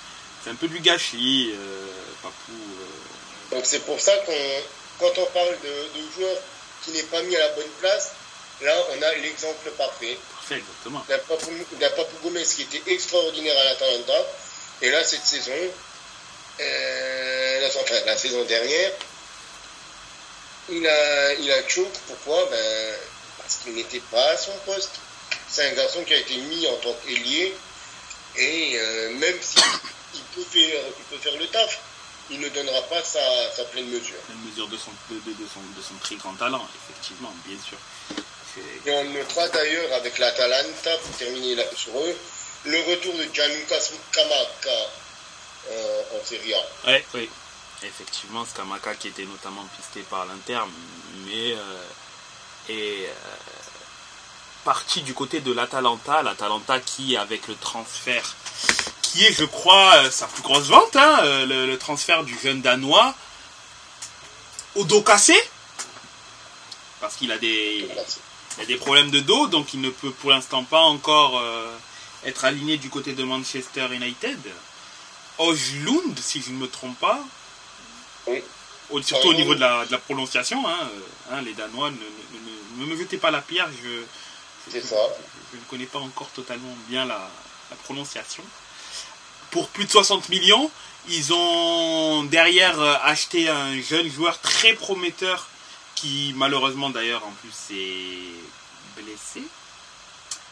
c'est 0.42 0.52
un 0.52 0.56
peu 0.56 0.70
du 0.70 0.80
gâchis, 0.80 1.52
euh, 1.54 1.88
Papou. 2.24 2.54
Euh. 2.54 3.56
Donc 3.56 3.66
c'est 3.66 3.86
pour 3.86 4.00
ça 4.00 4.16
qu'on, 4.26 4.62
quand 5.00 5.22
on 5.22 5.26
parle 5.28 5.56
de, 5.64 6.00
de 6.00 6.12
joueurs 6.16 6.38
qui 6.84 6.92
n'est 6.92 7.04
pas 7.04 7.22
mis 7.24 7.36
à 7.36 7.40
la 7.40 7.50
bonne 7.50 7.70
place, 7.82 8.14
là 8.62 8.74
on 8.92 9.02
a 9.02 9.16
l'exemple 9.16 9.70
parfait. 9.72 10.18
Parfait, 10.32 10.56
exactement. 10.56 11.06
D'un 11.10 11.20
Papou, 11.20 11.52
Papou 11.80 12.18
Gomez 12.24 12.44
qui 12.44 12.62
était 12.62 12.94
extraordinaire 12.94 13.58
à 13.60 13.64
l'Atalanta, 13.66 14.26
et 14.82 14.90
là 14.92 15.04
cette 15.04 15.26
saison, 15.26 15.52
euh, 16.62 17.68
enfin, 17.68 17.96
la 18.06 18.16
saison 18.16 18.46
dernière, 18.46 18.92
il 20.70 20.88
a, 20.88 21.34
il 21.34 21.52
a 21.52 21.68
choke, 21.68 21.94
pourquoi? 22.08 22.46
Ben, 22.50 22.87
Qu'il 23.64 23.74
n'était 23.76 24.02
pas 24.12 24.30
à 24.32 24.38
son 24.38 24.54
poste. 24.66 25.00
C'est 25.48 25.70
un 25.70 25.74
garçon 25.74 26.04
qui 26.04 26.14
a 26.14 26.18
été 26.18 26.38
mis 26.38 26.68
en 26.68 26.76
tant 26.78 26.94
qu'ailier. 27.06 27.54
Et 28.36 28.78
euh, 28.78 29.14
même 29.16 29.38
si 29.42 29.60
peut 30.38 30.44
faire, 30.44 30.82
il 30.98 31.04
peut 31.06 31.18
faire 31.18 31.38
le 31.40 31.48
taf. 31.48 31.80
Il 32.30 32.40
ne 32.40 32.50
donnera 32.50 32.82
pas 32.84 33.04
sa, 33.04 33.20
sa 33.56 33.64
pleine 33.66 33.88
mesure. 33.88 34.18
Pleine 34.26 34.44
mesure 34.50 34.68
de 34.68 34.78
son, 34.78 34.92
de, 35.10 35.16
de, 35.16 35.32
de 35.32 35.48
son, 35.48 35.62
de 35.62 35.82
son 35.82 35.96
très 36.02 36.16
grand 36.16 36.34
talent, 36.34 36.68
effectivement, 36.76 37.34
bien 37.46 37.58
sûr. 37.66 37.78
Et 38.86 38.92
on 38.92 39.06
notera 39.06 39.48
d'ailleurs 39.50 39.94
avec 39.94 40.18
l'Atalanta, 40.18 40.98
pour 40.98 41.18
terminer 41.18 41.56
là, 41.56 41.64
sur 41.76 41.98
eux, 41.98 42.16
le 42.66 42.80
retour 42.92 43.14
de 43.14 43.28
Gianluca 43.32 43.80
Scamacca 43.80 44.90
euh, 45.70 46.02
en 46.20 46.26
Serie 46.26 46.54
A. 46.54 46.66
Oui, 46.88 46.98
oui. 47.14 47.30
Effectivement, 47.84 48.46
Scamacca 48.46 48.96
qui 48.96 49.10
était 49.10 49.26
notamment 49.26 49.66
pisté 49.78 50.02
par 50.10 50.26
l'Inter, 50.26 50.60
mais 51.26 51.54
euh, 51.54 51.58
est 52.70 53.06
euh, 53.06 53.14
parti 54.64 55.02
du 55.02 55.14
côté 55.14 55.40
de 55.42 55.52
l'Atalanta. 55.52 56.24
L'Atalanta 56.24 56.80
qui, 56.80 57.18
avec 57.18 57.48
le 57.48 57.56
transfert, 57.56 58.36
qui 59.02 59.26
est, 59.26 59.34
je 59.34 59.46
crois, 59.46 60.10
sa 60.12 60.28
plus 60.28 60.44
grosse 60.44 60.68
vente, 60.68 60.96
hein, 60.96 61.20
le, 61.46 61.66
le, 61.66 61.78
transfert 61.78 62.24
du 62.24 62.38
jeune 62.40 62.62
Danois, 62.62 63.14
au 64.76 64.84
dos 64.84 65.02
cassé, 65.02 65.36
parce 67.00 67.16
qu'il 67.16 67.32
a 67.32 67.38
des, 67.38 67.88
des 68.68 68.76
problèmes 68.76 69.12
de 69.12 69.20
dos, 69.20 69.48
donc 69.48 69.74
il 69.74 69.82
ne 69.82 69.90
peut 69.90 70.12
pour 70.12 70.32
l'instant 70.32 70.64
pas 70.64 70.82
encore 70.82 71.40
euh, 71.40 71.76
être 72.26 72.46
aligné 72.46 72.78
du 72.78 72.90
côté 72.90 73.14
de 73.14 73.24
Manchester 73.24 73.88
United. 73.92 74.40
Ojlund, 75.38 76.18
si 76.20 76.42
je 76.42 76.52
ne 76.52 76.58
me 76.58 76.68
trompe 76.68 76.98
pas. 77.00 77.20
Oui. 78.26 78.44
Surtout 79.02 79.30
au 79.30 79.34
niveau 79.34 79.54
de 79.54 79.60
la, 79.60 79.86
de 79.86 79.92
la 79.92 79.98
prononciation, 79.98 80.68
hein, 80.68 80.90
hein, 81.32 81.42
les 81.42 81.54
Danois, 81.54 81.92
ne, 81.92 81.96
ne, 81.96 82.86
ne, 82.86 82.86
me 82.86 82.98
jetez 82.98 83.18
pas 83.18 83.32
la 83.32 83.42
pierre, 83.42 83.70
je, 83.84 84.04
C'est 84.72 84.82
ça. 84.82 84.96
je, 85.52 85.58
ne 85.58 85.64
connais 85.70 85.86
pas 85.86 86.00
encore 86.00 86.30
totalement 86.30 86.74
bien 86.88 87.06
la, 87.06 87.30
la, 87.70 87.76
prononciation. 87.84 88.44
Pour 89.52 89.68
plus 89.70 89.86
de 89.86 89.92
60 89.92 90.30
millions, 90.30 90.72
ils 91.10 91.34
ont 91.34 92.24
derrière 92.24 92.80
acheté 93.04 93.50
un 93.50 93.80
jeune 93.82 94.10
joueur 94.10 94.40
très 94.40 94.74
prometteur 94.74 95.48
qui 95.96 96.34
malheureusement 96.36 96.90
d'ailleurs 96.90 97.26
en 97.26 97.32
plus 97.42 97.76
est 97.76 99.02
blessé. 99.02 99.44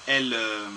Elle, 0.07 0.33
euh, 0.33 0.67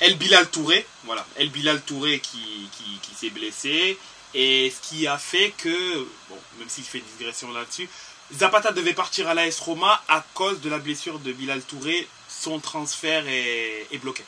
El 0.00 0.16
Bilal 0.16 0.48
Touré, 0.50 0.86
voilà, 1.04 1.26
El 1.36 1.50
Bilal 1.50 1.80
Touré 1.82 2.20
qui, 2.20 2.68
qui, 2.76 2.98
qui 3.02 3.14
s'est 3.14 3.30
blessé. 3.30 3.98
Et 4.34 4.70
ce 4.70 4.88
qui 4.88 5.06
a 5.06 5.18
fait 5.18 5.50
que, 5.52 6.06
bon, 6.28 6.38
même 6.58 6.68
si 6.68 6.82
je 6.82 6.88
fais 6.88 7.00
digression 7.00 7.50
là-dessus, 7.52 7.88
Zapata 8.34 8.72
devait 8.72 8.94
partir 8.94 9.28
à 9.28 9.34
l'AS 9.34 9.58
Roma 9.60 10.02
à 10.08 10.24
cause 10.34 10.60
de 10.60 10.68
la 10.68 10.78
blessure 10.78 11.18
de 11.18 11.32
Bilal 11.32 11.62
Touré. 11.62 12.06
Son 12.28 12.60
transfert 12.60 13.26
est, 13.26 13.86
est 13.90 13.98
bloqué. 13.98 14.22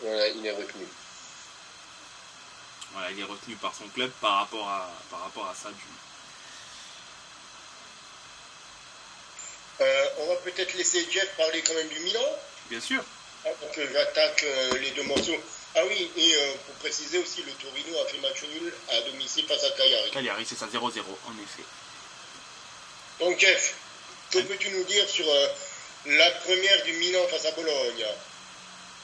Voilà, 0.00 0.28
il 0.28 0.46
est 0.46 0.52
retenu. 0.52 0.86
Voilà, 2.92 3.10
il 3.10 3.18
est 3.18 3.24
retenu 3.24 3.56
par 3.56 3.74
son 3.74 3.88
club 3.88 4.10
par 4.20 4.36
rapport 4.36 4.68
à, 4.68 4.88
par 5.10 5.20
rapport 5.22 5.48
à 5.48 5.54
ça. 5.54 5.70
Du... 5.70 5.82
Euh, 9.80 10.04
on 10.20 10.28
va 10.28 10.36
peut-être 10.36 10.74
laisser 10.74 11.04
Jeff 11.10 11.36
parler 11.36 11.62
quand 11.62 11.74
même 11.74 11.88
du 11.88 11.98
Milan. 11.98 12.20
Bien 12.70 12.80
sûr. 12.80 13.02
Ah, 13.44 13.48
pour 13.58 13.72
que 13.72 13.92
j'attaque 13.92 14.44
euh, 14.44 14.78
les 14.78 14.92
deux 14.92 15.02
morceaux. 15.02 15.36
Ah 15.76 15.82
oui, 15.88 16.10
et 16.16 16.34
euh, 16.36 16.52
pour 16.66 16.74
préciser 16.76 17.18
aussi, 17.18 17.42
le 17.42 17.52
Torino 17.52 17.98
a 18.00 18.06
fait 18.06 18.18
match 18.18 18.42
nul 18.42 18.72
à 18.90 19.00
domicile 19.10 19.46
face 19.46 19.64
à 19.64 19.70
Cagliari. 19.70 20.10
Cagliari, 20.10 20.46
c'est 20.46 20.56
ça, 20.56 20.66
0-0, 20.66 20.78
en 20.80 20.88
effet. 20.88 21.64
Donc 23.20 23.38
Jeff, 23.38 23.74
que 24.30 24.38
peux-tu 24.38 24.70
nous 24.70 24.84
dire 24.84 25.08
sur 25.08 25.28
euh, 25.28 25.48
la 26.06 26.30
première 26.30 26.84
du 26.84 26.92
Milan 26.94 27.26
face 27.28 27.46
à 27.46 27.52
Bologne? 27.52 28.06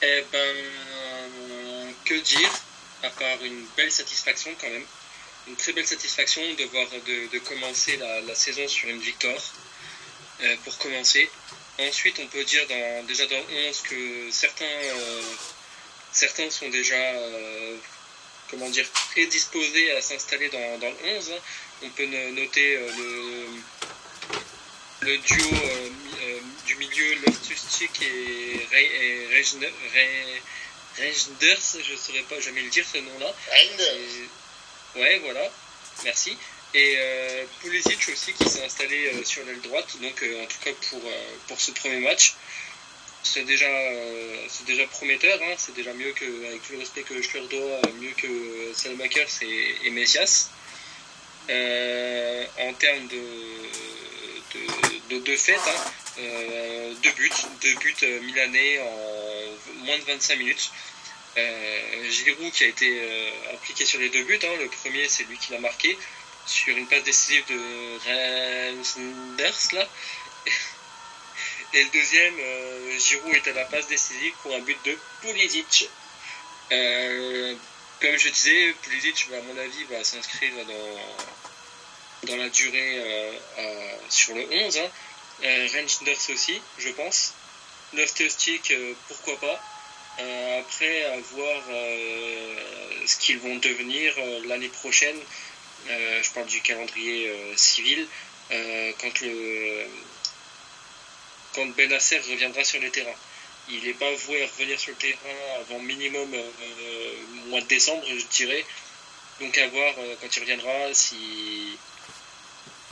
Eh 0.03 0.25
ben, 0.33 0.57
que 2.05 2.14
dire, 2.14 2.51
à 3.03 3.11
part 3.11 3.43
une 3.45 3.66
belle 3.77 3.93
satisfaction 3.93 4.51
quand 4.61 4.68
même. 4.68 4.87
Une 5.49 5.57
très 5.57 5.73
belle 5.73 5.87
satisfaction 5.87 6.43
de 6.55 6.64
voir 6.64 6.87
de, 6.91 7.33
de 7.33 7.39
commencer 7.41 7.97
la, 7.97 8.21
la, 8.21 8.35
saison 8.35 8.66
sur 8.68 8.89
une 8.89 9.01
victoire, 9.01 9.43
euh, 10.43 10.57
pour 10.64 10.77
commencer. 10.79 11.31
Ensuite, 11.79 12.18
on 12.23 12.27
peut 12.27 12.45
dire 12.45 12.66
dans, 12.68 13.07
déjà 13.07 13.27
dans 13.27 13.43
11 13.68 13.81
que 13.83 14.31
certains, 14.31 14.64
euh, 14.64 15.23
certains 16.13 16.51
sont 16.51 16.69
déjà 16.69 16.97
euh, 16.97 17.77
comment 18.51 18.69
dire, 18.69 18.87
prédisposés 19.13 19.93
à 19.93 20.01
s'installer 20.01 20.49
dans, 20.49 20.79
dans, 20.79 20.91
le 20.91 21.17
11. 21.17 21.33
On 21.83 21.91
peut 21.91 22.07
noter 22.07 22.77
euh, 22.77 22.91
le, 25.03 25.09
le 25.09 25.19
duo 25.19 25.47
euh, 25.53 26.39
du 26.67 26.77
milieu 26.77 27.15
Loftus-Cheek 27.27 28.03
et, 28.03 28.67
et 28.77 29.27
Regenders, 29.37 29.73
je 30.99 31.93
ne 31.93 31.97
saurais 31.97 32.23
pas 32.23 32.41
jamais 32.41 32.63
le 32.63 32.71
dire 32.71 32.85
ce 32.93 32.99
nom-là. 32.99 33.35
Ouais, 34.97 35.19
voilà, 35.21 35.51
merci. 36.05 36.37
Et 36.75 36.95
euh, 36.99 37.45
Pulisic 37.61 38.09
aussi 38.13 38.33
qui 38.35 38.49
s'est 38.49 38.65
installé 38.65 39.13
euh, 39.13 39.25
sur 39.25 39.45
l'aile 39.45 39.61
droite, 39.61 39.89
donc 40.01 40.23
euh, 40.23 40.43
en 40.43 40.47
tout 40.47 40.59
cas 40.63 40.71
pour, 40.89 41.01
pour 41.49 41.61
ce 41.61 41.73
premier 41.73 41.99
match. 42.01 42.35
C'est 43.23 43.45
déjà, 43.45 43.66
c'est 44.49 44.66
déjà 44.66 44.87
prometteur, 44.87 45.39
hein, 45.43 45.55
c'est 45.57 45.75
déjà 45.75 45.93
mieux 45.93 46.12
que, 46.12 46.47
avec 46.47 46.62
tout 46.62 46.73
le 46.73 46.79
respect 46.79 47.03
que 47.03 47.21
je 47.21 47.35
leur 47.35 47.47
dois, 47.49 47.81
mieux 48.01 48.12
que 48.16 48.73
Salmakers 48.75 49.29
et, 49.43 49.87
et 49.87 49.91
Messias. 49.91 50.51
en 51.49 52.73
termes 52.75 53.07
de, 53.09 53.23
de, 55.11 55.18
de, 55.18 55.33
hein, 55.33 56.95
deux 57.03 57.12
buts, 57.12 57.31
deux 57.62 57.75
buts 57.75 58.23
milanais 58.23 58.81
en 58.81 59.85
moins 59.85 59.99
de 59.99 60.05
25 60.05 60.39
minutes. 60.39 60.71
Euh, 61.39 62.11
Giroud 62.11 62.51
qui 62.53 62.64
a 62.64 62.66
été 62.66 63.01
euh, 63.01 63.55
appliqué 63.55 63.85
sur 63.85 64.01
les 64.01 64.09
deux 64.09 64.25
buts. 64.25 64.39
Hein. 64.43 64.57
Le 64.59 64.68
premier, 64.68 65.09
c'est 65.09 65.25
lui 65.25 65.39
qui 65.39 65.53
l'a 65.53 65.61
marqué 65.61 65.97
sur 66.47 66.77
une 66.77 66.87
passe 66.89 67.05
décisive 67.05 67.45
de 67.49 67.99
Reinders 68.05 69.73
là. 69.73 69.89
Et 71.73 71.85
le 71.85 71.91
deuxième, 71.91 72.35
euh, 72.39 72.99
Giroud 72.99 73.35
est 73.35 73.49
à 73.49 73.53
la 73.53 73.64
passe 73.66 73.87
décisive 73.87 74.33
pour 74.43 74.55
un 74.55 74.61
but 74.61 74.79
de 74.85 74.99
Pulisic. 75.21 75.89
Euh, 76.73 77.55
comme 78.01 78.16
je 78.16 78.29
disais, 78.29 78.75
Pulisic, 78.83 79.27
à 79.33 79.43
mon 79.43 79.57
avis, 79.57 79.85
va 79.85 80.03
s'inscrire 80.03 80.53
dans, 82.25 82.37
la 82.37 82.49
durée 82.49 82.99
euh, 82.99 83.33
à, 83.59 84.11
sur 84.11 84.35
le 84.35 84.47
11. 84.51 84.79
Hein. 84.79 84.91
Reinders 85.43 86.31
aussi, 86.31 86.61
je 86.79 86.89
pense. 86.91 87.35
Nostostic, 87.93 88.73
pourquoi 89.09 89.39
pas. 89.41 89.61
Euh, 90.21 90.61
après, 90.61 91.05
à 91.05 91.16
voir 91.18 91.62
euh, 91.71 92.55
ce 93.07 93.16
qu'ils 93.16 93.39
vont 93.39 93.57
devenir 93.57 94.12
euh, 94.18 94.41
l'année 94.47 94.68
prochaine, 94.68 95.16
je 95.89 96.31
parle 96.31 96.47
du 96.47 96.61
calendrier 96.61 97.33
civil, 97.57 98.07
quand, 98.51 99.21
le, 99.23 99.87
quand 101.55 101.67
Benasser 101.67 102.19
reviendra 102.19 102.65
sur 102.65 102.81
le 102.81 102.91
terrain. 102.91 103.15
Il 103.69 103.85
n'est 103.85 103.95
pas 103.95 104.11
voué 104.13 104.43
à 104.43 104.47
revenir 104.47 104.79
sur 104.79 104.91
le 104.93 104.97
terrain 104.97 105.61
avant 105.61 105.79
minimum 105.79 106.31
mois 107.47 107.61
de 107.61 107.67
décembre, 107.67 108.05
je 108.07 108.25
dirais. 108.37 108.65
Donc 109.41 109.57
à 109.59 109.69
voir 109.69 109.95
quand 110.21 110.37
il 110.37 110.41
reviendra 110.41 110.93
si, 110.93 111.79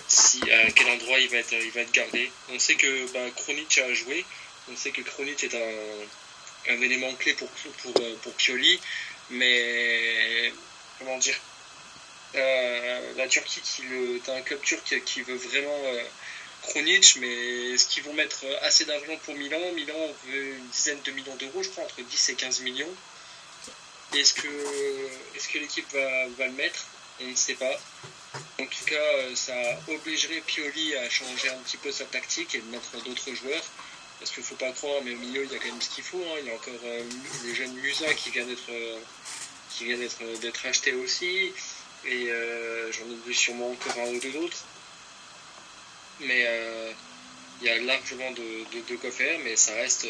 si 0.06 0.50
à 0.50 0.70
quel 0.70 0.88
endroit 0.88 1.18
il 1.18 1.28
va 1.28 1.38
être, 1.38 1.52
il 1.52 1.70
va 1.72 1.80
être 1.80 1.92
gardé. 1.92 2.30
On 2.50 2.58
sait 2.58 2.76
que 2.76 3.12
bah, 3.12 3.30
Kronic 3.36 3.78
a 3.78 3.92
joué. 3.92 4.24
On 4.70 4.76
sait 4.76 4.90
que 4.90 5.02
Kronic 5.02 5.42
est 5.44 5.54
un, 5.54 6.72
un 6.74 6.80
élément 6.80 7.12
clé 7.14 7.34
pour, 7.34 7.48
pour, 7.48 7.92
pour 8.22 8.32
Pioli, 8.34 8.78
mais 9.30 10.52
comment 10.98 11.18
dire 11.18 11.36
euh, 12.34 13.12
La 13.16 13.28
Turquie, 13.28 13.60
qui 13.62 13.82
le, 13.82 14.20
un 14.28 14.42
club 14.42 14.60
turc 14.62 15.02
qui 15.04 15.22
veut 15.22 15.36
vraiment 15.36 15.80
euh, 15.84 16.02
Kronic, 16.62 17.16
mais 17.20 17.72
est-ce 17.72 17.86
qu'ils 17.86 18.02
vont 18.02 18.14
mettre 18.14 18.44
assez 18.62 18.84
d'argent 18.84 19.16
pour 19.24 19.34
Milan? 19.34 19.60
Milan 19.74 19.94
veut 20.26 20.54
une 20.56 20.68
dizaine 20.68 21.00
de 21.02 21.10
millions 21.12 21.36
d'euros, 21.36 21.62
je 21.62 21.68
crois, 21.70 21.84
entre 21.84 22.02
10 22.02 22.28
et 22.30 22.34
15 22.34 22.60
millions. 22.60 22.94
Est-ce 24.14 24.34
que, 24.34 24.48
est 25.36 25.52
que 25.52 25.58
l'équipe 25.58 25.90
va, 25.92 26.28
va 26.38 26.46
le 26.46 26.52
mettre? 26.52 26.86
On 27.20 27.26
ne 27.26 27.34
sait 27.34 27.54
pas. 27.54 27.78
En 28.60 28.66
tout 28.66 28.84
cas, 28.86 29.34
ça 29.34 29.54
obligerait 29.88 30.42
Pioli 30.46 30.96
à 30.96 31.08
changer 31.08 31.48
un 31.48 31.58
petit 31.58 31.76
peu 31.76 31.92
sa 31.92 32.04
tactique 32.04 32.54
et 32.54 32.60
de 32.60 32.66
mettre 32.66 33.02
d'autres 33.04 33.34
joueurs. 33.34 33.64
Parce 34.18 34.32
qu'il 34.32 34.42
ne 34.42 34.48
faut 34.48 34.56
pas 34.56 34.72
croire, 34.72 35.00
mais 35.04 35.14
au 35.14 35.18
milieu, 35.18 35.44
il 35.44 35.52
y 35.52 35.54
a 35.54 35.58
quand 35.58 35.66
même 35.66 35.80
ce 35.80 35.90
qu'il 35.90 36.04
faut. 36.04 36.18
Hein. 36.18 36.38
Il 36.40 36.48
y 36.48 36.50
a 36.50 36.54
encore 36.54 36.80
euh, 36.84 37.04
le 37.44 37.54
jeune 37.54 37.72
Musa 37.74 38.12
qui 38.14 38.30
vient 38.30 38.44
d'être 38.44 38.70
euh, 38.70 38.98
qui 39.70 39.94
d'être 40.40 40.66
acheté 40.66 40.92
aussi. 40.94 41.52
Et 42.04 42.30
euh, 42.30 42.90
j'en 42.92 43.04
oublie 43.04 43.34
sûrement 43.34 43.70
encore 43.70 43.96
un 43.98 44.08
ou 44.08 44.20
deux 44.20 44.36
autres. 44.36 44.64
Mais 46.20 46.44
euh, 46.46 46.92
il 47.60 47.66
y 47.66 47.70
a 47.70 47.78
largement 47.80 48.30
de, 48.32 48.64
de, 48.72 48.80
de, 48.88 48.96
quoi 48.96 49.10
faire, 49.10 49.38
mais 49.40 49.56
ça 49.56 49.74
reste 49.74 50.06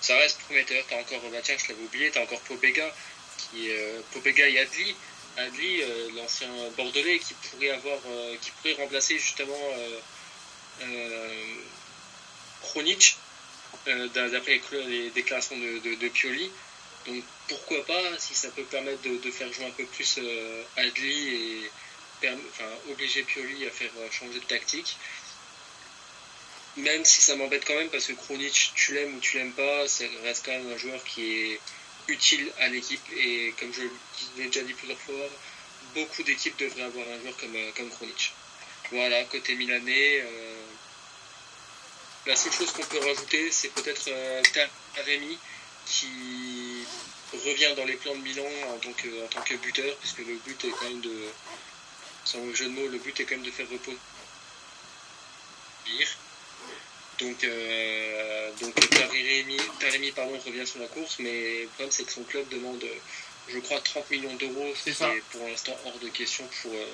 ça 0.00 0.16
reste 0.18 0.40
prometteur. 0.42 0.84
T'as 0.88 1.00
encore, 1.00 1.20
bah 1.30 1.38
tiens, 1.42 1.56
je 1.58 1.72
l'avais 1.72 1.82
oublié, 1.82 2.10
t'as 2.10 2.22
encore 2.22 2.40
Pobega, 2.40 2.94
qui 3.38 3.70
Pobega 4.12 4.48
et 4.48 4.58
Adli. 4.58 4.94
Adli, 5.36 5.82
l'ancien 6.14 6.48
Bordelais, 6.76 7.18
qui 7.18 7.34
pourrait 7.34 7.70
avoir, 7.70 7.98
qui 8.40 8.50
pourrait 8.50 8.74
remplacer 8.74 9.18
justement 9.18 9.58
euh, 13.86 14.08
d'après 14.08 14.60
les 14.86 15.10
déclarations 15.10 15.56
de, 15.58 15.78
de, 15.78 15.94
de, 15.96 16.08
Pioli. 16.08 16.50
Donc 17.06 17.22
pourquoi 17.48 17.84
pas, 17.84 18.18
si 18.18 18.34
ça 18.34 18.48
peut 18.50 18.62
permettre 18.62 19.02
de, 19.02 19.30
faire 19.30 19.52
jouer 19.52 19.66
un 19.66 19.70
peu 19.70 19.84
plus 19.84 20.18
Adli 20.76 21.28
et 21.28 21.70
obliger 22.90 23.22
Pioli 23.22 23.66
à 23.66 23.70
faire 23.70 23.90
changer 24.10 24.40
de 24.40 24.44
tactique. 24.44 24.96
Même 26.76 27.04
si 27.04 27.22
ça 27.22 27.36
m'embête 27.36 27.64
quand 27.64 27.76
même 27.76 27.90
parce 27.90 28.06
que 28.06 28.12
Kronic, 28.14 28.72
tu 28.74 28.94
l'aimes 28.94 29.14
ou 29.16 29.20
tu 29.20 29.38
l'aimes 29.38 29.52
pas, 29.52 29.86
ça 29.86 30.04
reste 30.24 30.44
quand 30.44 30.52
même 30.52 30.72
un 30.72 30.76
joueur 30.76 31.02
qui 31.04 31.32
est 31.32 31.60
utile 32.08 32.50
à 32.58 32.68
l'équipe 32.68 33.02
et 33.16 33.54
comme 33.58 33.72
je 33.72 33.82
l'ai 34.36 34.46
déjà 34.46 34.62
dit 34.62 34.74
plusieurs 34.74 34.98
fois, 34.98 35.28
beaucoup 35.94 36.22
d'équipes 36.24 36.56
devraient 36.58 36.82
avoir 36.82 37.06
un 37.08 37.20
joueur 37.20 37.36
comme, 37.36 37.56
comme 37.76 37.90
Kronic. 37.90 38.32
Voilà, 38.90 39.24
côté 39.24 39.54
milanais, 39.54 40.20
euh, 40.22 40.64
la 42.26 42.36
seule 42.36 42.52
chose 42.52 42.72
qu'on 42.72 42.82
peut 42.84 42.98
rajouter, 42.98 43.50
c'est 43.50 43.68
peut-être 43.68 44.08
euh, 44.08 44.42
Taremi 44.94 45.38
qui 45.86 46.84
revient 47.32 47.74
dans 47.76 47.84
les 47.84 47.94
plans 47.94 48.14
de 48.14 48.20
Milan 48.20 48.46
en 48.68 48.78
tant 48.78 48.92
que, 48.92 49.24
en 49.24 49.28
tant 49.28 49.42
que 49.42 49.54
buteur, 49.54 49.96
puisque 49.98 50.18
le 50.18 50.34
but 50.44 50.64
est 50.64 50.70
quand 50.70 50.88
même 50.88 51.00
de, 51.00 51.28
sans 52.24 52.54
jeu 52.54 52.66
de 52.66 52.70
mots, 52.70 52.88
le 52.88 52.98
but 52.98 53.18
est 53.20 53.24
quand 53.24 53.36
même 53.36 53.44
de 53.44 53.50
faire 53.50 53.68
reposer. 53.68 53.98
Donc, 57.20 57.44
euh, 57.44 58.50
donc 58.60 58.74
Taremi, 59.78 60.12
pardon, 60.12 60.38
revient 60.44 60.66
sur 60.66 60.80
la 60.80 60.88
course, 60.88 61.18
mais 61.20 61.62
le 61.62 61.68
problème 61.68 61.90
c'est 61.90 62.04
que 62.04 62.12
son 62.12 62.24
club 62.24 62.48
demande, 62.48 62.84
je 63.48 63.58
crois, 63.60 63.80
30 63.80 64.10
millions 64.10 64.34
d'euros. 64.34 64.74
C'est 64.82 64.96
pour 65.30 65.46
l'instant 65.46 65.76
hors 65.84 65.98
de 65.98 66.08
question 66.08 66.48
pour, 66.62 66.72
euh, 66.72 66.86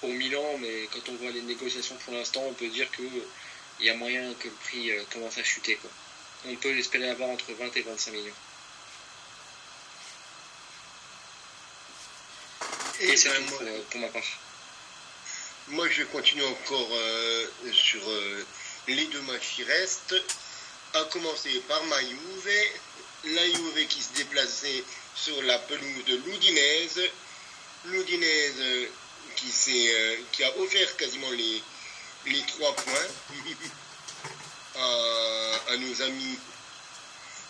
pour 0.00 0.10
Milan, 0.10 0.58
mais 0.58 0.88
quand 0.92 1.08
on 1.10 1.14
voit 1.16 1.30
les 1.30 1.42
négociations 1.42 1.96
pour 2.04 2.14
l'instant, 2.14 2.42
on 2.46 2.52
peut 2.52 2.68
dire 2.68 2.90
qu'il 2.90 3.86
y 3.86 3.88
a 3.88 3.94
moyen 3.94 4.34
que 4.34 4.48
le 4.48 4.54
prix 4.54 4.90
euh, 4.90 5.02
commence 5.12 5.38
à 5.38 5.44
chuter. 5.44 5.76
Quoi. 5.76 5.90
On 6.48 6.56
peut 6.56 6.72
l'espérer 6.72 7.08
avoir 7.08 7.30
entre 7.30 7.52
20 7.52 7.76
et 7.76 7.82
25 7.82 8.12
millions. 8.12 8.34
Et, 13.00 13.06
ben, 13.06 13.16
tout 13.16 13.54
pour, 13.90 14.00
ma 14.00 14.08
part. 14.08 14.22
Moi, 15.68 15.88
je 15.88 16.02
continue 16.04 16.44
encore 16.44 16.88
sur 17.72 18.00
les 18.88 19.06
deux 19.06 19.22
matchs 19.22 19.54
qui 19.56 19.64
restent, 19.64 20.14
à 20.94 21.04
commencer 21.04 21.62
par 21.68 21.82
ma 21.84 22.00
Juve, 22.00 22.50
la 23.24 23.46
Juve 23.46 23.86
qui 23.88 24.02
se 24.02 24.12
déplaçait 24.14 24.82
sur 25.14 25.40
la 25.42 25.58
pelouse 25.60 26.04
de 26.06 26.16
l'Udinese, 26.16 27.00
l'Udinese 27.86 28.88
qui, 29.36 29.90
euh, 29.92 30.16
qui 30.32 30.44
a 30.44 30.56
offert 30.58 30.96
quasiment 30.96 31.30
les, 31.30 31.62
les 32.26 32.42
trois 32.42 32.74
points 32.74 33.08
à, 35.68 35.76
nos 35.76 36.02
amis 36.02 36.38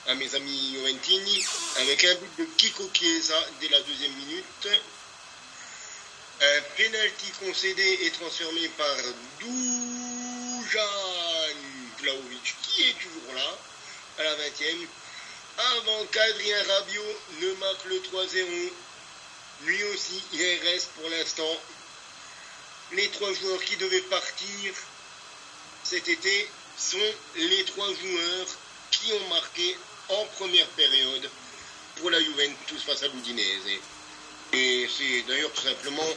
à 0.08 0.14
mes 0.14 0.34
amis 0.34 0.74
Juventini 0.74 1.44
avec 1.78 2.04
un 2.04 2.14
but 2.14 2.38
de 2.38 2.44
Kiko 2.56 2.90
Chiesa 2.92 3.34
dès 3.60 3.68
la 3.68 3.80
deuxième 3.80 4.12
minute 4.12 4.68
un 6.42 6.60
penalty 6.76 7.30
concédé 7.44 7.98
et 8.02 8.10
transformé 8.12 8.68
par 8.76 8.96
Dujan 9.38 10.80
Vlaovic 11.98 12.54
qui 12.62 12.88
est 12.88 12.94
toujours 12.94 13.34
là 13.34 13.58
à 14.18 14.22
la 14.24 14.36
20e 14.36 14.86
avant 15.58 16.04
qu'Adrien 16.06 16.62
Rabiot 16.66 17.20
ne 17.42 17.52
marque 17.54 17.84
le 17.84 17.96
3-0. 17.98 18.72
Lui 19.64 19.84
aussi, 19.84 20.22
il 20.32 20.58
reste 20.70 20.88
pour 20.92 21.08
l'instant 21.10 21.60
les 22.92 23.08
trois 23.10 23.32
joueurs 23.34 23.62
qui 23.64 23.76
devaient 23.76 24.00
partir 24.02 24.72
cet 25.84 26.08
été 26.08 26.48
sont 26.76 27.14
les 27.36 27.64
trois 27.64 27.86
joueurs 27.88 28.46
qui 28.90 29.12
ont 29.12 29.28
marqué 29.28 29.76
en 30.08 30.24
première 30.36 30.66
période 30.68 31.30
pour 31.96 32.10
la 32.10 32.20
Juventus 32.20 32.82
face 32.82 33.02
à 33.02 33.08
l'Udinese. 33.08 33.80
Et 34.52 34.88
c'est 34.96 35.22
d'ailleurs 35.22 35.52
tout 35.52 35.62
simplement 35.62 36.08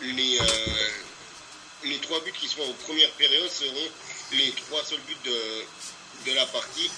les, 0.00 0.38
euh, 0.40 0.90
les 1.84 1.98
trois 1.98 2.20
buts 2.20 2.32
qui 2.32 2.48
seront 2.48 2.68
en 2.68 2.74
première 2.74 3.10
période 3.12 3.50
seront 3.50 3.90
les 4.32 4.52
trois 4.52 4.84
seuls 4.84 5.00
buts 5.00 5.16
de, 5.24 6.32
la 6.32 6.46
partie. 6.46 6.90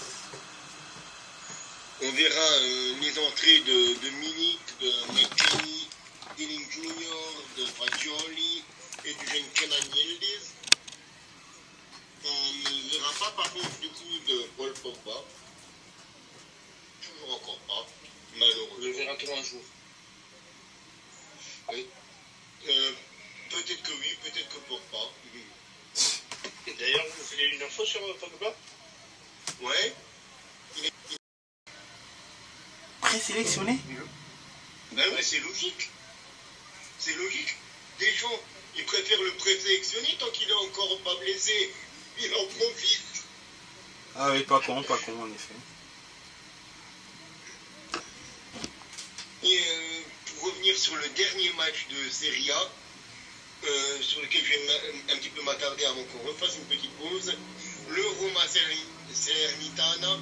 On 2.02 2.10
verra 2.12 2.40
euh, 2.40 2.94
les 3.00 3.18
entrées 3.18 3.60
de, 3.60 3.94
de 3.94 4.08
de 4.80 5.12
McKinney, 5.12 5.88
Dilling 6.36 6.70
Junior, 6.70 7.32
de 7.58 7.66
Fagioli 7.66 8.62
et 9.04 9.14
du 9.14 9.26
jeune 9.26 9.48
Kenan. 9.54 9.76
On 12.24 12.28
ne 12.28 12.90
verra 12.90 13.12
pas 13.18 13.30
par 13.42 13.52
contre 13.52 13.78
du 13.80 13.88
coup 13.88 14.18
de 14.28 14.48
Paul 14.56 14.72
Pogba. 14.74 15.24
Toujours 17.02 17.34
encore 17.34 17.58
pas, 17.60 17.86
malheureusement. 18.38 18.76
On 18.78 18.84
le 18.84 18.92
verra 18.92 19.14
tout 19.16 19.30
un 19.30 19.42
jour. 19.42 19.62
Oui. 21.72 21.86
Euh, 22.68 22.92
peut-être 23.50 23.82
que 23.82 23.92
oui, 23.92 24.18
peut-être 24.22 24.47
que 24.58 24.68
Pogba. 24.68 25.10
D'ailleurs, 26.78 27.06
vous 27.16 27.24
faites 27.24 27.52
une 27.52 27.62
info 27.62 27.84
sur 27.84 28.00
Pogba? 28.18 28.54
Ouais. 29.60 29.94
Il 30.76 30.84
est 30.86 30.92
présélectionné 33.00 33.78
Ben 34.92 35.14
ouais, 35.14 35.22
c'est 35.22 35.40
logique. 35.40 35.90
C'est 36.98 37.14
logique. 37.14 37.56
Des 37.98 38.12
gens, 38.14 38.40
ils 38.76 38.84
préfèrent 38.84 39.22
le 39.22 39.32
présélectionner 39.32 40.16
tant 40.18 40.30
qu'il 40.30 40.48
est 40.48 40.52
encore 40.52 40.98
pas 41.00 41.14
blessé. 41.16 41.72
Il 42.20 42.34
en 42.34 42.46
profite. 42.46 43.24
Ah 44.16 44.30
oui, 44.32 44.42
pas 44.42 44.60
con, 44.60 44.82
pas 44.82 44.98
con 44.98 45.22
en 45.22 45.30
effet. 45.32 45.54
Et 49.44 49.60
euh, 49.60 50.00
pour 50.26 50.50
revenir 50.50 50.76
sur 50.76 50.96
le 50.96 51.08
dernier 51.10 51.52
match 51.52 51.86
de 51.90 52.10
Serie 52.10 52.50
A, 52.50 52.70
euh, 53.64 54.02
sur 54.02 54.20
lequel 54.20 54.44
je 54.44 54.50
vais 54.50 55.12
un 55.12 55.16
petit 55.16 55.30
peu 55.30 55.42
m'attarder 55.42 55.84
avant 55.84 56.04
qu'on 56.04 56.28
refasse 56.28 56.56
une 56.56 56.66
petite 56.66 56.92
pause. 56.98 57.34
Le 57.90 58.06
Roma 58.06 58.40
Salernitana, 59.12 60.18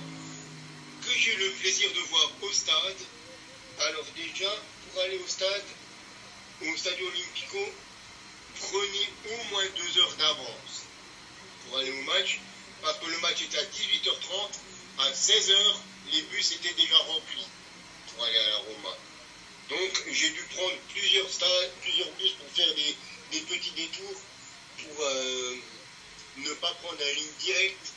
que 1.02 1.10
j'ai 1.18 1.34
eu 1.34 1.38
le 1.38 1.50
plaisir 1.52 1.92
de 1.92 2.00
voir 2.08 2.32
au 2.42 2.52
stade. 2.52 2.96
Alors 3.80 4.06
déjà, 4.16 4.50
pour 4.92 5.02
aller 5.02 5.18
au 5.18 5.28
stade, 5.28 5.64
au 6.62 6.76
Stadio 6.76 7.06
Olimpico, 7.06 7.58
prenez 8.60 9.08
au 9.30 9.44
moins 9.50 9.64
deux 9.76 10.00
heures 10.00 10.16
d'avance 10.16 10.86
pour 11.64 11.78
aller 11.78 11.90
au 11.90 12.02
match, 12.02 12.40
parce 12.80 12.98
que 12.98 13.06
le 13.06 13.18
match 13.18 13.42
était 13.42 13.58
à 13.58 13.64
18h30, 13.64 14.50
à 14.98 15.10
16h, 15.12 15.74
les 16.12 16.22
bus 16.22 16.52
étaient 16.52 16.74
déjà 16.74 16.96
remplis 16.96 17.46
pour 18.08 18.24
aller 18.24 18.38
à 18.38 18.48
la 18.48 18.56
Roma. 18.56 18.96
Donc 19.68 20.04
j'ai 20.12 20.30
dû 20.30 20.42
prendre 20.54 20.76
plusieurs 20.94 21.28
stades, 21.28 21.70
plusieurs 21.82 22.10
bus 22.12 22.32
pour 22.32 22.48
faire 22.54 22.72
des, 22.74 22.96
des 23.32 23.40
petits 23.40 23.70
détours 23.72 24.20
pour 24.78 25.04
euh, 25.04 25.56
ne 26.38 26.52
pas 26.54 26.72
prendre 26.82 26.98
la 26.98 27.12
ligne 27.12 27.32
directe. 27.40 27.92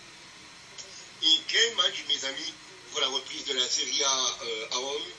Et 1.24 1.40
quel 1.48 1.76
match, 1.76 2.04
mes 2.08 2.26
amis, 2.26 2.54
pour 2.92 3.02
la 3.02 3.08
reprise 3.08 3.46
de 3.46 3.54
la 3.54 3.68
Serie 3.68 4.04
A 4.04 4.38
euh, 4.44 4.68
à 4.72 4.76
Rome, 4.78 5.12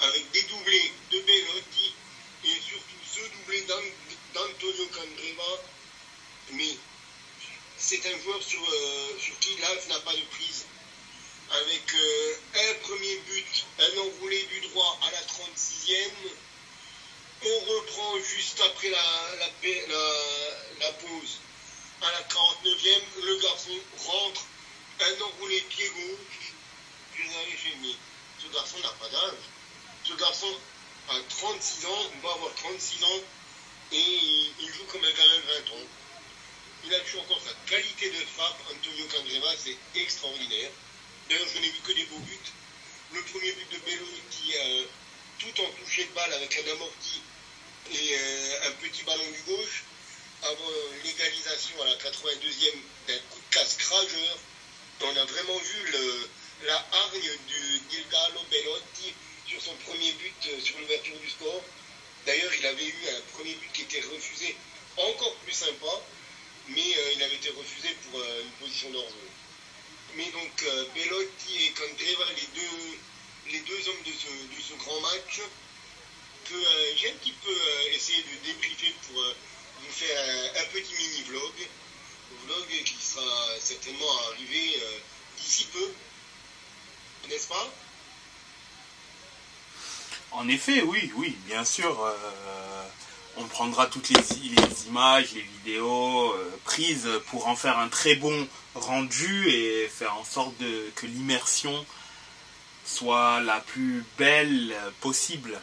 avec 0.00 0.30
des 0.30 0.42
doublés 0.42 0.92
de 1.10 1.20
Bellotti 1.20 1.94
et 2.44 2.60
surtout 2.68 3.00
ce 3.14 3.20
doublé 3.20 3.62
d'Antonio 4.34 4.86
Candreva. 4.86 5.62
Mais 6.52 6.76
c'est 7.76 8.06
un 8.06 8.18
joueur 8.22 8.42
sur, 8.42 8.62
euh, 8.62 9.18
sur 9.18 9.38
qui 9.40 9.56
l'Alf 9.60 9.88
n'a 9.88 10.00
pas 10.00 10.14
de 10.14 10.22
prise. 10.22 10.64
Avec 11.52 11.82
un 12.54 12.74
premier 12.86 13.16
but, 13.26 13.64
un 13.80 13.98
enroulé 13.98 14.40
du 14.44 14.60
droit 14.68 15.00
à 15.02 15.10
la 15.10 15.20
36e, 15.22 16.30
on 17.42 17.74
reprend 17.74 18.18
juste 18.18 18.60
après 18.60 18.90
la, 18.90 20.90
pause. 20.92 21.38
À 22.02 22.10
la 22.12 22.22
49e, 22.22 23.24
le 23.24 23.36
garçon 23.36 23.70
rentre, 23.98 24.44
un 25.00 25.20
enroulé 25.22 25.60
pied 25.62 25.88
gauche. 25.88 26.52
Je 27.16 27.22
chez 27.22 27.74
Ce 28.42 28.52
garçon 28.52 28.78
n'a 28.80 28.88
pas 28.88 29.08
d'âge. 29.08 29.38
Ce 30.04 30.12
garçon 30.14 30.52
a 31.10 31.20
36 31.28 31.86
ans, 31.86 32.10
on 32.16 32.26
va 32.26 32.34
avoir 32.34 32.54
36 32.54 33.04
ans, 33.04 33.20
et 33.92 34.04
il, 34.60 34.68
joue 34.68 34.84
comme 34.84 35.04
un 35.04 35.12
gamin 35.12 35.36
de 35.36 35.68
20 35.68 35.76
ans. 35.76 35.86
Il 36.84 36.94
a 36.94 37.00
toujours 37.00 37.22
encore 37.22 37.40
sa 37.40 37.52
qualité 37.68 38.10
de 38.10 38.24
frappe. 38.34 38.58
Antonio 38.70 39.06
Candreva, 39.06 39.54
c'est 39.58 39.76
extraordinaire. 39.96 40.70
D'ailleurs, 41.28 41.48
je 41.54 41.60
n'ai 41.60 41.68
vu 41.68 41.80
que 41.80 41.92
des 41.92 42.04
beaux 42.04 42.18
buts. 42.18 42.38
Le 43.12 43.22
premier 43.22 43.52
but 43.52 43.72
de 43.72 43.78
Bello 43.84 44.06
qui, 44.30 44.54
euh, 44.56 44.84
tout 45.40 45.62
en 45.62 45.70
touché 45.82 46.04
de 46.04 46.10
balle 46.10 46.32
avec 46.34 46.54
un 46.58 46.72
amorti 46.72 47.20
et 47.92 48.14
euh, 48.14 48.68
un 48.68 48.72
petit 48.72 49.02
ballon 49.04 49.24
du 49.24 49.52
gauche 49.52 49.84
avant 50.42 50.72
l'égalisation 51.02 51.82
à 51.82 51.86
la 51.86 51.96
82e 51.96 52.76
d'un 53.08 53.18
coup 53.30 53.40
de 53.40 53.54
casse 53.54 53.76
crageur. 53.76 54.38
On 55.02 55.16
a 55.16 55.24
vraiment 55.24 55.56
vu 55.56 55.92
la 56.64 56.74
hargne 56.74 57.30
du 57.48 57.80
Gilgalo 57.90 58.40
Bellotti 58.50 59.14
sur 59.46 59.60
son 59.62 59.74
premier 59.86 60.12
but 60.12 60.48
euh, 60.48 60.60
sur 60.60 60.78
l'ouverture 60.78 61.18
du 61.18 61.30
score. 61.30 61.62
D'ailleurs, 62.26 62.52
il 62.54 62.66
avait 62.66 62.86
eu 62.86 63.08
un 63.08 63.20
premier 63.32 63.54
but 63.54 63.72
qui 63.72 63.82
était 63.82 64.02
refusé 64.12 64.54
encore 64.98 65.34
plus 65.36 65.54
sympa, 65.54 66.02
mais 66.68 66.80
euh, 66.98 67.12
il 67.16 67.22
avait 67.22 67.36
été 67.36 67.48
refusé 67.50 67.88
pour 68.04 68.20
une 68.20 68.50
position 68.60 68.90
d'orge. 68.90 69.12
Mais 70.16 70.26
donc 70.32 70.64
Bellotti 70.94 71.64
et 71.64 71.70
Candreva, 71.70 72.24
les 72.34 72.60
deux, 72.60 72.98
les 73.52 73.60
deux 73.60 73.88
hommes 73.88 74.02
de 74.06 74.12
ce, 74.12 74.74
grand 74.84 75.00
match 75.00 75.40
que 76.44 76.54
euh, 76.54 76.96
j'ai 76.96 77.10
un 77.10 77.14
petit 77.14 77.34
peu 77.44 77.50
euh, 77.50 77.94
essayé 77.94 78.22
de 78.22 78.46
débriefer 78.46 78.94
pour 79.06 79.22
vous 79.22 79.92
faire 79.92 80.52
un, 80.56 80.64
petit 80.72 80.94
mini-vlog. 80.94 81.52
Vlog 82.46 82.66
qui 82.84 82.96
sera 83.00 83.58
certainement 83.58 84.18
arrivé 84.30 84.80
d'ici 85.36 85.66
peu, 85.72 85.92
n'est-ce 87.28 87.48
pas? 87.48 87.72
En 90.30 90.48
effet, 90.48 90.82
oui, 90.82 91.12
oui, 91.16 91.36
bien 91.46 91.64
sûr 91.64 91.98
on 93.36 93.44
prendra 93.44 93.86
toutes 93.86 94.08
les, 94.10 94.86
images, 94.86 95.32
les 95.34 95.42
vidéos 95.42 96.32
euh, 96.32 96.58
prises 96.64 97.08
pour 97.26 97.48
en 97.48 97.56
faire 97.56 97.78
un 97.78 97.88
très 97.88 98.14
bon 98.16 98.46
rendu 98.74 99.48
et 99.48 99.88
faire 99.88 100.16
en 100.16 100.24
sorte 100.24 100.54
que 100.94 101.06
l'immersion 101.06 101.84
soit 102.96 103.40
la 103.40 103.60
plus 103.60 104.04
belle 104.18 104.74
possible. 105.00 105.60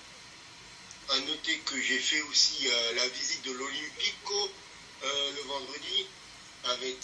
À 1.09 1.19
noter 1.19 1.57
que 1.59 1.81
j'ai 1.81 1.99
fait 1.99 2.21
aussi 2.23 2.67
euh, 2.67 2.93
la 2.95 3.07
visite 3.07 3.43
de 3.45 3.51
l'Olympico 3.53 4.51
euh, 5.03 5.31
le 5.35 5.41
vendredi 5.43 6.05
avec 6.65 6.97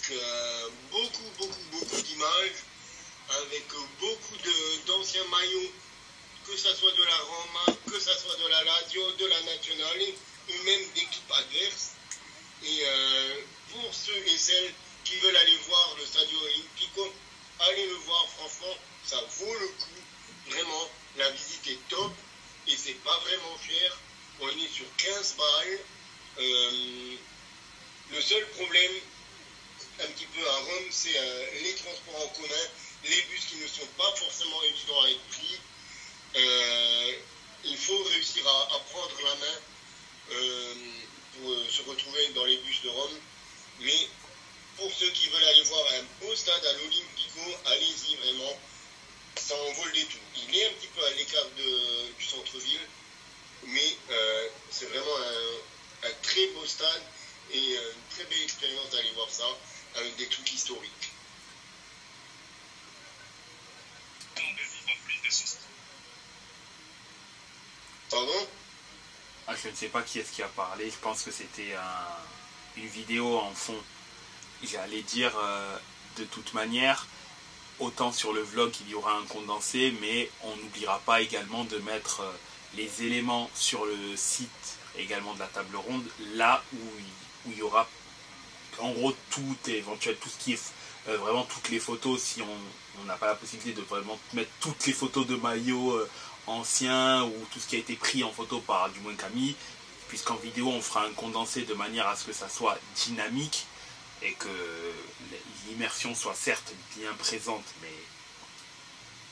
beaucoup, 0.92 1.30
beaucoup, 1.38 1.64
beaucoup 1.72 2.02
d'images, 2.02 2.60
avec 3.30 3.66
beaucoup 4.00 4.36
d'anciens 4.88 5.24
maillots, 5.32 5.72
que 6.46 6.58
ce 6.58 6.76
soit 6.76 6.92
de 6.92 7.04
la 7.04 7.18
Roma, 7.18 7.78
que 7.88 8.00
ce 8.00 8.14
soit 8.14 8.36
de 8.36 8.48
la 8.50 8.64
Lazio, 8.64 9.12
de 9.14 9.26
la 9.26 9.42
Nationale 9.42 10.02
ou 10.50 10.64
même 10.64 10.82
d'équipes 10.94 11.32
adverses. 11.32 11.92
Et 12.64 12.80
euh, 12.86 13.42
pour 13.72 13.94
ceux 13.94 14.18
et 14.28 14.38
celles 14.38 14.74
qui 15.04 15.16
veulent 15.18 15.36
aller 15.36 15.58
voir 15.68 15.96
le 16.00 16.06
Stadio 16.06 16.40
Olimpico, 16.40 17.14
allez 17.60 17.88
le 17.88 17.96
voir, 17.96 18.28
franchement, 18.38 18.76
ça 19.06 19.18
vaut 19.40 19.54
le 19.60 19.68
coup. 19.68 20.03
Vraiment, 20.50 20.90
la 21.18 21.30
visite 21.32 21.68
est 21.68 21.90
top 21.90 22.12
et 22.68 22.76
c'est 22.76 23.02
pas 23.04 23.18
vraiment 23.20 23.58
cher. 23.68 23.98
On 24.42 24.50
est 24.50 24.74
sur 24.74 24.86
15 24.98 25.36
balles. 25.38 25.80
Euh, 26.40 27.16
le 28.12 28.22
seul 28.22 28.46
problème, 28.50 28.92
un 30.02 30.08
petit 30.08 30.26
peu 30.26 30.48
à 30.48 30.56
Rome, 30.56 30.88
c'est 30.92 31.18
euh, 31.18 31.46
les 31.64 31.74
transports 31.76 32.26
en 32.26 32.28
commun, 32.30 32.66
les 33.06 33.22
bus 33.24 33.46
qui 33.50 33.58
ne 33.58 33.68
sont 33.68 33.88
pas 33.98 34.12
forcément 34.16 34.62
évidents 34.64 35.02
à 35.04 35.10
être 35.10 35.28
pris. 35.30 35.60
il 37.66 37.78
faut 37.78 38.04
réussir 38.04 38.48
à 38.48 38.80
prendre 38.92 39.22
la 39.24 39.36
main 39.36 39.60
euh, 40.32 40.74
pour 41.36 41.52
euh, 41.52 41.68
se 41.70 41.82
retrouver 41.82 42.28
dans 42.30 42.46
les 42.46 42.58
bus 42.58 42.82
de 42.84 42.90
Rome. 42.90 43.20
Mais 43.82 44.08
pour 44.78 44.92
ceux 44.92 45.10
qui 45.10 45.28
veulent 45.30 45.44
aller 45.44 45.64
voir 45.64 45.86
un 46.00 46.26
beau 46.26 46.36
stade 46.36 46.66
à 46.66 46.74
l'Olympico, 46.74 47.42
allez-y 47.66 48.16
vraiment. 48.16 48.58
Ça 49.44 49.56
en 49.56 49.74
vaut 49.74 49.86
le 49.86 49.92
détour. 49.92 50.22
Il 50.38 50.56
est 50.56 50.68
un 50.68 50.74
petit 50.74 50.88
peu 50.88 51.06
à 51.06 51.10
l'écart 51.16 51.46
du 52.18 52.24
centre-ville, 52.26 52.88
mais 53.68 53.98
euh, 54.10 54.48
c'est 54.72 54.86
vraiment 54.86 55.18
un, 56.04 56.10
très 56.22 56.48
beau 56.48 56.66
stade 56.66 57.02
et 57.52 57.74
une 57.74 58.16
très 58.16 58.24
belle 58.24 58.42
expérience 58.42 58.90
d'aller 58.92 59.12
voir 59.16 59.30
ça 59.30 59.44
avec 59.96 60.16
des 60.16 60.28
trucs 60.28 60.54
historiques. 60.54 61.12
Pardon? 68.10 68.48
Ah, 69.48 69.56
je 69.62 69.68
ne 69.68 69.76
sais 69.76 69.90
pas 69.90 70.04
qui 70.04 70.20
est-ce 70.20 70.32
qui 70.32 70.42
a 70.42 70.48
parlé. 70.48 70.90
Je 70.90 70.98
pense 70.98 71.22
que 71.24 71.32
c'était 71.32 71.76
une 72.78 72.88
vidéo 72.88 73.40
en 73.40 73.54
fond. 73.54 73.84
J'allais 74.64 75.02
dire, 75.02 75.34
euh, 75.38 75.78
de 76.16 76.24
toute 76.24 76.54
manière, 76.54 77.08
autant 77.80 78.12
sur 78.12 78.34
le 78.34 78.42
vlog 78.42 78.72
il 78.82 78.92
y 78.92 78.96
aura 78.96 79.18
un 79.18 79.24
condensé, 79.24 79.94
mais 80.02 80.30
on 80.44 80.56
n'oubliera 80.58 81.00
pas 81.06 81.22
également 81.22 81.64
de 81.66 81.78
mettre 81.80 82.22
euh, 82.22 82.32
les 82.76 83.04
éléments 83.04 83.50
sur 83.54 83.86
le 83.86 84.16
site 84.16 84.78
également 84.98 85.34
de 85.34 85.40
la 85.40 85.48
table 85.48 85.76
ronde, 85.76 86.06
là 86.36 86.64
où, 86.74 86.78
il 87.48 87.58
y 87.58 87.62
aura 87.62 87.88
en 88.80 88.92
gros 88.92 89.14
tout 89.30 89.58
éventuel, 89.68 90.16
tout 90.16 90.30
ce 90.30 90.44
qui 90.44 90.54
est 90.54 90.72
euh, 91.10 91.18
vraiment 91.18 91.44
toutes 91.44 91.70
les 91.70 91.80
photos, 91.80 92.22
si 92.22 92.42
on 92.42 93.04
n'a 93.06 93.16
pas 93.16 93.28
la 93.28 93.36
possibilité 93.36 93.80
de 93.80 93.86
vraiment 93.86 94.18
mettre 94.34 94.52
toutes 94.60 94.86
les 94.86 94.94
photos 94.94 95.28
de 95.28 95.36
maillot 95.36 96.00
ancien 96.48 97.24
ou 97.24 97.34
tout 97.52 97.60
ce 97.60 97.68
qui 97.68 97.76
a 97.76 97.80
été 97.80 97.96
pris 97.96 98.24
en 98.24 98.32
photo 98.32 98.60
par 98.60 98.90
du 98.90 99.00
moins 99.00 99.16
Camille, 99.16 99.56
puisqu'en 100.08 100.36
vidéo 100.36 100.68
on 100.68 100.82
fera 100.82 101.06
un 101.06 101.12
condensé 101.12 101.64
de 101.64 101.74
manière 101.74 102.08
à 102.08 102.16
ce 102.16 102.26
que 102.26 102.34
ça 102.34 102.48
soit 102.50 102.78
dynamique 103.06 103.66
et 104.24 104.34
que 104.34 104.94
l'immersion 105.68 106.16
soit 106.16 106.36
certes 106.36 106.74
bien 106.98 107.14
présente, 107.14 107.66
mais 107.82 107.94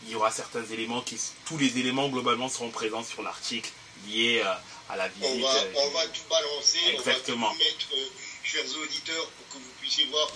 il 0.03 0.11
y 0.11 0.15
aura 0.15 0.31
certains 0.31 0.65
éléments 0.65 1.01
qui, 1.01 1.17
tous 1.45 1.57
les 1.57 1.77
éléments 1.77 2.09
globalement 2.09 2.49
seront 2.49 2.69
présents 2.71 3.03
sur 3.03 3.21
l'article 3.21 3.69
lié 4.07 4.41
euh, 4.43 4.53
à 4.89 4.97
la 4.97 5.07
visite. 5.07 5.25
On 5.25 5.39
va, 5.41 5.55
euh, 5.55 5.73
on 5.75 5.89
va 5.91 6.07
tout 6.07 6.27
balancer, 6.29 6.79
Exactement. 6.93 7.47
on 7.47 7.51
va 7.51 7.57
tout 7.57 7.63
mettre, 7.63 7.87
euh, 7.93 8.09
chers 8.43 8.77
auditeurs, 8.77 9.27
pour 9.29 9.47
que 9.49 9.63
vous 9.63 9.73
puissiez 9.79 10.05
voir 10.05 10.27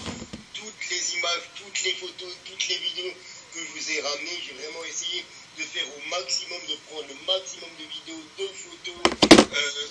toutes 0.53 0.89
les 0.89 1.15
images, 1.17 1.49
toutes 1.55 1.83
les 1.83 1.93
photos, 1.93 2.33
toutes 2.45 2.67
les 2.67 2.77
vidéos 2.77 3.13
que 3.53 3.59
je 3.59 3.71
vous 3.79 3.91
ai 3.91 4.01
ramenées. 4.01 4.39
J'ai 4.45 4.53
vraiment 4.53 4.83
essayé 4.85 5.25
de 5.57 5.63
faire 5.63 5.85
au 5.87 6.09
maximum, 6.09 6.59
de 6.69 6.75
prendre 6.87 7.07
le 7.07 7.15
maximum 7.25 7.69
de 7.79 7.85
vidéos, 7.85 8.23
de 8.37 8.47
photos, 8.47 9.31
euh, 9.33 9.87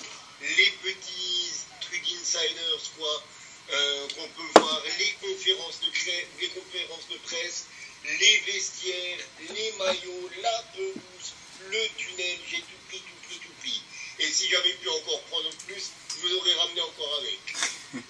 les 0.56 0.70
petits 0.82 1.50
trucs 1.80 2.06
insiders, 2.20 2.90
quoi, 2.96 3.22
euh, 3.72 4.08
qu'on 4.08 4.28
peut 4.28 4.60
voir, 4.60 4.82
les 4.98 5.12
conférences 5.20 5.80
de 5.80 5.86
les 6.40 6.48
conférences 6.48 7.08
de 7.10 7.16
presse, 7.18 7.66
les 8.04 8.52
vestiaires, 8.52 9.18
les 9.48 9.72
maillots, 9.78 10.30
la 10.42 10.62
pelouse, 10.74 11.34
le 11.70 11.88
tunnel, 11.96 12.38
j'ai 12.48 12.58
tout 12.58 12.80
pris, 12.88 13.00
tout 13.00 13.26
pris, 13.26 13.38
tout 13.38 13.52
pris. 13.60 13.82
Et 14.18 14.26
si 14.26 14.48
j'avais 14.48 14.74
pu 14.74 14.88
encore 14.88 15.20
prendre 15.22 15.50
plus, 15.66 15.90
je 16.10 16.26
vous 16.26 16.34
aurais 16.36 16.54
ramené 16.54 16.80
encore 16.82 17.20
avec. 17.20 17.40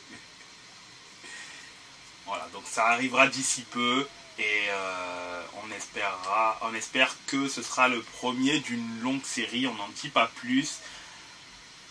voilà, 2.27 2.49
donc 2.53 2.65
ça 2.71 2.87
arrivera 2.87 3.29
d'ici 3.29 3.63
peu. 3.71 4.07
Et 4.37 4.65
euh, 4.69 5.43
on, 5.63 5.71
espérera, 5.71 6.59
on 6.63 6.75
espère 6.75 7.17
que 7.29 7.49
ce 7.49 7.63
sera 7.63 7.87
le 7.89 8.03
premier 8.03 8.59
d'une 8.59 9.01
longue 9.01 9.25
série, 9.25 9.69
on 9.69 9.75
n'en 9.75 9.89
dit 9.91 10.09
pas 10.09 10.27
plus. 10.35 10.81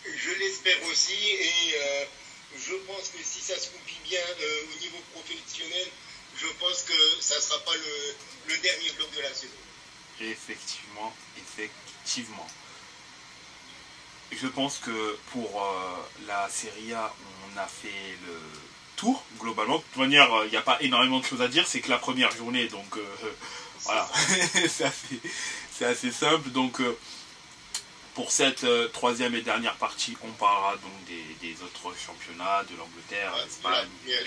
Je 0.05 0.31
l'espère 0.31 0.83
aussi 0.91 1.13
et 1.13 1.75
euh, 1.75 2.05
je 2.57 2.75
pense 2.87 3.09
que 3.09 3.23
si 3.23 3.41
ça 3.41 3.57
se 3.59 3.69
goupille 3.71 4.01
bien 4.09 4.19
euh, 4.19 4.65
au 4.75 4.79
niveau 4.79 4.97
professionnel, 5.13 5.87
je 6.37 6.47
pense 6.59 6.83
que 6.83 7.21
ça 7.21 7.35
ne 7.35 7.41
sera 7.41 7.59
pas 7.59 7.75
le, 7.75 8.57
dernier 8.57 8.91
bloc 8.97 9.11
de 9.15 9.21
la 9.21 9.33
saison. 9.33 9.53
Effectivement, 10.21 11.13
effectivement. 11.37 12.47
Je 14.31 14.47
pense 14.47 14.79
que 14.79 15.17
pour 15.31 15.63
la 16.25 16.49
Serie 16.49 16.93
A, 16.93 17.13
on 17.53 17.57
a 17.57 17.67
fait 17.67 18.17
le 18.25 18.39
globalement. 19.39 19.77
De 19.77 19.83
toute 19.83 19.97
manière, 19.97 20.27
il 20.45 20.51
n'y 20.51 20.57
a 20.57 20.61
pas 20.61 20.77
énormément 20.81 21.19
de 21.19 21.25
choses 21.25 21.41
à 21.41 21.47
dire, 21.47 21.67
c'est 21.67 21.81
que 21.81 21.89
la 21.89 21.97
première 21.97 22.31
journée, 22.31 22.67
donc 22.67 22.97
euh, 22.97 23.05
voilà, 23.83 24.09
c'est 25.71 25.85
assez, 25.85 26.11
simple. 26.11 26.49
Donc 26.49 26.79
euh, 26.79 26.97
pour 28.15 28.31
cette 28.31 28.63
euh, 28.63 28.87
troisième 28.89 29.33
et 29.35 29.41
dernière 29.41 29.75
partie, 29.75 30.15
on 30.23 30.31
parlera 30.31 30.75
donc 30.77 30.91
des, 31.07 31.55
autres 31.63 31.97
championnats, 31.97 32.63
de 32.69 32.75
l'Angleterre, 32.77 33.33
l'Espagne, 33.43 33.87
la, 34.07 34.21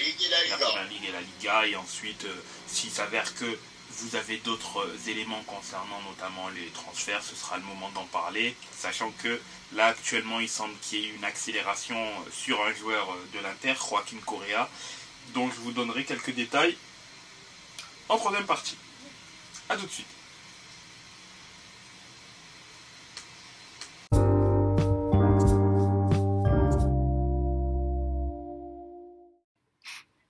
Ligue 0.85 1.05
et 1.09 1.13
la 1.13 1.21
Liga, 1.21 1.67
et 1.67 1.77
ensuite, 1.77 2.27
s'il 2.67 2.91
s'avère 2.91 3.35
que 3.35 3.59
vous 3.91 4.17
avez 4.17 4.39
d'autres 4.39 4.89
éléments 5.09 5.43
concernant 5.45 6.01
notamment 6.09 6.49
les 6.51 6.67
transferts, 6.69 7.23
ce 7.23 7.35
sera 7.35 7.57
le 7.57 7.63
moment 7.65 7.91
d'en 7.91 8.05
parler, 8.05 8.55
sachant 8.77 9.11
que 9.23 9.41
là 9.73 9.87
actuellement 9.87 10.41
il 10.41 10.49
semble 10.49 10.75
qu'il 10.83 11.01
y 11.01 11.07
ait 11.07 11.15
une 11.15 11.25
accélération 11.25 11.97
sur 12.33 12.63
un 12.63 12.73
joueur 12.75 13.17
de 13.33 13.39
l'Inter, 13.41 13.75
Joaquin 13.89 14.19
Correa, 14.25 14.69
dont 15.35 15.51
je 15.51 15.57
vous 15.57 15.73
donnerai 15.73 16.05
quelques 16.05 16.35
détails 16.35 16.77
en 18.09 18.19
troisième 18.19 18.47
partie. 18.47 18.77
A 19.69 19.77
tout 19.77 19.87
de 19.87 19.93
suite. 19.93 20.16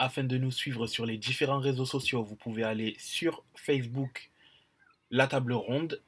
Afin 0.07 0.23
de 0.23 0.39
nous 0.39 0.53
suivre 0.53 0.87
sur 0.87 1.05
les 1.05 1.19
différents 1.19 1.59
réseaux 1.59 1.85
sociaux, 1.85 2.23
vous 2.23 2.37
pouvez 2.37 2.63
aller 2.63 2.95
sur 3.01 3.43
Facebook, 3.57 4.31
La 5.11 5.27
Table 5.27 5.53
Ronde, 5.53 6.01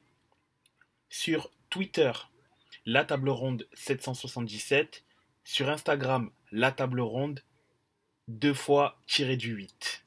sur 1.09 1.51
Twitter, 1.69 2.13
La 2.85 3.03
Table 3.03 3.27
Ronde 3.27 3.67
777, 3.73 5.03
sur 5.43 5.67
Instagram, 5.67 6.31
La 6.53 6.71
Table 6.71 7.01
Ronde, 7.01 7.43
deux 8.29 8.53
fois 8.53 8.97
tiré 9.05 9.35
du 9.35 9.51
8. 9.51 10.05